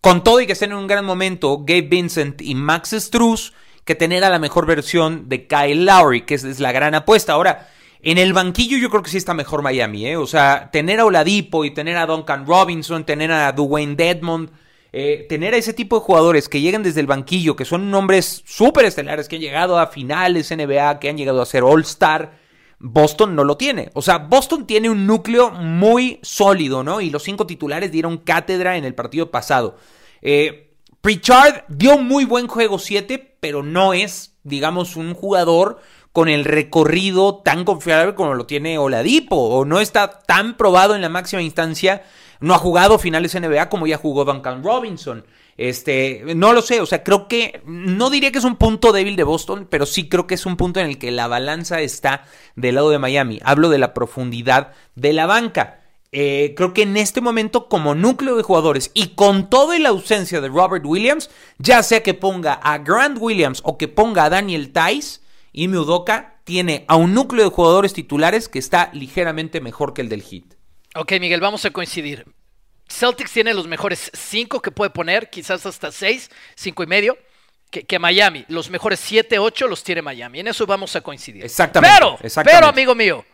con 0.00 0.24
todo 0.24 0.40
y 0.40 0.46
que 0.46 0.54
estén 0.54 0.72
en 0.72 0.78
un 0.78 0.88
gran 0.88 1.04
momento, 1.04 1.58
Gabe 1.60 1.82
Vincent 1.82 2.42
y 2.42 2.56
Max 2.56 2.90
Struz, 2.98 3.52
que 3.84 3.94
tener 3.94 4.24
a 4.24 4.30
la 4.30 4.40
mejor 4.40 4.66
versión 4.66 5.28
de 5.28 5.46
Kyle 5.46 5.84
Lowry, 5.84 6.22
que 6.22 6.34
es 6.34 6.58
la 6.58 6.72
gran 6.72 6.94
apuesta. 6.94 7.34
Ahora, 7.34 7.68
en 8.04 8.18
el 8.18 8.34
banquillo 8.34 8.76
yo 8.76 8.90
creo 8.90 9.02
que 9.02 9.10
sí 9.10 9.16
está 9.16 9.32
mejor 9.32 9.62
Miami, 9.62 10.06
¿eh? 10.06 10.16
O 10.16 10.26
sea, 10.26 10.70
tener 10.70 11.00
a 11.00 11.06
Oladipo 11.06 11.64
y 11.64 11.72
tener 11.72 11.96
a 11.96 12.06
Duncan 12.06 12.46
Robinson, 12.46 13.04
tener 13.04 13.32
a 13.32 13.50
Dwayne 13.52 13.96
Dedmond, 13.96 14.50
eh, 14.92 15.26
tener 15.28 15.54
a 15.54 15.56
ese 15.56 15.72
tipo 15.72 15.98
de 15.98 16.04
jugadores 16.04 16.48
que 16.48 16.60
lleguen 16.60 16.82
desde 16.82 17.00
el 17.00 17.06
banquillo, 17.06 17.56
que 17.56 17.64
son 17.64 17.90
nombres 17.90 18.42
súper 18.46 18.84
estelares, 18.84 19.26
que 19.26 19.36
han 19.36 19.42
llegado 19.42 19.78
a 19.78 19.86
finales 19.86 20.50
NBA, 20.50 21.00
que 21.00 21.08
han 21.08 21.16
llegado 21.16 21.40
a 21.40 21.46
ser 21.46 21.62
All-Star. 21.62 22.38
Boston 22.78 23.34
no 23.34 23.42
lo 23.42 23.56
tiene. 23.56 23.90
O 23.94 24.02
sea, 24.02 24.18
Boston 24.18 24.66
tiene 24.66 24.90
un 24.90 25.06
núcleo 25.06 25.50
muy 25.50 26.20
sólido, 26.22 26.84
¿no? 26.84 27.00
Y 27.00 27.08
los 27.08 27.22
cinco 27.22 27.46
titulares 27.46 27.90
dieron 27.90 28.18
cátedra 28.18 28.76
en 28.76 28.84
el 28.84 28.94
partido 28.94 29.30
pasado. 29.30 29.78
Eh, 30.20 30.76
Pritchard 31.00 31.64
dio 31.68 31.98
muy 31.98 32.24
buen 32.24 32.48
juego 32.48 32.78
7, 32.78 33.36
pero 33.40 33.62
no 33.62 33.94
es, 33.94 34.36
digamos, 34.42 34.96
un 34.96 35.14
jugador 35.14 35.80
con 36.14 36.28
el 36.28 36.44
recorrido 36.44 37.42
tan 37.44 37.64
confiable 37.64 38.14
como 38.14 38.34
lo 38.34 38.46
tiene 38.46 38.78
Oladipo, 38.78 39.34
o 39.34 39.64
no 39.64 39.80
está 39.80 40.20
tan 40.20 40.56
probado 40.56 40.94
en 40.94 41.00
la 41.00 41.08
máxima 41.08 41.42
instancia, 41.42 42.04
no 42.38 42.54
ha 42.54 42.58
jugado 42.58 43.00
finales 43.00 43.34
NBA 43.34 43.68
como 43.68 43.88
ya 43.88 43.98
jugó 43.98 44.24
Duncan 44.24 44.62
Robinson. 44.62 45.26
Este, 45.56 46.22
no 46.36 46.52
lo 46.52 46.62
sé, 46.62 46.80
o 46.80 46.86
sea, 46.86 47.02
creo 47.02 47.26
que 47.26 47.62
no 47.66 48.10
diría 48.10 48.30
que 48.30 48.38
es 48.38 48.44
un 48.44 48.54
punto 48.54 48.92
débil 48.92 49.16
de 49.16 49.24
Boston, 49.24 49.66
pero 49.68 49.86
sí 49.86 50.08
creo 50.08 50.28
que 50.28 50.36
es 50.36 50.46
un 50.46 50.56
punto 50.56 50.78
en 50.78 50.86
el 50.86 50.98
que 50.98 51.10
la 51.10 51.26
balanza 51.26 51.80
está 51.80 52.22
del 52.54 52.76
lado 52.76 52.90
de 52.90 53.00
Miami. 53.00 53.40
Hablo 53.42 53.68
de 53.68 53.78
la 53.78 53.92
profundidad 53.92 54.70
de 54.94 55.14
la 55.14 55.26
banca. 55.26 55.80
Eh, 56.12 56.54
creo 56.56 56.72
que 56.72 56.82
en 56.82 56.96
este 56.96 57.22
momento, 57.22 57.68
como 57.68 57.96
núcleo 57.96 58.36
de 58.36 58.44
jugadores 58.44 58.92
y 58.94 59.16
con 59.16 59.50
toda 59.50 59.76
la 59.80 59.88
ausencia 59.88 60.40
de 60.40 60.46
Robert 60.46 60.86
Williams, 60.86 61.28
ya 61.58 61.82
sea 61.82 62.04
que 62.04 62.14
ponga 62.14 62.52
a 62.52 62.78
Grant 62.78 63.18
Williams 63.20 63.62
o 63.64 63.76
que 63.76 63.88
ponga 63.88 64.26
a 64.26 64.30
Daniel 64.30 64.72
Tice, 64.72 65.23
y 65.56 65.68
Udoka 65.68 66.34
tiene 66.42 66.84
a 66.88 66.96
un 66.96 67.14
núcleo 67.14 67.44
de 67.44 67.50
jugadores 67.54 67.94
titulares 67.94 68.48
que 68.48 68.58
está 68.58 68.90
ligeramente 68.92 69.60
mejor 69.60 69.94
que 69.94 70.02
el 70.02 70.08
del 70.08 70.22
Heat. 70.22 70.44
Ok, 70.96 71.12
Miguel, 71.20 71.40
vamos 71.40 71.64
a 71.64 71.70
coincidir. 71.70 72.26
Celtics 72.88 73.30
tiene 73.32 73.54
los 73.54 73.68
mejores 73.68 74.10
cinco 74.12 74.60
que 74.60 74.72
puede 74.72 74.90
poner, 74.90 75.30
quizás 75.30 75.64
hasta 75.64 75.92
seis, 75.92 76.28
cinco 76.56 76.82
y 76.82 76.86
medio, 76.86 77.16
que, 77.70 77.98
Miami. 78.00 78.44
Los 78.48 78.68
mejores 78.68 78.98
siete, 78.98 79.38
ocho 79.38 79.68
los 79.68 79.84
tiene 79.84 80.02
Miami. 80.02 80.40
En 80.40 80.48
eso 80.48 80.66
vamos 80.66 80.94
a 80.96 81.00
coincidir. 81.00 81.44
Exactamente. 81.44 81.98
Pero, 82.20 82.44
pero 82.44 82.66
amigo 82.66 82.94
mío, 82.96 83.24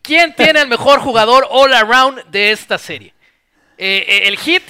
¿quién 0.00 0.34
tiene 0.34 0.62
el 0.62 0.68
mejor 0.68 1.00
jugador 1.00 1.46
all 1.50 1.72
around 1.74 2.24
de 2.30 2.50
esta 2.50 2.78
serie? 2.78 3.14
Eh, 3.76 4.04
eh, 4.08 4.20
¿El 4.24 4.38
Heat 4.38 4.62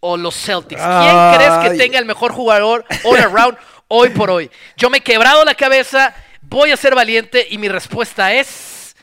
o 0.00 0.16
los 0.16 0.34
Celtics? 0.34 0.80
¿Quién 0.80 1.34
crees 1.34 1.52
que 1.62 1.76
tenga 1.76 1.98
el 1.98 2.06
mejor 2.06 2.32
jugador 2.32 2.86
all 3.04 3.18
around 3.18 3.58
hoy 3.88 4.08
por 4.08 4.30
hoy? 4.30 4.50
Yo 4.78 4.88
me 4.88 4.98
he 4.98 5.02
quebrado 5.02 5.44
la 5.44 5.54
cabeza 5.54 6.14
Voy 6.48 6.70
a 6.70 6.76
ser 6.76 6.94
valiente 6.94 7.46
y 7.50 7.58
mi 7.58 7.68
respuesta 7.68 8.32
es... 8.32 8.94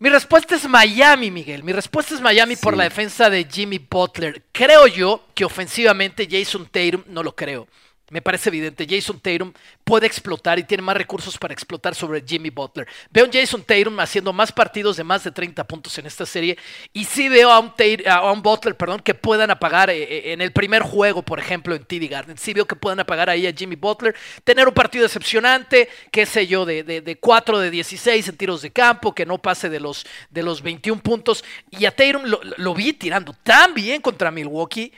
Mi 0.00 0.08
respuesta 0.08 0.56
es 0.56 0.68
Miami, 0.68 1.30
Miguel. 1.30 1.62
Mi 1.62 1.72
respuesta 1.72 2.14
es 2.14 2.20
Miami 2.20 2.56
por 2.56 2.76
la 2.76 2.84
defensa 2.84 3.30
de 3.30 3.46
Jimmy 3.50 3.78
Butler. 3.78 4.44
Creo 4.52 4.86
yo 4.86 5.26
que 5.34 5.44
ofensivamente 5.44 6.28
Jason 6.30 6.66
Tatum 6.66 7.04
no 7.06 7.22
lo 7.22 7.34
creo. 7.34 7.68
Me 8.10 8.22
parece 8.22 8.48
evidente. 8.48 8.86
Jason 8.88 9.20
Tatum 9.20 9.52
puede 9.84 10.06
explotar 10.06 10.58
y 10.58 10.64
tiene 10.64 10.82
más 10.82 10.96
recursos 10.96 11.36
para 11.36 11.52
explotar 11.52 11.94
sobre 11.94 12.22
Jimmy 12.26 12.48
Butler. 12.48 12.88
Veo 13.10 13.26
a 13.26 13.28
Jason 13.30 13.62
Tatum 13.62 14.00
haciendo 14.00 14.32
más 14.32 14.50
partidos 14.50 14.96
de 14.96 15.04
más 15.04 15.24
de 15.24 15.30
30 15.30 15.64
puntos 15.64 15.98
en 15.98 16.06
esta 16.06 16.24
serie. 16.24 16.56
Y 16.94 17.04
sí 17.04 17.28
veo 17.28 17.50
a 17.50 17.58
un, 17.58 18.42
Butler 18.42 18.76
perdón, 18.76 19.00
que 19.00 19.14
puedan 19.14 19.50
apagar 19.50 19.90
eh, 19.90 20.02
eh, 20.02 20.32
en 20.32 20.40
el 20.40 20.52
primer 20.52 20.82
juego, 20.82 21.22
por 21.22 21.38
ejemplo, 21.38 21.74
en 21.74 21.84
TD 21.84 22.08
Garden. 22.08 22.38
Sí 22.38 22.54
veo 22.54 22.66
que 22.66 22.76
puedan 22.76 23.00
apagar 23.00 23.28
ahí 23.28 23.46
a 23.46 23.52
Jimmy 23.52 23.76
Butler. 23.76 24.14
Tener 24.42 24.66
un 24.66 24.74
partido 24.74 25.02
decepcionante, 25.02 25.90
qué 26.10 26.24
sé 26.24 26.46
yo, 26.46 26.64
de, 26.64 26.82
de, 26.82 27.18
4 27.18 27.58
de 27.58 27.70
16 27.70 28.28
en 28.28 28.36
tiros 28.36 28.62
de 28.62 28.70
campo, 28.70 29.14
que 29.14 29.26
no 29.26 29.36
pase 29.36 29.68
de 29.68 29.80
los, 29.80 30.06
de 30.30 30.42
los 30.42 30.62
21 30.62 31.02
puntos. 31.02 31.44
Y 31.70 31.84
a 31.84 31.94
Tatum 31.94 32.22
lo 32.56 32.74
vi 32.74 32.94
tirando 32.94 33.34
tan 33.42 33.74
bien 33.74 34.00
contra 34.00 34.30
Milwaukee 34.30 34.92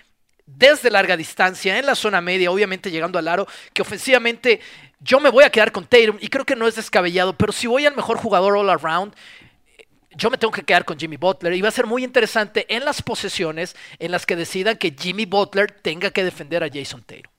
desde 0.57 0.91
larga 0.91 1.17
distancia, 1.17 1.79
en 1.79 1.87
la 1.87 1.95
zona 1.95 2.21
media, 2.21 2.51
obviamente 2.51 2.91
llegando 2.91 3.19
al 3.19 3.29
aro, 3.29 3.47
que 3.73 3.83
ofensivamente 3.83 4.61
yo 5.01 5.21
me 5.21 5.31
voy 5.31 5.45
a 5.45 5.51
quedar 5.51 5.73
con 5.73 5.87
Tatum 5.87 6.19
y 6.21 6.29
creo 6.29 6.45
que 6.45 6.57
no 6.57 6.67
es 6.67 6.77
descabellado, 6.77 7.37
pero 7.37 7.53
si 7.53 7.67
voy 7.67 7.87
al 7.87 7.97
mejor 7.97 8.19
jugador 8.19 8.57
all 8.57 8.71
around, 8.71 9.15
yo 10.15 10.31
me 10.31 10.37
tengo 10.37 10.53
que 10.53 10.63
quedar 10.63 10.85
con 10.85 10.99
Jimmy 10.99 11.17
Butler 11.17 11.55
y 11.55 11.61
va 11.61 11.69
a 11.69 11.73
ser 11.73 11.87
muy 11.87 12.05
interesante 12.05 12.67
en 12.75 12.85
las 12.85 13.01
posesiones 13.01 13.77
en 13.99 14.11
las 14.11 14.27
que 14.27 14.37
decidan 14.37 14.77
que 14.77 14.95
Jimmy 14.99 15.25
Butler 15.25 15.71
tenga 15.71 16.11
que 16.11 16.25
defender 16.25 16.65
a 16.65 16.69
Jason 16.69 17.03
Tatum. 17.03 17.30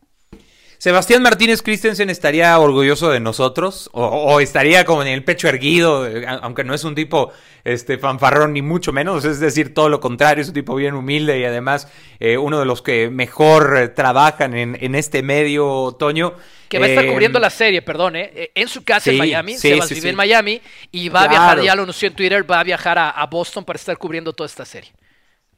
Sebastián 0.82 1.22
Martínez 1.22 1.62
Christensen 1.62 2.10
estaría 2.10 2.58
orgulloso 2.58 3.12
de 3.12 3.20
nosotros 3.20 3.88
o, 3.94 4.40
estaría 4.40 4.84
como 4.84 5.04
en 5.04 5.10
el 5.10 5.24
pecho 5.24 5.48
erguido, 5.48 6.08
eh, 6.08 6.26
aunque 6.42 6.64
no 6.64 6.74
es 6.74 6.84
un 6.84 6.96
tipo 6.96 7.32
este 7.64 8.00
fanfarrón 8.00 8.54
ni 8.54 8.64
mucho 8.64 8.92
menos, 8.92 9.24
es 9.24 9.40
decir, 9.40 9.76
todo 9.76 9.90
lo 9.90 10.00
contrario, 10.00 10.42
es 10.42 10.48
un 10.48 10.56
tipo 10.56 10.74
bien 10.74 10.96
humilde 10.96 11.38
y 11.40 11.46
además 11.46 11.88
eh, 12.20 12.36
uno 12.36 12.58
de 12.58 12.66
los 12.66 12.82
que 12.82 13.12
mejor 13.12 13.78
eh, 13.78 13.88
trabajan 13.90 14.58
en, 14.58 14.96
este 14.96 15.22
medio 15.22 15.70
otoño. 15.72 16.34
Que 16.68 16.80
va 16.80 16.88
a 16.88 16.90
estar 16.90 17.06
cubriendo 17.06 17.38
la 17.38 17.52
serie, 17.52 17.84
perdón, 17.84 18.16
en 18.16 18.68
su 18.68 18.84
casa 18.84 19.12
en 19.12 19.20
Miami, 19.20 19.60
se 19.60 19.76
va 19.76 19.84
a 19.84 19.88
vivir 19.88 20.08
en 20.08 20.16
Miami 20.16 20.62
y 20.92 21.10
va 21.10 21.26
a 21.26 21.28
viajar, 21.28 21.62
ya 21.62 21.76
lo 21.76 21.84
anunció 21.84 22.08
en 22.08 22.16
Twitter, 22.16 22.50
va 22.50 22.60
a 22.60 22.64
viajar 22.64 22.98
a 22.98 23.28
Boston 23.28 23.64
para 23.64 23.78
estar 23.78 23.96
cubriendo 24.00 24.34
toda 24.34 24.48
esta 24.48 24.66
serie. 24.66 24.92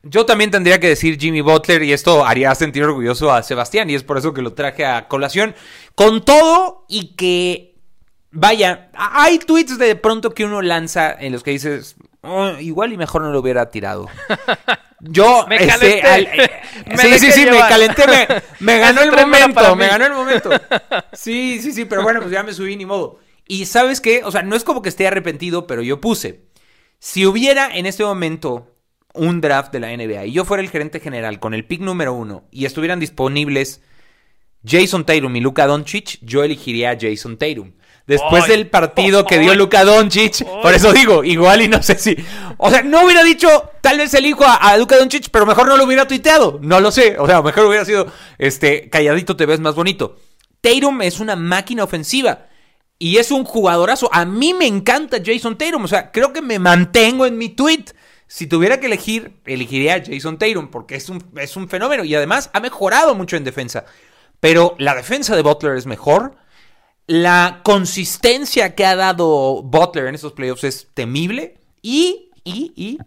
Yo 0.05 0.25
también 0.25 0.51
tendría 0.51 0.81
que 0.81 0.89
decir 0.89 1.17
Jimmy 1.17 1.39
Butler 1.39 1.81
y 1.81 1.93
esto 1.93 2.25
haría 2.25 2.53
sentir 2.55 2.83
orgulloso 2.83 3.31
a 3.31 3.41
Sebastián 3.41 3.89
y 3.89 3.95
es 3.95 4.03
por 4.03 4.17
eso 4.17 4.33
que 4.33 4.41
lo 4.41 4.51
traje 4.51 4.85
a 4.85 5.07
colación. 5.07 5.55
Con 5.95 6.25
todo 6.25 6.85
y 6.89 7.15
que, 7.15 7.77
vaya, 8.29 8.89
hay 8.93 9.39
tweets 9.39 9.77
de 9.77 9.95
pronto 9.95 10.33
que 10.33 10.43
uno 10.43 10.61
lanza 10.61 11.13
en 11.13 11.31
los 11.31 11.41
que 11.41 11.51
dices, 11.51 11.95
oh, 12.19 12.49
igual 12.59 12.91
y 12.91 12.97
mejor 12.97 13.21
no 13.21 13.31
lo 13.31 13.39
hubiera 13.39 13.69
tirado. 13.69 14.09
Yo, 14.99 15.45
me 15.47 15.55
este, 15.55 16.01
calenté. 16.01 16.51
sí, 16.97 17.19
sí, 17.19 17.31
sí, 17.31 17.45
me 17.45 17.59
calenté, 17.59 18.03
me, 18.59 18.79
ganó 18.79 19.01
el 19.03 19.11
momento, 19.11 19.75
me 19.77 19.87
ganó 19.87 20.05
el 20.05 20.13
momento. 20.13 20.49
Sí, 21.13 21.59
sí, 21.61 21.71
sí, 21.71 21.85
pero 21.85 22.03
bueno, 22.03 22.19
pues 22.19 22.31
ya 22.31 22.43
me 22.43 22.53
subí 22.53 22.75
ni 22.75 22.85
modo. 22.85 23.19
Y 23.47 23.67
sabes 23.67 24.01
qué, 24.01 24.23
o 24.25 24.31
sea, 24.31 24.43
no 24.43 24.55
es 24.55 24.65
como 24.65 24.81
que 24.81 24.89
esté 24.89 25.07
arrepentido, 25.07 25.65
pero 25.65 25.81
yo 25.81 26.01
puse, 26.01 26.43
si 26.99 27.25
hubiera 27.25 27.73
en 27.73 27.85
este 27.85 28.03
momento 28.03 28.72
un 29.13 29.41
draft 29.41 29.71
de 29.71 29.79
la 29.79 29.95
NBA 29.95 30.25
y 30.25 30.31
yo 30.31 30.45
fuera 30.45 30.61
el 30.61 30.69
gerente 30.69 30.99
general 30.99 31.39
con 31.39 31.53
el 31.53 31.65
pick 31.65 31.81
número 31.81 32.13
uno 32.13 32.45
y 32.51 32.65
estuvieran 32.65 32.99
disponibles 32.99 33.81
Jason 34.65 35.05
Tatum 35.05 35.35
y 35.35 35.39
Luka 35.41 35.67
Doncic, 35.67 36.19
yo 36.21 36.43
elegiría 36.43 36.91
a 36.91 36.97
Jason 36.99 37.37
Tatum. 37.37 37.73
Después 38.05 38.47
del 38.47 38.69
partido 38.69 39.25
que 39.25 39.39
dio 39.39 39.55
Luka 39.55 39.85
Doncic, 39.85 40.43
por 40.61 40.73
eso 40.73 40.91
digo, 40.91 41.23
igual 41.23 41.61
y 41.61 41.67
no 41.69 41.81
sé 41.81 41.97
si. 41.97 42.17
O 42.57 42.69
sea, 42.69 42.81
no 42.81 43.05
hubiera 43.05 43.23
dicho, 43.23 43.47
tal 43.81 43.97
vez 43.97 44.13
elijo 44.13 44.43
a, 44.43 44.55
a 44.55 44.77
Luka 44.77 44.97
Doncic, 44.97 45.29
pero 45.31 45.45
mejor 45.45 45.67
no 45.67 45.77
lo 45.77 45.85
hubiera 45.85 46.05
tuiteado. 46.05 46.59
No 46.61 46.81
lo 46.81 46.91
sé. 46.91 47.17
O 47.17 47.27
sea, 47.27 47.41
mejor 47.41 47.65
hubiera 47.65 47.85
sido, 47.85 48.07
este, 48.37 48.89
calladito 48.89 49.37
te 49.37 49.45
ves 49.45 49.61
más 49.61 49.75
bonito. 49.75 50.17
Tatum 50.59 51.01
es 51.01 51.19
una 51.21 51.37
máquina 51.37 51.83
ofensiva. 51.83 52.47
Y 52.99 53.17
es 53.17 53.31
un 53.31 53.43
jugadorazo. 53.43 54.09
A 54.13 54.25
mí 54.25 54.53
me 54.53 54.67
encanta 54.67 55.17
Jason 55.23 55.57
Tatum. 55.57 55.85
O 55.85 55.87
sea, 55.87 56.11
creo 56.11 56.33
que 56.33 56.41
me 56.41 56.59
mantengo 56.59 57.25
en 57.25 57.37
mi 57.37 57.49
tweet 57.49 57.85
si 58.33 58.47
tuviera 58.47 58.79
que 58.79 58.87
elegir, 58.87 59.37
elegiría 59.45 59.93
a 59.93 60.03
Jason 60.03 60.39
Tatum 60.39 60.69
porque 60.69 60.95
es 60.95 61.07
un, 61.07 61.23
es 61.35 61.55
un 61.55 61.69
fenómeno 61.69 62.03
y 62.03 62.15
además 62.15 62.49
ha 62.53 62.61
mejorado 62.61 63.13
mucho 63.13 63.37
en 63.37 63.43
defensa. 63.43 63.85
Pero 64.39 64.75
la 64.79 64.95
defensa 64.95 65.35
de 65.35 65.43
Butler 65.43 65.77
es 65.77 65.85
mejor. 65.85 66.35
La 67.05 67.61
consistencia 67.63 68.73
que 68.73 68.87
ha 68.87 68.95
dado 68.95 69.61
Butler 69.61 70.07
en 70.07 70.15
estos 70.15 70.33
playoffs 70.33 70.63
es 70.63 70.87
temible. 70.95 71.59
Y, 71.83 72.31
y, 72.43 72.73
y 72.75 72.97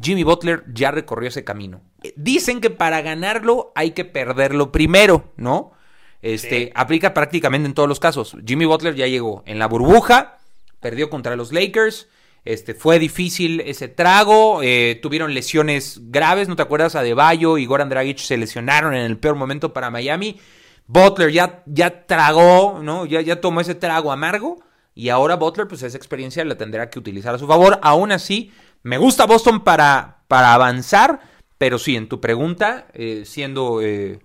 Jimmy 0.00 0.22
Butler 0.22 0.62
ya 0.72 0.92
recorrió 0.92 1.30
ese 1.30 1.42
camino. 1.42 1.80
Dicen 2.14 2.60
que 2.60 2.70
para 2.70 3.02
ganarlo 3.02 3.72
hay 3.74 3.90
que 3.90 4.04
perderlo 4.04 4.70
primero, 4.70 5.32
¿no? 5.36 5.72
Este, 6.20 6.70
aplica 6.76 7.14
prácticamente 7.14 7.66
en 7.66 7.74
todos 7.74 7.88
los 7.88 7.98
casos. 7.98 8.36
Jimmy 8.46 8.66
Butler 8.66 8.94
ya 8.94 9.08
llegó 9.08 9.42
en 9.44 9.58
la 9.58 9.66
burbuja, 9.66 10.38
perdió 10.78 11.10
contra 11.10 11.34
los 11.34 11.52
Lakers, 11.52 12.06
este, 12.44 12.74
fue 12.74 12.98
difícil 12.98 13.60
ese 13.60 13.88
trago, 13.88 14.62
eh, 14.62 14.98
tuvieron 15.00 15.32
lesiones 15.32 16.00
graves, 16.10 16.48
¿no 16.48 16.56
te 16.56 16.62
acuerdas? 16.62 16.96
Adebayo 16.96 17.56
y 17.56 17.66
Goran 17.66 17.88
Dragic 17.88 18.18
se 18.18 18.36
lesionaron 18.36 18.94
en 18.94 19.02
el 19.04 19.18
peor 19.18 19.36
momento 19.36 19.72
para 19.72 19.90
Miami. 19.90 20.40
Butler 20.86 21.30
ya, 21.30 21.62
ya 21.66 22.06
tragó, 22.06 22.80
¿no? 22.82 23.06
Ya, 23.06 23.20
ya 23.20 23.40
tomó 23.40 23.60
ese 23.60 23.76
trago 23.76 24.10
amargo. 24.10 24.62
Y 24.94 25.08
ahora 25.08 25.36
Butler, 25.36 25.68
pues 25.68 25.82
esa 25.82 25.96
experiencia 25.96 26.44
la 26.44 26.56
tendrá 26.58 26.90
que 26.90 26.98
utilizar 26.98 27.34
a 27.34 27.38
su 27.38 27.46
favor. 27.46 27.78
Aún 27.82 28.10
así, 28.10 28.52
me 28.82 28.98
gusta 28.98 29.24
Boston 29.24 29.62
para, 29.62 30.24
para 30.26 30.52
avanzar. 30.52 31.20
Pero 31.58 31.78
sí, 31.78 31.94
en 31.94 32.08
tu 32.08 32.20
pregunta, 32.20 32.88
eh, 32.92 33.22
siendo 33.24 33.80
eh, 33.80 34.18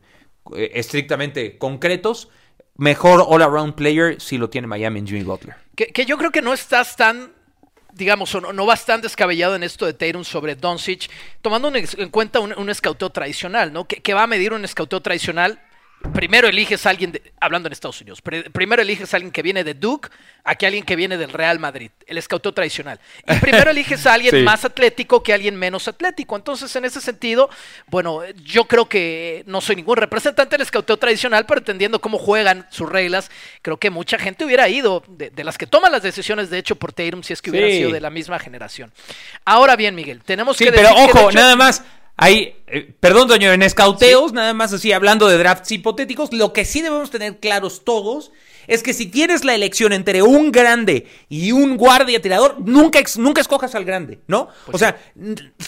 estrictamente 0.55 1.59
concretos, 1.59 2.29
mejor 2.75 3.23
all-around 3.27 3.75
player 3.75 4.19
si 4.19 4.39
lo 4.39 4.49
tiene 4.49 4.65
Miami 4.65 4.99
en 4.99 5.07
Jimmy 5.07 5.23
Butler. 5.23 5.55
Que, 5.75 5.87
que 5.87 6.05
yo 6.05 6.17
creo 6.17 6.31
que 6.31 6.41
no 6.41 6.53
estás 6.53 6.95
tan 6.95 7.36
digamos, 7.97 8.33
no, 8.35 8.53
no 8.53 8.65
bastante 8.65 9.05
descabellado 9.05 9.55
en 9.55 9.63
esto 9.63 9.85
de 9.85 9.93
Tatum 9.93 10.23
sobre 10.23 10.55
Doncic, 10.55 11.09
tomando 11.41 11.71
en 11.75 12.09
cuenta 12.09 12.39
un, 12.39 12.53
un 12.57 12.69
escauteo 12.69 13.09
tradicional, 13.09 13.73
¿no? 13.73 13.85
¿Qué, 13.85 14.13
va 14.13 14.23
a 14.23 14.27
medir 14.27 14.53
un 14.53 14.63
escauteo 14.63 15.01
tradicional? 15.01 15.59
Primero 16.13 16.47
eliges 16.47 16.85
a 16.85 16.91
alguien, 16.91 17.19
hablando 17.39 17.67
en 17.67 17.73
Estados 17.73 17.99
Unidos, 18.01 18.21
primero 18.21 18.81
eliges 18.81 19.13
a 19.13 19.17
alguien 19.17 19.31
que 19.31 19.41
viene 19.41 19.63
de 19.63 19.73
Duke 19.73 20.09
a 20.43 20.55
que 20.55 20.65
alguien 20.65 20.85
que 20.85 20.95
viene 20.95 21.17
del 21.17 21.33
Real 21.33 21.59
Madrid, 21.59 21.91
el 22.05 22.17
escauteo 22.17 22.53
tradicional. 22.53 22.99
Y 23.27 23.35
primero 23.41 23.71
eliges 23.71 24.05
a 24.05 24.13
alguien 24.13 24.43
más 24.43 24.63
atlético 24.63 25.21
que 25.23 25.33
alguien 25.33 25.55
menos 25.55 25.87
atlético. 25.87 26.35
Entonces, 26.35 26.73
en 26.75 26.85
ese 26.85 27.01
sentido, 27.01 27.49
bueno, 27.87 28.21
yo 28.43 28.65
creo 28.65 28.87
que 28.87 29.43
no 29.47 29.59
soy 29.59 29.75
ningún 29.75 29.97
representante 29.97 30.55
del 30.55 30.61
escauteo 30.61 30.97
tradicional, 30.97 31.45
pero 31.45 31.59
entendiendo 31.59 31.99
cómo 31.99 32.17
juegan 32.17 32.67
sus 32.69 32.87
reglas, 32.89 33.29
creo 33.61 33.77
que 33.77 33.89
mucha 33.89 34.19
gente 34.19 34.45
hubiera 34.45 34.69
ido, 34.69 35.03
de, 35.07 35.43
las 35.43 35.57
que 35.57 35.67
toman 35.67 35.91
las 35.91 36.03
decisiones, 36.03 36.49
de 36.49 36.59
hecho, 36.59 36.75
por 36.75 36.93
Tatum, 36.93 37.23
si 37.23 37.33
es 37.33 37.41
que 37.41 37.49
hubiera 37.49 37.69
sido 37.69 37.91
de 37.91 38.01
la 38.01 38.09
misma 38.09 38.39
generación. 38.39 38.93
Ahora 39.45 39.75
bien, 39.75 39.95
Miguel, 39.95 40.21
tenemos 40.23 40.57
que... 40.57 40.71
pero 40.71 40.91
ojo, 40.91 41.31
nada 41.31 41.55
más 41.55 41.83
hay, 42.17 42.55
eh, 42.67 42.93
perdón, 42.99 43.27
doño, 43.27 43.53
en 43.53 43.61
escauteos, 43.61 44.33
nada 44.33 44.53
más 44.53 44.73
así, 44.73 44.91
hablando 44.91 45.27
de 45.27 45.37
drafts 45.37 45.71
hipotéticos, 45.71 46.33
lo 46.33 46.51
que 46.51 46.65
sí 46.65 46.81
debemos 46.81 47.11
tener 47.11 47.37
claros 47.37 47.83
todos 47.85 48.31
es 48.65 48.83
que 48.83 48.93
si 48.93 49.05
tienes 49.05 49.45
la 49.45 49.55
elección 49.55 49.93
entre 49.93 50.23
un 50.23 50.51
grande 50.51 51.07
y 51.29 51.51
un 51.51 51.77
guardia 51.77 52.21
tirador, 52.21 52.55
nunca, 52.59 52.99
nunca 53.17 53.39
escojas 53.39 53.75
al 53.75 53.85
grande, 53.85 54.19
¿no? 54.27 54.49
Pues 54.65 54.75
o 54.75 54.77
sea, 54.77 54.99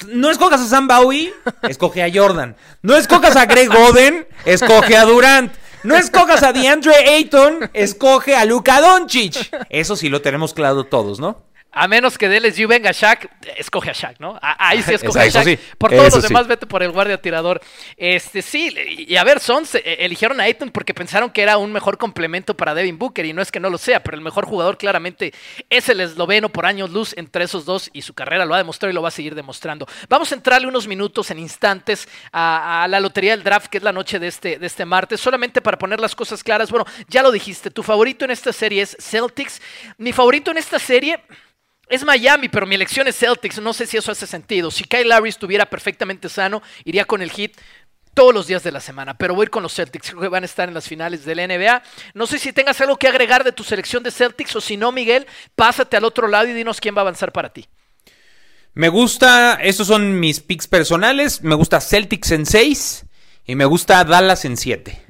no 0.08 0.30
escojas 0.30 0.60
a 0.60 0.68
Sam 0.68 0.88
Bowie, 0.88 1.34
escoge 1.64 2.04
a 2.04 2.12
Jordan. 2.14 2.58
No 2.82 2.98
escojas 2.98 3.36
a 3.38 3.46
Greg 3.46 3.72
Oden, 3.72 4.28
escoge 4.44 4.98
a 4.98 5.06
Durant. 5.06 5.54
No 5.84 5.96
escojas 5.96 6.44
a 6.44 6.52
DeAndre 6.52 6.94
Ayton, 6.94 7.70
escoge 7.74 8.36
a 8.36 8.44
Luka 8.44 8.82
Doncic. 8.82 9.50
Eso 9.70 9.96
sí 9.96 10.10
lo 10.10 10.22
tenemos 10.22 10.54
claro 10.54 10.84
todos, 10.84 11.22
¿no? 11.22 11.49
A 11.72 11.88
menos 11.88 12.18
que 12.18 12.28
de 12.28 12.40
LSU 12.40 12.68
venga 12.68 12.92
Shaq, 12.92 13.30
escoge 13.58 13.92
a 13.92 13.94
Shaq, 13.94 14.20
¿no? 14.20 14.40
Ahí 14.42 14.82
sí 14.82 14.96
escoge 14.96 15.20
a 15.20 15.28
Shaq. 15.28 15.60
Por 15.78 15.92
todos 15.92 16.16
los 16.16 16.24
demás, 16.24 16.48
vete 16.48 16.66
por 16.66 16.82
el 16.82 16.92
guardia 16.92 17.22
tirador. 17.22 17.62
Este, 17.96 18.42
sí, 18.42 18.74
y 19.08 19.16
a 19.18 19.24
ver, 19.24 19.40
Sons 19.40 19.76
eh, 19.76 19.98
eligieron 20.00 20.42
a 20.42 20.46
Ayton 20.46 20.72
porque 20.72 20.96
pensaron 20.96 21.30
que 21.30 21.44
era 21.44 21.60
un 21.60 21.72
mejor 21.72 22.00
complemento 22.00 22.58
para 22.58 22.74
Devin 22.74 22.98
Booker, 22.98 23.24
y 23.24 23.34
no 23.34 23.44
es 23.44 23.52
que 23.52 23.60
no 23.60 23.70
lo 23.70 23.78
sea, 23.78 24.02
pero 24.02 24.18
el 24.18 24.24
mejor 24.24 24.46
jugador 24.46 24.80
claramente 24.80 25.32
es 25.70 25.90
el 25.90 26.02
esloveno 26.02 26.50
por 26.50 26.66
años 26.66 26.90
luz 26.90 27.14
entre 27.18 27.44
esos 27.44 27.66
dos, 27.66 27.92
y 27.94 28.02
su 28.02 28.16
carrera 28.16 28.46
lo 28.46 28.56
ha 28.56 28.58
demostrado 28.58 28.90
y 28.90 28.96
lo 28.96 29.04
va 29.04 29.10
a 29.10 29.12
seguir 29.12 29.36
demostrando. 29.36 29.88
Vamos 30.10 30.32
a 30.32 30.36
entrarle 30.36 30.68
unos 30.68 30.88
minutos 30.88 31.30
en 31.30 31.38
instantes 31.38 32.08
a, 32.34 32.88
la 32.90 33.00
lotería 33.00 33.32
del 33.32 33.44
draft, 33.44 33.68
que 33.68 33.78
es 33.78 33.84
la 33.84 33.94
noche 33.94 34.18
de 34.18 34.28
este, 34.28 34.58
de 34.58 34.66
este 34.66 34.86
martes, 34.86 35.20
solamente 35.20 35.62
para 35.62 35.78
poner 35.78 36.00
las 36.00 36.16
cosas 36.16 36.44
claras. 36.44 36.72
Bueno, 36.72 36.88
ya 37.08 37.22
lo 37.22 37.32
dijiste, 37.32 37.70
tu 37.70 37.84
favorito 37.84 38.26
en 38.26 38.32
esta 38.32 38.52
serie 38.52 38.82
es 38.82 38.98
Celtics. 39.00 39.62
Mi 40.00 40.14
favorito 40.14 40.50
en 40.50 40.58
esta 40.58 40.80
serie 40.80 41.20
es 41.90 42.06
Miami, 42.06 42.48
pero 42.50 42.66
mi 42.66 42.76
elección 42.76 43.08
es 43.08 43.18
Celtics. 43.18 43.60
No 43.60 43.74
sé 43.74 43.86
si 43.86 43.98
eso 43.98 44.12
hace 44.12 44.28
sentido. 44.28 44.72
Si 44.72 44.84
Kyle 44.84 45.08
Larry 45.08 45.30
estuviera 45.30 45.66
perfectamente 45.66 46.30
sano, 46.30 46.62
iría 46.86 47.06
con 47.06 47.22
el 47.22 47.32
hit 47.32 47.58
todos 48.14 48.34
los 48.34 48.48
días 48.48 48.64
de 48.64 48.72
la 48.72 48.82
semana, 48.82 49.18
pero 49.18 49.34
voy 49.34 49.48
con 49.48 49.64
los 49.64 49.74
Celtics, 49.74 50.10
creo 50.10 50.22
que 50.22 50.28
van 50.28 50.44
a 50.44 50.46
estar 50.46 50.68
en 50.68 50.74
las 50.74 50.88
finales 50.88 51.24
de 51.26 51.36
la 51.36 51.48
NBA. 51.48 51.82
No 52.14 52.28
sé 52.28 52.38
si 52.38 52.52
tengas 52.52 52.82
algo 52.82 52.98
que 52.98 53.08
agregar 53.08 53.44
de 53.44 53.52
tu 53.52 53.64
selección 53.64 54.04
de 54.04 54.12
Celtics 54.12 54.56
o 54.56 54.62
si 54.62 54.78
no, 54.78 54.92
Miguel, 54.92 55.26
pásate 55.56 55.96
al 55.96 56.04
otro 56.04 56.28
lado 56.28 56.48
y 56.48 56.54
dinos 56.54 56.82
quién 56.82 56.96
va 56.96 57.00
a 57.00 57.04
avanzar 57.04 57.32
para 57.32 57.54
ti. 57.54 57.68
Me 58.74 58.90
gusta, 58.90 59.56
esos 59.62 59.88
son 59.88 60.20
mis 60.20 60.42
picks 60.42 60.68
personales, 60.68 61.44
me 61.44 61.56
gusta 61.56 61.80
Celtics 61.80 62.32
en 62.32 62.46
6 62.46 63.06
y 63.46 63.56
me 63.56 63.66
gusta 63.66 64.04
Dallas 64.04 64.46
en 64.46 64.58
7. 64.58 65.06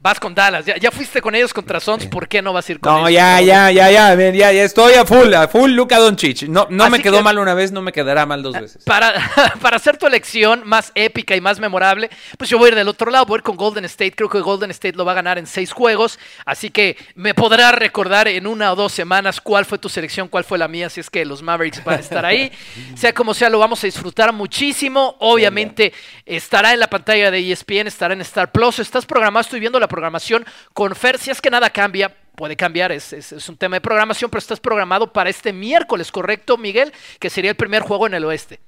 Vas 0.00 0.20
con 0.20 0.32
Dallas, 0.32 0.64
ya, 0.64 0.92
fuiste 0.92 1.20
con 1.20 1.34
ellos 1.34 1.52
contra 1.52 1.80
Sons, 1.80 2.06
¿por 2.06 2.28
qué 2.28 2.40
no 2.40 2.52
vas 2.52 2.68
a 2.68 2.72
ir 2.72 2.78
con 2.78 2.92
ellos? 2.92 3.02
No, 3.02 3.10
ya, 3.10 3.40
ya, 3.40 3.72
ya, 3.72 3.90
ya, 3.90 4.14
ya, 4.14 4.52
ya 4.52 4.62
estoy 4.62 4.94
a 4.94 5.04
full, 5.04 5.34
a 5.34 5.48
full 5.48 5.72
Luka 5.72 5.98
Doncic. 5.98 6.42
No, 6.42 6.68
no 6.70 6.88
me 6.88 7.02
quedó 7.02 7.20
mal 7.20 7.36
una 7.36 7.52
vez, 7.52 7.72
no 7.72 7.82
me 7.82 7.90
quedará 7.90 8.24
mal 8.24 8.40
dos 8.40 8.54
veces. 8.54 8.84
Para, 8.84 9.12
para 9.60 9.76
hacer 9.76 9.96
tu 9.96 10.06
elección 10.06 10.62
más 10.64 10.92
épica 10.94 11.34
y 11.34 11.40
más 11.40 11.58
memorable, 11.58 12.10
pues 12.36 12.48
yo 12.48 12.58
voy 12.58 12.66
a 12.66 12.68
ir 12.68 12.74
del 12.76 12.86
otro 12.86 13.10
lado, 13.10 13.26
voy 13.26 13.34
a 13.34 13.38
ir 13.38 13.42
con 13.42 13.56
Golden 13.56 13.84
State. 13.86 14.12
Creo 14.12 14.28
que 14.28 14.38
Golden 14.38 14.70
State 14.70 14.96
lo 14.96 15.04
va 15.04 15.12
a 15.12 15.14
ganar 15.16 15.36
en 15.36 15.48
seis 15.48 15.72
juegos, 15.72 16.20
así 16.46 16.70
que 16.70 16.96
me 17.16 17.34
podrás 17.34 17.74
recordar 17.74 18.28
en 18.28 18.46
una 18.46 18.72
o 18.72 18.76
dos 18.76 18.92
semanas 18.92 19.40
cuál 19.40 19.64
fue 19.64 19.78
tu 19.78 19.88
selección, 19.88 20.28
cuál 20.28 20.44
fue 20.44 20.58
la 20.58 20.68
mía, 20.68 20.90
si 20.90 21.00
es 21.00 21.10
que 21.10 21.24
los 21.24 21.42
Mavericks 21.42 21.82
van 21.82 21.96
a 21.96 22.00
estar 22.00 22.24
ahí. 22.24 22.52
sea 22.94 23.12
como 23.12 23.34
sea, 23.34 23.50
lo 23.50 23.58
vamos 23.58 23.82
a 23.82 23.88
disfrutar 23.88 24.32
muchísimo. 24.32 25.16
Obviamente 25.18 25.92
estará 26.24 26.72
en 26.72 26.78
la 26.78 26.86
pantalla 26.88 27.32
de 27.32 27.50
ESPN, 27.50 27.88
estará 27.88 28.14
en 28.14 28.20
Star 28.20 28.52
Plus. 28.52 28.78
Estás 28.78 29.04
programado, 29.04 29.40
estoy 29.40 29.58
viendo 29.58 29.80
la 29.80 29.87
programación 29.88 30.44
con 30.72 30.94
Fer, 30.94 31.18
si 31.18 31.30
es 31.30 31.40
que 31.40 31.50
nada 31.50 31.70
cambia, 31.70 32.14
puede 32.36 32.56
cambiar, 32.56 32.92
es, 32.92 33.12
es, 33.12 33.48
un 33.48 33.56
tema 33.56 33.76
de 33.76 33.80
programación, 33.80 34.30
pero 34.30 34.38
estás 34.38 34.60
programado 34.60 35.12
para 35.12 35.28
este 35.28 35.52
miércoles, 35.52 36.12
¿correcto, 36.12 36.56
Miguel? 36.56 36.92
Que 37.18 37.30
sería 37.30 37.50
el 37.50 37.56
primer 37.56 37.82
juego 37.82 38.06
en 38.06 38.14
el 38.14 38.24
oeste. 38.24 38.60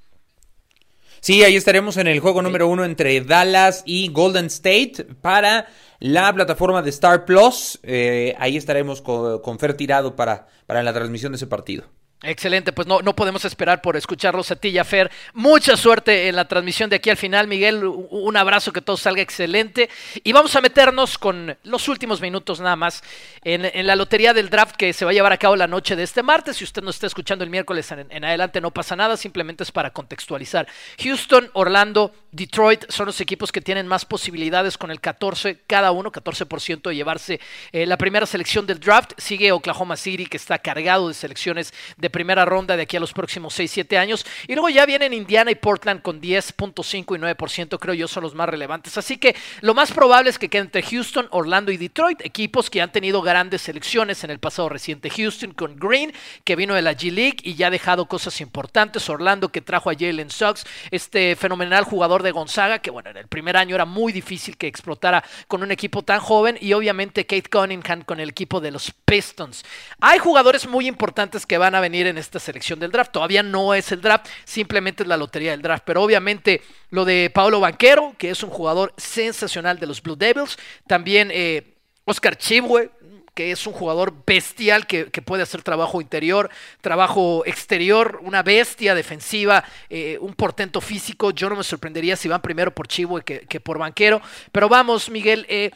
Sí, 1.21 1.43
ahí 1.43 1.55
estaremos 1.55 1.97
en 1.97 2.07
el 2.07 2.19
juego 2.19 2.41
número 2.41 2.67
uno 2.67 2.83
entre 2.83 3.21
Dallas 3.21 3.83
y 3.85 4.07
Golden 4.09 4.47
State 4.47 5.05
para 5.21 5.67
la 5.99 6.33
plataforma 6.33 6.81
de 6.81 6.89
Star 6.89 7.25
Plus. 7.25 7.79
Eh, 7.83 8.35
ahí 8.39 8.57
estaremos 8.57 9.01
con, 9.01 9.39
con 9.39 9.59
Fer 9.59 9.75
tirado 9.75 10.15
para, 10.15 10.47
para 10.65 10.81
la 10.81 10.93
transmisión 10.93 11.31
de 11.31 11.35
ese 11.35 11.45
partido. 11.45 11.85
Excelente, 12.23 12.71
pues 12.71 12.87
no, 12.87 13.01
no 13.01 13.15
podemos 13.15 13.45
esperar 13.45 13.81
por 13.81 13.97
escucharlos 13.97 14.51
a 14.51 14.55
ti, 14.55 14.77
Fer. 14.83 15.09
Mucha 15.33 15.75
suerte 15.75 16.27
en 16.27 16.35
la 16.35 16.47
transmisión 16.47 16.87
de 16.87 16.97
aquí 16.97 17.09
al 17.09 17.17
final, 17.17 17.47
Miguel. 17.47 17.83
Un 17.83 18.37
abrazo, 18.37 18.71
que 18.71 18.81
todo 18.81 18.95
salga 18.95 19.23
excelente. 19.23 19.89
Y 20.23 20.31
vamos 20.31 20.55
a 20.55 20.61
meternos 20.61 21.17
con 21.17 21.57
los 21.63 21.87
últimos 21.87 22.21
minutos 22.21 22.59
nada 22.59 22.75
más 22.75 23.03
en, 23.43 23.87
la 23.87 23.95
lotería 23.95 24.35
del 24.35 24.51
draft 24.51 24.75
que 24.75 24.93
se 24.93 25.03
va 25.03 25.09
a 25.09 25.13
llevar 25.15 25.33
a 25.33 25.37
cabo 25.37 25.55
la 25.55 25.65
noche 25.65 25.95
de 25.95 26.03
este 26.03 26.21
martes. 26.21 26.57
Si 26.57 26.63
usted 26.63 26.83
nos 26.83 26.95
está 26.95 27.07
escuchando 27.07 27.43
el 27.43 27.49
miércoles 27.49 27.91
en, 27.91 28.23
adelante, 28.23 28.61
no 28.61 28.69
pasa 28.69 28.95
nada, 28.95 29.17
simplemente 29.17 29.63
es 29.63 29.71
para 29.71 29.89
contextualizar. 29.89 30.67
Houston, 30.99 31.49
Orlando, 31.53 32.13
Detroit 32.31 32.85
son 32.89 33.07
los 33.07 33.19
equipos 33.19 33.51
que 33.51 33.61
tienen 33.61 33.87
más 33.87 34.05
posibilidades 34.05 34.77
con 34.77 34.91
el 34.91 35.01
14, 35.01 35.61
cada 35.65 35.91
uno, 35.91 36.11
14% 36.11 36.89
de 36.89 36.95
llevarse 36.95 37.39
eh, 37.71 37.87
la 37.87 37.97
primera 37.97 38.27
selección 38.27 38.67
del 38.67 38.79
draft. 38.79 39.13
Sigue 39.17 39.51
Oklahoma 39.51 39.97
City, 39.97 40.27
que 40.27 40.37
está 40.37 40.59
cargado 40.59 41.07
de 41.07 41.15
selecciones 41.15 41.73
de 41.97 42.10
primera 42.11 42.45
ronda 42.45 42.75
de 42.75 42.83
aquí 42.83 42.97
a 42.97 42.99
los 42.99 43.13
próximos 43.13 43.57
6-7 43.57 43.97
años. 43.97 44.25
Y 44.47 44.53
luego 44.53 44.69
ya 44.69 44.85
vienen 44.85 45.13
Indiana 45.13 45.51
y 45.51 45.55
Portland 45.55 46.01
con 46.01 46.21
10.5 46.21 47.15
y 47.15 47.19
9%, 47.19 47.79
creo 47.79 47.93
yo, 47.93 48.07
son 48.07 48.23
los 48.23 48.35
más 48.35 48.49
relevantes. 48.49 48.97
Así 48.97 49.17
que 49.17 49.35
lo 49.61 49.73
más 49.73 49.91
probable 49.91 50.29
es 50.29 50.37
que 50.37 50.49
quede 50.49 50.63
entre 50.63 50.83
Houston, 50.83 51.27
Orlando 51.31 51.71
y 51.71 51.77
Detroit, 51.77 52.21
equipos 52.21 52.69
que 52.69 52.81
han 52.81 52.91
tenido 52.91 53.21
grandes 53.21 53.61
selecciones 53.61 54.23
en 54.23 54.31
el 54.31 54.39
pasado 54.39 54.69
reciente. 54.69 55.09
Houston 55.09 55.53
con 55.53 55.77
Green, 55.77 56.13
que 56.43 56.55
vino 56.55 56.75
de 56.75 56.81
la 56.81 56.93
G 56.93 57.11
League 57.11 57.37
y 57.43 57.55
ya 57.55 57.67
ha 57.67 57.71
dejado 57.71 58.05
cosas 58.05 58.41
importantes. 58.41 59.09
Orlando, 59.09 59.49
que 59.49 59.61
trajo 59.61 59.89
a 59.89 59.93
Jalen 59.93 60.29
Suggs, 60.29 60.65
este 60.91 61.35
fenomenal 61.35 61.83
jugador 61.83 62.23
de 62.23 62.31
Gonzaga, 62.31 62.79
que 62.79 62.91
bueno, 62.91 63.09
en 63.09 63.17
el 63.17 63.27
primer 63.27 63.57
año 63.57 63.75
era 63.75 63.85
muy 63.85 64.11
difícil 64.11 64.57
que 64.57 64.67
explotara 64.67 65.23
con 65.47 65.63
un 65.63 65.71
equipo 65.71 66.03
tan 66.03 66.19
joven. 66.19 66.57
Y 66.59 66.73
obviamente 66.73 67.25
Kate 67.25 67.49
Cunningham 67.49 68.03
con 68.03 68.19
el 68.19 68.29
equipo 68.29 68.59
de 68.59 68.71
los 68.71 68.91
Pistons. 69.05 69.63
Hay 69.99 70.19
jugadores 70.19 70.67
muy 70.67 70.87
importantes 70.87 71.45
que 71.45 71.57
van 71.57 71.75
a 71.75 71.79
venir 71.79 72.00
en 72.07 72.17
esta 72.17 72.39
selección 72.39 72.79
del 72.79 72.91
draft. 72.91 73.11
Todavía 73.11 73.43
no 73.43 73.73
es 73.73 73.91
el 73.91 74.01
draft, 74.01 74.27
simplemente 74.43 75.03
es 75.03 75.09
la 75.09 75.17
lotería 75.17 75.51
del 75.51 75.61
draft. 75.61 75.83
Pero 75.85 76.03
obviamente 76.03 76.61
lo 76.89 77.05
de 77.05 77.29
Paulo 77.33 77.59
Banquero, 77.59 78.15
que 78.17 78.29
es 78.29 78.43
un 78.43 78.49
jugador 78.49 78.93
sensacional 78.97 79.79
de 79.79 79.87
los 79.87 80.01
Blue 80.01 80.15
Devils. 80.15 80.57
También 80.87 81.29
eh, 81.31 81.75
Oscar 82.05 82.37
Chibwe, 82.37 82.91
que 83.33 83.51
es 83.51 83.65
un 83.65 83.73
jugador 83.73 84.13
bestial 84.25 84.85
que, 84.85 85.05
puede 85.05 85.43
hacer 85.43 85.61
trabajo 85.61 86.01
interior, 86.01 86.49
trabajo 86.81 87.43
exterior, 87.45 88.19
una 88.23 88.43
bestia 88.43 88.93
defensiva, 88.93 89.63
eh, 89.89 90.17
un 90.19 90.33
portento 90.33 90.81
físico. 90.81 91.31
Yo 91.31 91.49
no 91.49 91.55
me 91.55 91.63
sorprendería 91.63 92.15
si 92.15 92.27
van 92.27 92.41
primero 92.41 92.73
por 92.73 92.87
Chivo 92.87 93.19
que, 93.21 93.41
que 93.41 93.59
por 93.59 93.77
Banquero. 93.77 94.21
Pero 94.51 94.67
vamos, 94.67 95.09
Miguel, 95.09 95.45
eh, 95.47 95.71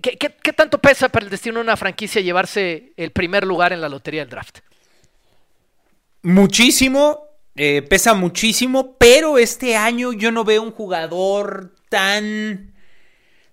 ¿qué, 0.00 0.52
tanto 0.52 0.78
pesa 0.78 1.08
para 1.08 1.24
el 1.24 1.30
destino 1.30 1.56
de 1.56 1.62
una 1.62 1.76
franquicia 1.76 2.22
llevarse 2.22 2.92
el 2.96 3.10
primer 3.10 3.44
lugar 3.44 3.72
en 3.72 3.80
la 3.80 3.88
lotería 3.88 4.22
del 4.22 4.30
draft? 4.30 4.58
Muchísimo, 6.24 7.36
eh, 7.54 7.82
pesa 7.82 8.14
muchísimo, 8.14 8.96
pero 8.98 9.36
este 9.36 9.76
año 9.76 10.14
yo 10.14 10.32
no 10.32 10.42
veo 10.42 10.62
un 10.62 10.72
jugador 10.72 11.74
tan 11.90 12.72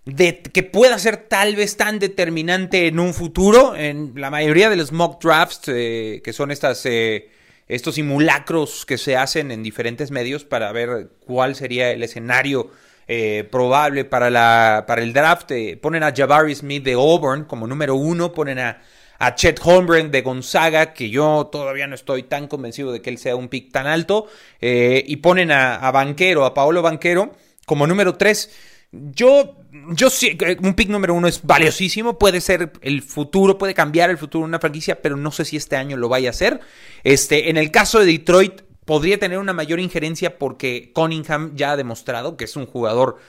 que 0.05 0.63
pueda 0.63 0.97
ser 0.97 1.17
tal 1.17 1.57
vez 1.57 1.75
tan 1.75 1.99
determinante 1.99 2.87
en 2.87 2.97
un 2.99 3.13
futuro. 3.13 3.75
En 3.75 4.13
la 4.15 4.29
mayoría 4.29 4.69
de 4.69 4.77
los 4.77 4.93
mock 4.93 5.21
drafts, 5.21 5.63
eh, 5.67 6.21
que 6.23 6.31
son 6.31 6.49
estas, 6.49 6.85
eh, 6.85 7.29
estos 7.67 7.95
simulacros 7.95 8.85
que 8.85 8.97
se 8.97 9.17
hacen 9.17 9.51
en 9.51 9.63
diferentes 9.63 10.09
medios 10.09 10.45
para 10.45 10.71
ver 10.71 11.09
cuál 11.25 11.55
sería 11.55 11.91
el 11.91 12.01
escenario 12.03 12.71
eh, 13.05 13.45
probable 13.51 14.05
para, 14.05 14.29
la, 14.29 14.85
para 14.87 15.01
el 15.01 15.11
draft, 15.11 15.51
ponen 15.81 16.03
a 16.03 16.13
Jabari 16.15 16.55
Smith 16.55 16.85
de 16.85 16.93
Auburn 16.93 17.43
como 17.43 17.67
número 17.67 17.95
uno, 17.95 18.31
ponen 18.31 18.59
a, 18.59 18.81
a 19.23 19.35
Chet 19.35 19.59
Holmgren 19.63 20.09
de 20.09 20.23
Gonzaga, 20.23 20.93
que 20.93 21.11
yo 21.11 21.47
todavía 21.51 21.85
no 21.85 21.93
estoy 21.93 22.23
tan 22.23 22.47
convencido 22.47 22.91
de 22.91 23.03
que 23.03 23.11
él 23.11 23.19
sea 23.19 23.35
un 23.35 23.49
pick 23.49 23.71
tan 23.71 23.85
alto, 23.85 24.27
y 24.59 25.15
ponen 25.17 25.51
a, 25.51 25.91
Banquero, 25.91 26.43
a 26.43 26.55
Paolo 26.55 26.81
Banquero 26.81 27.31
como 27.67 27.85
número 27.85 28.15
tres. 28.15 28.49
Yo, 28.91 29.57
yo 29.91 30.09
sí, 30.09 30.35
un 30.63 30.73
pick 30.73 30.89
número 30.89 31.13
uno 31.13 31.27
es 31.27 31.41
valiosísimo, 31.43 32.17
puede 32.17 32.41
ser 32.41 32.71
el 32.81 33.03
futuro, 33.03 33.59
puede 33.59 33.75
cambiar 33.75 34.09
el 34.09 34.17
futuro 34.17 34.43
de 34.43 34.49
una 34.49 34.59
franquicia, 34.59 35.03
pero 35.03 35.15
no 35.15 35.29
sé 35.29 35.45
si 35.45 35.55
este 35.55 35.75
año 35.75 35.97
lo 35.97 36.09
vaya 36.09 36.29
a 36.29 36.31
hacer. 36.31 36.59
Este, 37.03 37.51
en 37.51 37.57
el 37.57 37.69
caso 37.69 37.99
de 37.99 38.07
Detroit, 38.07 38.63
podría 38.85 39.19
tener 39.19 39.37
una 39.37 39.53
mayor 39.53 39.79
injerencia 39.79 40.39
porque 40.39 40.91
Cunningham 40.95 41.55
ya 41.55 41.73
ha 41.73 41.77
demostrado 41.77 42.37
que 42.37 42.45
es 42.45 42.55
un 42.55 42.65
jugador 42.65 43.19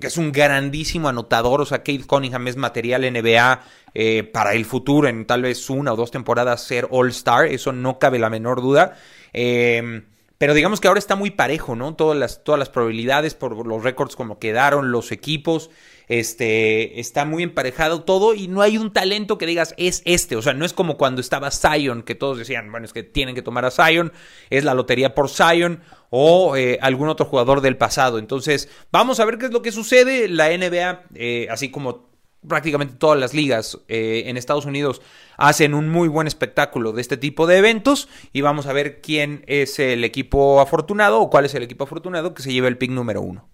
que 0.00 0.06
es 0.06 0.16
un 0.16 0.32
grandísimo 0.32 1.08
anotador, 1.08 1.60
o 1.60 1.66
sea, 1.66 1.78
Kate 1.78 2.04
Cunningham 2.06 2.46
es 2.48 2.56
material 2.56 3.10
NBA 3.10 3.60
eh, 3.94 4.22
para 4.22 4.54
el 4.54 4.64
futuro, 4.64 5.08
en 5.08 5.26
tal 5.26 5.42
vez 5.42 5.70
una 5.70 5.92
o 5.92 5.96
dos 5.96 6.10
temporadas 6.10 6.62
ser 6.62 6.88
All-Star, 6.90 7.46
eso 7.46 7.72
no 7.72 7.98
cabe 7.98 8.18
la 8.18 8.30
menor 8.30 8.60
duda. 8.60 8.96
Eh, 9.32 10.02
pero 10.42 10.54
digamos 10.54 10.80
que 10.80 10.88
ahora 10.88 10.98
está 10.98 11.14
muy 11.14 11.30
parejo, 11.30 11.76
¿no? 11.76 11.94
Todas 11.94 12.18
las, 12.18 12.42
todas 12.42 12.58
las 12.58 12.68
probabilidades 12.68 13.34
por 13.34 13.64
los 13.64 13.84
récords 13.84 14.16
como 14.16 14.40
quedaron, 14.40 14.90
los 14.90 15.12
equipos, 15.12 15.70
este, 16.08 16.98
está 16.98 17.24
muy 17.24 17.44
emparejado 17.44 18.02
todo 18.02 18.34
y 18.34 18.48
no 18.48 18.60
hay 18.60 18.76
un 18.76 18.92
talento 18.92 19.38
que 19.38 19.46
digas 19.46 19.72
es 19.76 20.02
este, 20.04 20.34
o 20.34 20.42
sea, 20.42 20.52
no 20.52 20.64
es 20.64 20.72
como 20.72 20.96
cuando 20.96 21.20
estaba 21.20 21.52
Zion, 21.52 22.02
que 22.02 22.16
todos 22.16 22.38
decían, 22.38 22.72
bueno, 22.72 22.86
es 22.86 22.92
que 22.92 23.04
tienen 23.04 23.36
que 23.36 23.42
tomar 23.42 23.64
a 23.64 23.70
Zion, 23.70 24.12
es 24.50 24.64
la 24.64 24.74
lotería 24.74 25.14
por 25.14 25.30
Zion 25.30 25.80
o 26.14 26.56
eh, 26.56 26.78
algún 26.82 27.08
otro 27.08 27.24
jugador 27.24 27.62
del 27.62 27.78
pasado. 27.78 28.18
Entonces, 28.18 28.68
vamos 28.90 29.18
a 29.18 29.24
ver 29.24 29.38
qué 29.38 29.46
es 29.46 29.50
lo 29.50 29.62
que 29.62 29.72
sucede. 29.72 30.28
La 30.28 30.50
NBA, 30.50 31.04
eh, 31.14 31.48
así 31.50 31.70
como 31.70 32.06
prácticamente 32.46 32.96
todas 32.98 33.18
las 33.18 33.32
ligas 33.32 33.78
eh, 33.88 34.24
en 34.26 34.36
Estados 34.36 34.66
Unidos 34.66 35.00
hacen 35.38 35.72
un 35.72 35.88
muy 35.88 36.08
buen 36.08 36.26
espectáculo 36.26 36.92
de 36.92 37.00
este 37.00 37.16
tipo 37.16 37.46
de 37.46 37.56
eventos 37.56 38.10
y 38.34 38.42
vamos 38.42 38.66
a 38.66 38.74
ver 38.74 39.00
quién 39.00 39.42
es 39.46 39.78
el 39.78 40.04
equipo 40.04 40.60
afortunado 40.60 41.18
o 41.18 41.30
cuál 41.30 41.46
es 41.46 41.54
el 41.54 41.62
equipo 41.62 41.84
afortunado 41.84 42.34
que 42.34 42.42
se 42.42 42.52
lleva 42.52 42.68
el 42.68 42.76
pick 42.76 42.90
número 42.90 43.22
uno. 43.22 43.48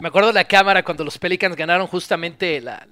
Me 0.00 0.08
acuerdo 0.08 0.30
de 0.30 0.34
la 0.34 0.48
cámara 0.48 0.82
cuando 0.82 1.04
los 1.04 1.16
Pelicans 1.16 1.54
ganaron 1.54 1.86
justamente 1.86 2.60
la, 2.60 2.88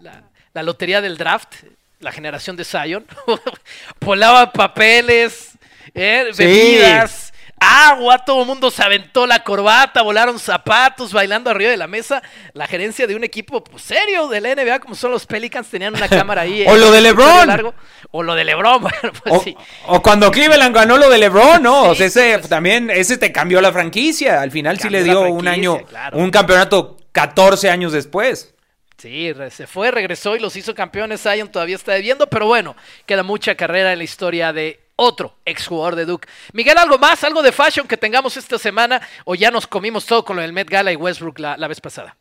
lotería 0.62 1.01
del 1.01 1.16
draft, 1.16 1.55
la 1.99 2.12
generación 2.12 2.55
de 2.55 2.64
Zion. 2.64 3.05
Polaba 3.99 4.53
papeles, 4.53 5.59
eh, 5.93 6.31
bebidas 6.37 7.28
agua, 7.69 8.25
todo 8.25 8.41
el 8.41 8.47
mundo 8.47 8.71
se 8.71 8.83
aventó 8.83 9.27
la 9.27 9.45
corbata, 9.45 10.03
volaron 10.03 10.39
zapatos, 10.39 11.12
bailando 11.12 11.51
arriba 11.51 11.71
de 11.71 11.77
la 11.77 11.87
mesa. 11.87 12.23
La 12.55 12.66
gerencia 12.66 13.07
de 13.07 13.14
un 13.14 13.25
equipo 13.25 13.62
pues, 13.62 13.83
serio 13.83 14.29
de 14.29 14.41
la 14.41 14.55
NBA, 14.55 14.81
como 14.81 14.95
son 14.95 15.11
los 15.11 15.27
Pelicans, 15.27 15.69
tenían 15.69 15.95
una 15.95 16.09
cámara 16.09 16.43
ahí. 16.43 16.64
o 16.66 16.77
lo 16.77 16.91
de 16.91 17.01
LeBron. 17.01 17.75
o 18.11 18.23
lo 18.23 18.35
de 18.35 18.45
LeBron, 18.45 18.83
bueno, 18.83 19.12
pues 19.23 19.35
o, 19.35 19.41
sí. 19.43 19.57
O 19.87 20.03
cuando 20.03 20.31
Cleveland 20.31 20.75
ganó 20.75 20.97
lo 20.97 21.11
de 21.11 21.19
LeBron, 21.19 21.62
¿no? 21.62 21.85
o 21.85 21.95
sea, 21.95 22.07
ese 22.07 22.39
pues 22.39 22.49
también, 22.49 22.91
ese 22.91 23.19
te 23.19 23.33
cambió 23.33 23.61
la 23.61 23.73
franquicia. 23.73 24.41
Al 24.41 24.51
final 24.51 24.79
sí 24.79 24.89
le 24.89 25.05
dio 25.05 25.23
un 25.23 25.47
año, 25.47 25.79
un 26.12 26.31
campeonato 26.31 26.97
14 27.12 27.71
años 27.71 27.93
después. 27.93 28.55
Sí, 28.97 29.33
se 29.51 29.69
fue, 29.69 29.93
regresó 29.93 30.35
y 30.35 30.41
los 30.41 30.57
hizo 30.57 30.75
campeones. 30.75 31.23
Zion 31.23 31.53
todavía 31.53 31.77
está 31.77 31.93
debiendo, 31.93 32.29
pero 32.29 32.47
bueno, 32.47 32.75
queda 33.07 33.23
mucha 33.23 33.55
carrera 33.55 33.93
en 33.93 33.99
la 33.99 34.05
historia 34.05 34.53
de 34.53 34.88
otro 34.99 35.37
exjugador 35.45 35.95
de 35.95 36.05
Duke. 36.05 36.29
Miguel, 36.53 36.77
¿algo 36.77 36.99
más? 36.99 37.23
¿Algo 37.23 37.41
de 37.41 37.53
fashion 37.53 37.87
que 37.87 37.97
tengamos 37.97 38.37
esta 38.37 38.59
semana? 38.59 39.01
¿O 39.25 39.35
ya 39.35 39.51
nos 39.51 39.67
comimos 39.67 40.05
todo 40.05 40.25
con 40.25 40.37
lo 40.37 40.43
del 40.43 40.53
Met 40.53 40.69
Gala 40.69 40.93
y 40.93 40.97
Westbrook 40.97 41.39
la, 41.39 41.69
vez 41.69 41.81
pasada? 41.81 42.17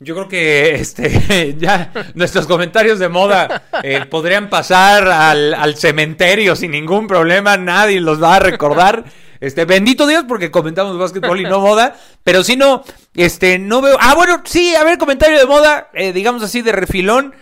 Yo 0.00 0.14
creo 0.16 0.28
que 0.28 0.74
este 0.74 1.54
ya 1.58 1.92
nuestros 2.14 2.48
comentarios 2.48 2.98
de 2.98 3.08
moda 3.08 3.62
eh, 3.84 4.04
podrían 4.06 4.50
pasar 4.50 5.06
al, 5.06 5.76
cementerio 5.76 6.56
sin 6.56 6.72
ningún 6.72 7.06
problema, 7.06 7.56
nadie 7.56 8.00
los 8.00 8.20
va 8.20 8.36
a 8.36 8.40
recordar. 8.40 9.04
Este, 9.38 9.64
bendito 9.64 10.08
Dios 10.08 10.24
porque 10.26 10.50
comentamos 10.50 10.98
básquetbol 10.98 11.40
y 11.40 11.44
no 11.44 11.60
moda, 11.60 11.96
pero 12.24 12.42
si 12.42 12.56
no, 12.56 12.82
este, 13.14 13.60
no 13.60 13.80
veo. 13.80 13.96
Ah, 14.00 14.14
bueno, 14.14 14.42
sí, 14.44 14.74
a 14.74 14.82
ver, 14.82 14.98
comentario 14.98 15.38
de 15.38 15.46
moda, 15.46 15.88
eh, 15.94 16.12
digamos 16.12 16.42
así 16.42 16.62
de 16.62 16.72
refilón. 16.72 17.32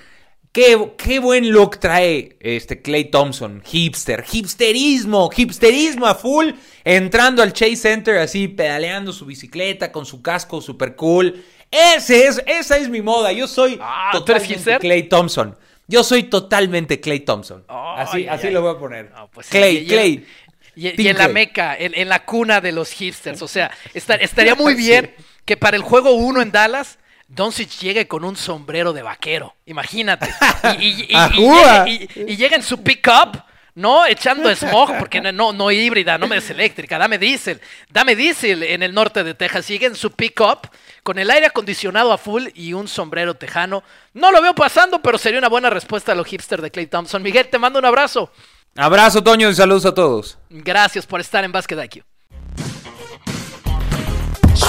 Qué, 0.53 1.21
buen 1.21 1.53
look 1.53 1.79
trae 1.79 2.37
este 2.41 2.83
Clay 2.83 3.05
Thompson, 3.05 3.63
hipster, 3.65 4.25
hipsterismo, 4.33 5.31
hipsterismo 5.35 6.09
a 6.09 6.17
full, 6.17 6.51
entrando 6.83 7.41
al 7.41 7.53
Chase 7.53 7.77
Center 7.77 8.19
así, 8.19 8.49
pedaleando 8.49 9.13
su 9.13 9.27
bicicleta 9.27 9.93
con 9.93 10.07
su 10.07 10.23
casco 10.23 10.61
super 10.61 10.97
cool. 10.97 11.45
Ese 11.71 12.27
es, 12.27 12.43
esa 12.47 12.79
es 12.79 12.89
mi 12.89 13.01
moda. 13.01 13.31
Yo 13.31 13.47
soy 13.47 13.79
ah, 13.81 14.11
totalmente 14.13 14.79
Clay 14.81 15.05
Thompson. 15.05 15.57
Yo 15.87 16.03
soy 16.03 16.25
totalmente 16.25 16.99
Clay 16.99 17.21
Thompson. 17.21 17.65
así, 17.69 18.27
así 18.27 18.51
lo 18.51 18.63
voy 18.63 18.75
a 18.75 18.79
poner. 18.79 19.13
Pues 19.33 19.47
Clay, 19.49 19.87
Clay. 19.87 20.27
Y, 20.75 21.07
en 21.07 21.19
la 21.19 21.29
meca, 21.29 21.77
en, 21.79 22.09
la 22.09 22.25
cuna 22.25 22.61
de 22.61 22.73
los 22.73 22.91
hipsters. 22.91 23.41
O 23.43 23.49
sea, 23.49 23.71
estaría 23.95 24.57
muy 24.57 24.75
bien 24.75 25.15
que 25.45 25.57
para 25.57 25.77
el 25.77 25.83
juego 25.83 26.13
1 26.13 26.43
en 26.43 26.51
Dallas 26.51 26.99
Doncic 27.31 27.79
llegue 27.79 28.09
con 28.09 28.25
un 28.25 28.35
sombrero 28.37 28.93
de 28.93 29.03
vaquero. 29.03 29.55
Imagínate. 29.67 30.29
Y, 30.81 32.37
llega 32.37 32.57
en 32.57 32.63
su 32.63 32.83
pickup, 32.83 33.43
¿no? 33.75 34.05
Echando 34.05 34.55
smog, 34.55 34.99
porque 34.99 35.21
no, 35.21 35.53
no 35.53 35.71
híbrida, 35.71 36.19
no 36.19 36.27
me 36.27 36.35
des 36.37 36.51
eléctrica, 36.51 36.99
dame 36.99 37.19
diésel. 37.19 37.61
Dame 37.89 38.17
diésel 38.17 38.63
en 38.65 38.83
el 38.83 38.93
norte 38.93 39.23
de 39.25 39.35
Texas. 39.35 39.69
Llega 39.69 39.87
en 39.87 39.95
su 39.95 40.11
pickup 40.11 40.69
con 41.03 41.19
el 41.19 41.31
aire 41.31 41.47
acondicionado 41.47 42.13
a 42.13 42.19
full 42.19 42.49
y 42.55 42.73
un 42.73 42.89
sombrero 42.89 43.35
tejano. 43.35 43.85
No 44.13 44.33
lo 44.33 44.43
veo 44.43 44.55
pasando, 44.55 45.01
pero 45.01 45.17
sería 45.17 45.39
una 45.39 45.49
buena 45.49 45.71
respuesta 45.71 46.13
a 46.13 46.15
los 46.15 46.27
hipsters 46.27 46.63
de 46.63 46.71
Clay 46.71 46.89
Thompson. 46.89 47.23
Miguel, 47.23 47.49
te 47.49 47.59
mando 47.59 47.79
un 47.79 47.85
abrazo. 47.85 48.33
Abrazo, 48.77 49.23
Toño, 49.23 49.49
y 49.49 49.55
saludos 49.55 49.87
a 49.87 49.95
todos. 49.95 50.39
Gracias 50.51 51.07
por 51.07 51.21
estar 51.21 51.45
en 51.45 51.53
Basket 51.53 51.83
IQ. 51.85 52.05